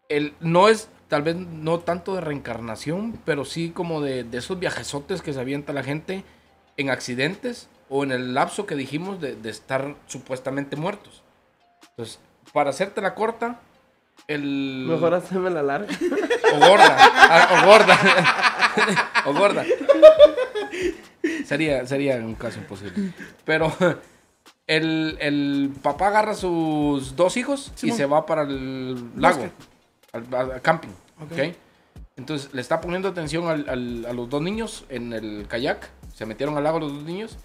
[0.09, 4.59] El, no es, tal vez no tanto de reencarnación, pero sí como de, de esos
[4.59, 6.25] viajesotes que se avienta la gente
[6.77, 11.23] en accidentes o en el lapso que dijimos de, de estar supuestamente muertos.
[11.91, 12.19] Entonces,
[12.55, 13.61] para hacerte la corta,
[14.29, 14.87] el...
[14.89, 15.95] Mejor hacerme la larga.
[16.55, 17.49] O gorda.
[17.63, 17.99] o gorda.
[19.27, 19.65] o gorda.
[21.47, 23.13] Sería, sería un caso imposible.
[23.45, 23.73] Pero
[24.67, 27.97] el, el papá agarra a sus dos hijos y Simón.
[27.97, 29.49] se va para el lago.
[30.13, 30.89] Al, al- al camping.
[31.21, 31.33] Ok.
[31.33, 31.39] ¿ok?
[32.17, 35.91] Entonces le está poniendo atención al- al- a los dos niños en el kayak.
[36.15, 37.37] Se metieron al lago los dos niños.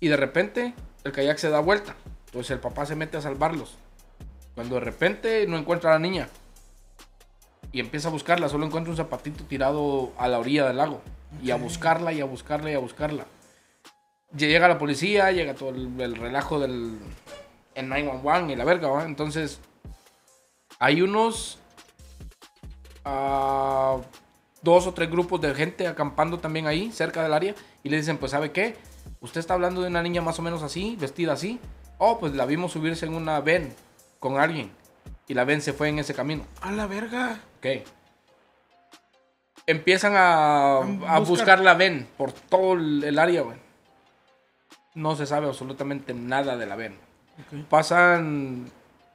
[0.00, 1.94] Y de repente el kayak se da vuelta.
[2.26, 3.76] Entonces el papá se mete a salvarlos.
[4.54, 6.28] Cuando de repente no encuentra a la niña.
[7.72, 8.48] Y empieza a buscarla.
[8.48, 11.00] Solo encuentra un zapatito tirado a la orilla del lago.
[11.42, 13.26] Y a buscarla y a buscarla y a buscarla.
[14.36, 16.98] Llega la policía, llega todo el, el relajo del
[17.78, 19.04] el 911 y la verga, ¿va?
[19.04, 19.60] Entonces
[20.78, 21.58] hay unos
[23.04, 23.98] ah,
[24.62, 28.18] dos o tres grupos de gente acampando también ahí, cerca del área, y le dicen,
[28.18, 28.76] pues, ¿sabe qué?
[29.20, 31.58] Usted está hablando de una niña más o menos así, vestida así.
[31.98, 33.74] Oh, pues la vimos subirse en una ven
[34.20, 34.70] con alguien,
[35.26, 36.44] y la ven se fue en ese camino.
[36.60, 37.40] a la verga.
[37.58, 37.66] Ok.
[39.66, 41.24] Empiezan a, buscar.
[41.24, 43.58] buscar la ven por todo el, área, güey.
[44.94, 46.96] No se sabe absolutamente nada de la ven.
[47.68, 48.70] Pasan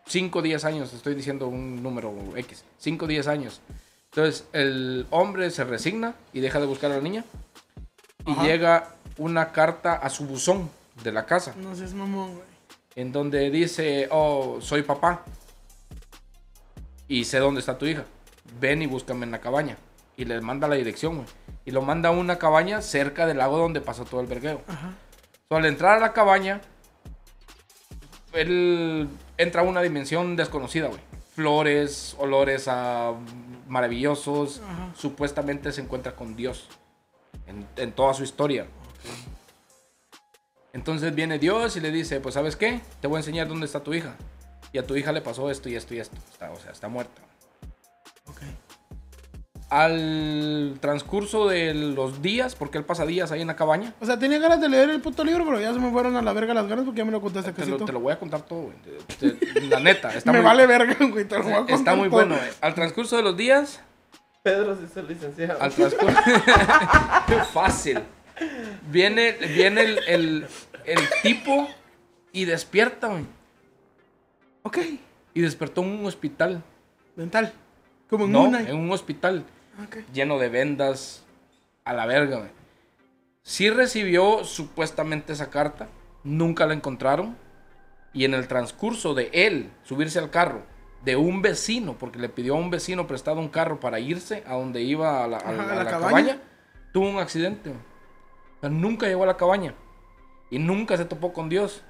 [0.06, 3.62] 5 o 10 años, estoy diciendo un número X, 5 o 10 años.
[4.12, 7.26] Entonces el hombre se resigna y deja de buscar a la niña.
[8.26, 8.44] Y Ajá.
[8.44, 10.70] llega una carta a su buzón
[11.04, 12.46] de la casa, No seas mamón, güey.
[12.96, 15.24] en donde dice, oh, soy papá.
[17.08, 18.06] Y sé dónde está tu hija.
[18.60, 19.78] Ven y búscame en la cabaña.
[20.18, 21.28] Y le manda la dirección, güey.
[21.66, 24.62] Y lo manda a una cabaña cerca del lago donde pasó todo el vergueo.
[24.68, 24.94] Ajá.
[25.50, 26.62] So, al entrar a la cabaña,
[28.34, 31.00] él entra a una dimensión desconocida, güey.
[31.36, 32.70] Flores, olores
[33.68, 34.62] maravillosos.
[34.68, 34.92] Ajá.
[34.96, 36.68] Supuestamente se encuentra con Dios
[37.48, 38.68] en, en toda su historia.
[40.74, 43.82] Entonces viene Dios y le dice, pues sabes qué, te voy a enseñar dónde está
[43.84, 44.16] tu hija.
[44.72, 46.18] Y a tu hija le pasó esto y esto y esto.
[46.32, 47.22] Está, o sea, está muerta.
[48.26, 48.40] Ok.
[49.70, 54.20] Al transcurso de los días, porque él pasa días ahí en la cabaña, O sea,
[54.20, 56.54] tenía ganas de leer el puto libro, pero ya se me fueron a la verga
[56.54, 58.64] las ganas porque ya me lo contaste te lo, te lo voy a contar todo,
[58.64, 58.76] güey.
[59.20, 61.26] Te- te- La neta, está me muy, vale verga, güey.
[61.26, 62.18] Te lo voy a contar está muy todo.
[62.20, 62.36] bueno.
[62.36, 62.50] güey.
[62.62, 63.80] Al transcurso de los días,
[64.44, 65.62] Pedro sí es licenciado.
[65.62, 66.18] al transcurso...
[67.54, 68.00] Fácil.
[68.90, 70.48] Viene, viene el, el,
[70.86, 71.68] el tipo
[72.32, 73.26] y despierta, güey.
[74.64, 74.78] Ok.
[75.34, 76.64] Y despertó en un hospital.
[77.16, 77.54] Mental.
[78.10, 78.62] Como en No, una.
[78.62, 79.44] en un hospital
[80.14, 81.24] lleno de vendas.
[81.86, 82.50] A la verga, güey.
[83.42, 85.90] Sí recibió supuestamente esa carta.
[86.24, 87.36] Nunca la encontraron.
[88.14, 90.62] Y en el transcurso de él subirse al carro
[91.04, 94.54] de un vecino, porque le pidió a un vecino prestado un carro para irse a
[94.54, 96.10] donde iba a la, a Ajá, la- a a la la cabaña.
[96.10, 96.38] cabaña,
[96.94, 97.72] tuvo un accidente.
[97.72, 97.82] güey.
[98.64, 99.74] Sea, nunca llegó a la cabaña.
[100.50, 101.84] Y nunca se topó con Dios.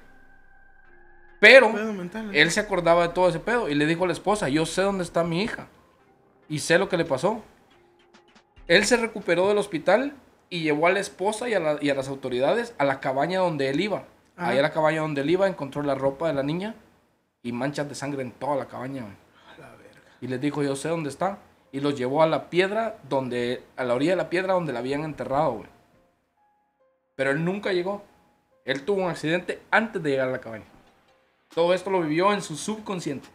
[1.40, 2.34] Pero mental.
[2.34, 4.82] él se acordaba de todo ese pedo y le dijo a la esposa, yo sé
[4.82, 5.66] dónde está mi hija
[6.48, 7.42] y sé lo que le pasó.
[8.66, 10.14] Él se recuperó del hospital
[10.48, 13.40] y llevó a la esposa y a, la- y a las autoridades a la cabaña
[13.40, 14.04] donde él iba.
[14.36, 14.48] Ajá.
[14.50, 16.74] Ahí a la cabaña donde él iba encontró la ropa de la niña
[17.42, 19.02] y manchas de sangre en toda la cabaña.
[19.58, 20.00] la verga.
[20.22, 21.38] Y les dijo, yo sé dónde está.
[21.72, 24.78] Y los llevó a la piedra donde, a la orilla de la piedra donde la
[24.78, 25.73] habían enterrado, güey.
[27.16, 28.02] Pero él nunca llegó.
[28.64, 30.64] Él tuvo un accidente antes de llegar a la cabaña.
[31.54, 33.28] Todo esto lo vivió en su subconsciente.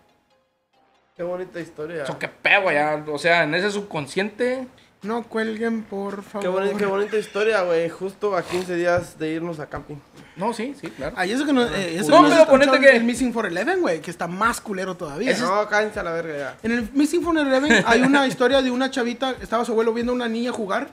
[1.15, 2.03] Qué bonita historia.
[2.03, 3.03] Eso qué pedo, ya.
[3.07, 4.67] O sea, en ese subconsciente.
[5.01, 6.41] No cuelguen, por favor.
[6.41, 7.87] Qué, boni- qué bonita historia, güey.
[7.87, 9.95] Justo a 15 días de irnos a camping.
[10.35, 11.15] No, sí, sí, claro.
[11.17, 14.01] Ay, eso que no, eh, eso No, pero ponete que- El Missing for Eleven, güey,
[14.01, 15.37] que está más culero todavía.
[15.37, 16.57] No, cállense a la verga ya.
[16.63, 20.11] En el Missing for Eleven hay una historia de una chavita, estaba su abuelo viendo
[20.11, 20.89] a una niña jugar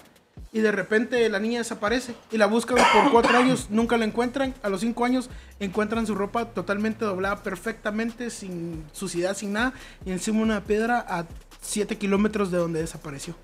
[0.52, 4.54] y de repente la niña desaparece y la buscan por cuatro años, nunca la encuentran.
[4.62, 5.28] A los cinco años
[5.60, 9.72] encuentran su ropa totalmente doblada perfectamente, sin suciedad, sin nada,
[10.04, 11.24] y encima una piedra a
[11.60, 13.34] siete kilómetros de donde desapareció.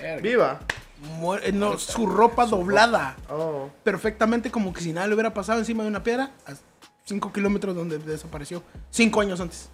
[0.00, 0.22] Verga.
[0.22, 0.60] Viva.
[1.20, 3.70] Muer- eh, no, su ropa doblada Oh.
[3.84, 6.54] perfectamente como que si nada le hubiera pasado encima de una piedra a
[7.04, 8.62] 5 kilómetros donde desapareció.
[8.90, 9.70] 5 años antes.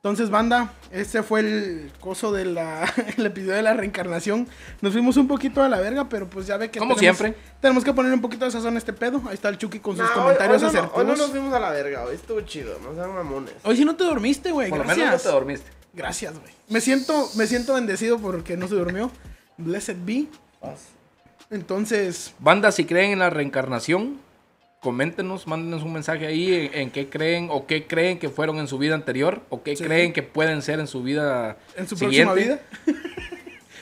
[0.00, 2.56] Entonces, banda, este fue el coso del
[3.18, 4.46] episodio de la reencarnación.
[4.80, 6.78] Nos fuimos un poquito a la verga, pero pues ya ve que.
[6.78, 7.40] Como tenemos- siempre.
[7.60, 9.20] Tenemos que poner un poquito de sazón a este pedo.
[9.26, 10.98] Ahí está el Chucky con sus comentarios hoy, no, no- asertivos.
[10.98, 12.78] hoy no nos fuimos a la verga, hoy estuvo chido.
[12.78, 13.54] No sean mamones.
[13.64, 14.68] Hoy sí no te dormiste, güey.
[14.70, 15.04] Por lo Gracias.
[15.06, 15.70] menos no te dormiste.
[15.94, 16.52] Gracias, güey.
[16.68, 19.10] Me siento, me siento bendecido porque no se durmió.
[19.56, 20.26] Blessed be.
[21.50, 24.20] Entonces, Banda, si creen en la reencarnación,
[24.80, 28.68] coméntenos, mándenos un mensaje ahí en, en qué creen o qué creen que fueron en
[28.68, 29.84] su vida anterior o qué Sí.
[29.84, 32.32] creen que pueden ser en su vida en su siguiente.
[32.32, 32.60] próxima vida,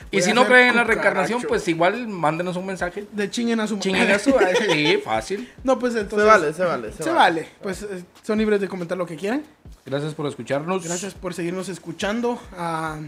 [0.09, 3.05] Y si no creen en la reencarnación, pues igual mándenos un mensaje.
[3.11, 4.33] de chinguen a su Chinguen a su
[4.71, 5.51] Sí, fácil.
[5.65, 6.25] No, pues Se entonces.
[6.25, 6.91] vale, se vale.
[6.93, 7.47] Se, Se vale.
[7.61, 9.43] Pues eh, son libres de comentar lo que quieran.
[9.85, 10.85] Gracias por escucharnos.
[10.85, 12.41] Gracias por seguirnos escuchando.
[12.57, 12.99] Ah,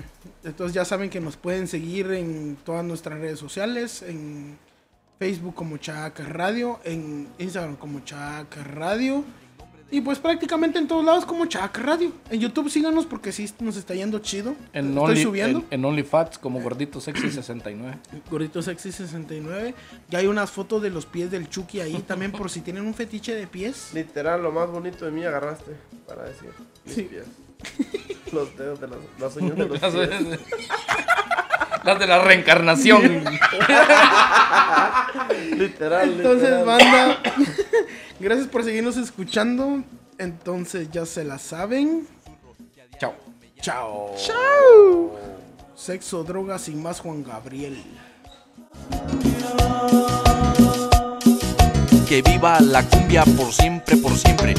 [0.44, 4.02] entonces ya saben que nos pueden seguir en todas nuestras redes sociales.
[4.02, 4.58] En
[5.20, 6.80] Facebook como Chaca Radio.
[6.84, 9.24] En Instagram como Chaca Radio.
[9.92, 12.12] Y pues prácticamente en todos lados como Chaca Radio.
[12.30, 14.56] En YouTube síganos porque sí nos está yendo chido.
[14.72, 15.60] En, Estoy Only, subiendo.
[15.72, 17.98] en, en OnlyFats como Gordito Sexy 69.
[18.30, 19.74] Gordito Sexy 69.
[20.10, 22.94] Ya hay unas fotos de los pies del Chucky ahí también por si tienen un
[22.94, 23.90] fetiche de pies.
[23.96, 25.72] Literal, lo más bonito de mí agarraste
[26.08, 26.50] para decir.
[26.86, 27.02] mis Sí.
[27.04, 27.26] pies.
[28.32, 30.40] Los dedos de las, las uñas de los pies.
[31.90, 33.02] Las de la reencarnación.
[35.58, 36.66] Literal, Entonces, literal.
[36.66, 37.22] banda,
[38.20, 39.84] gracias por seguirnos escuchando.
[40.18, 42.08] Entonces, ya se la saben.
[43.00, 43.16] Chao.
[43.62, 44.16] Chao.
[44.18, 45.12] Chao.
[45.76, 47.82] Sexo, drogas y más Juan Gabriel.
[52.08, 54.54] Que viva la cumbia por siempre, por siempre.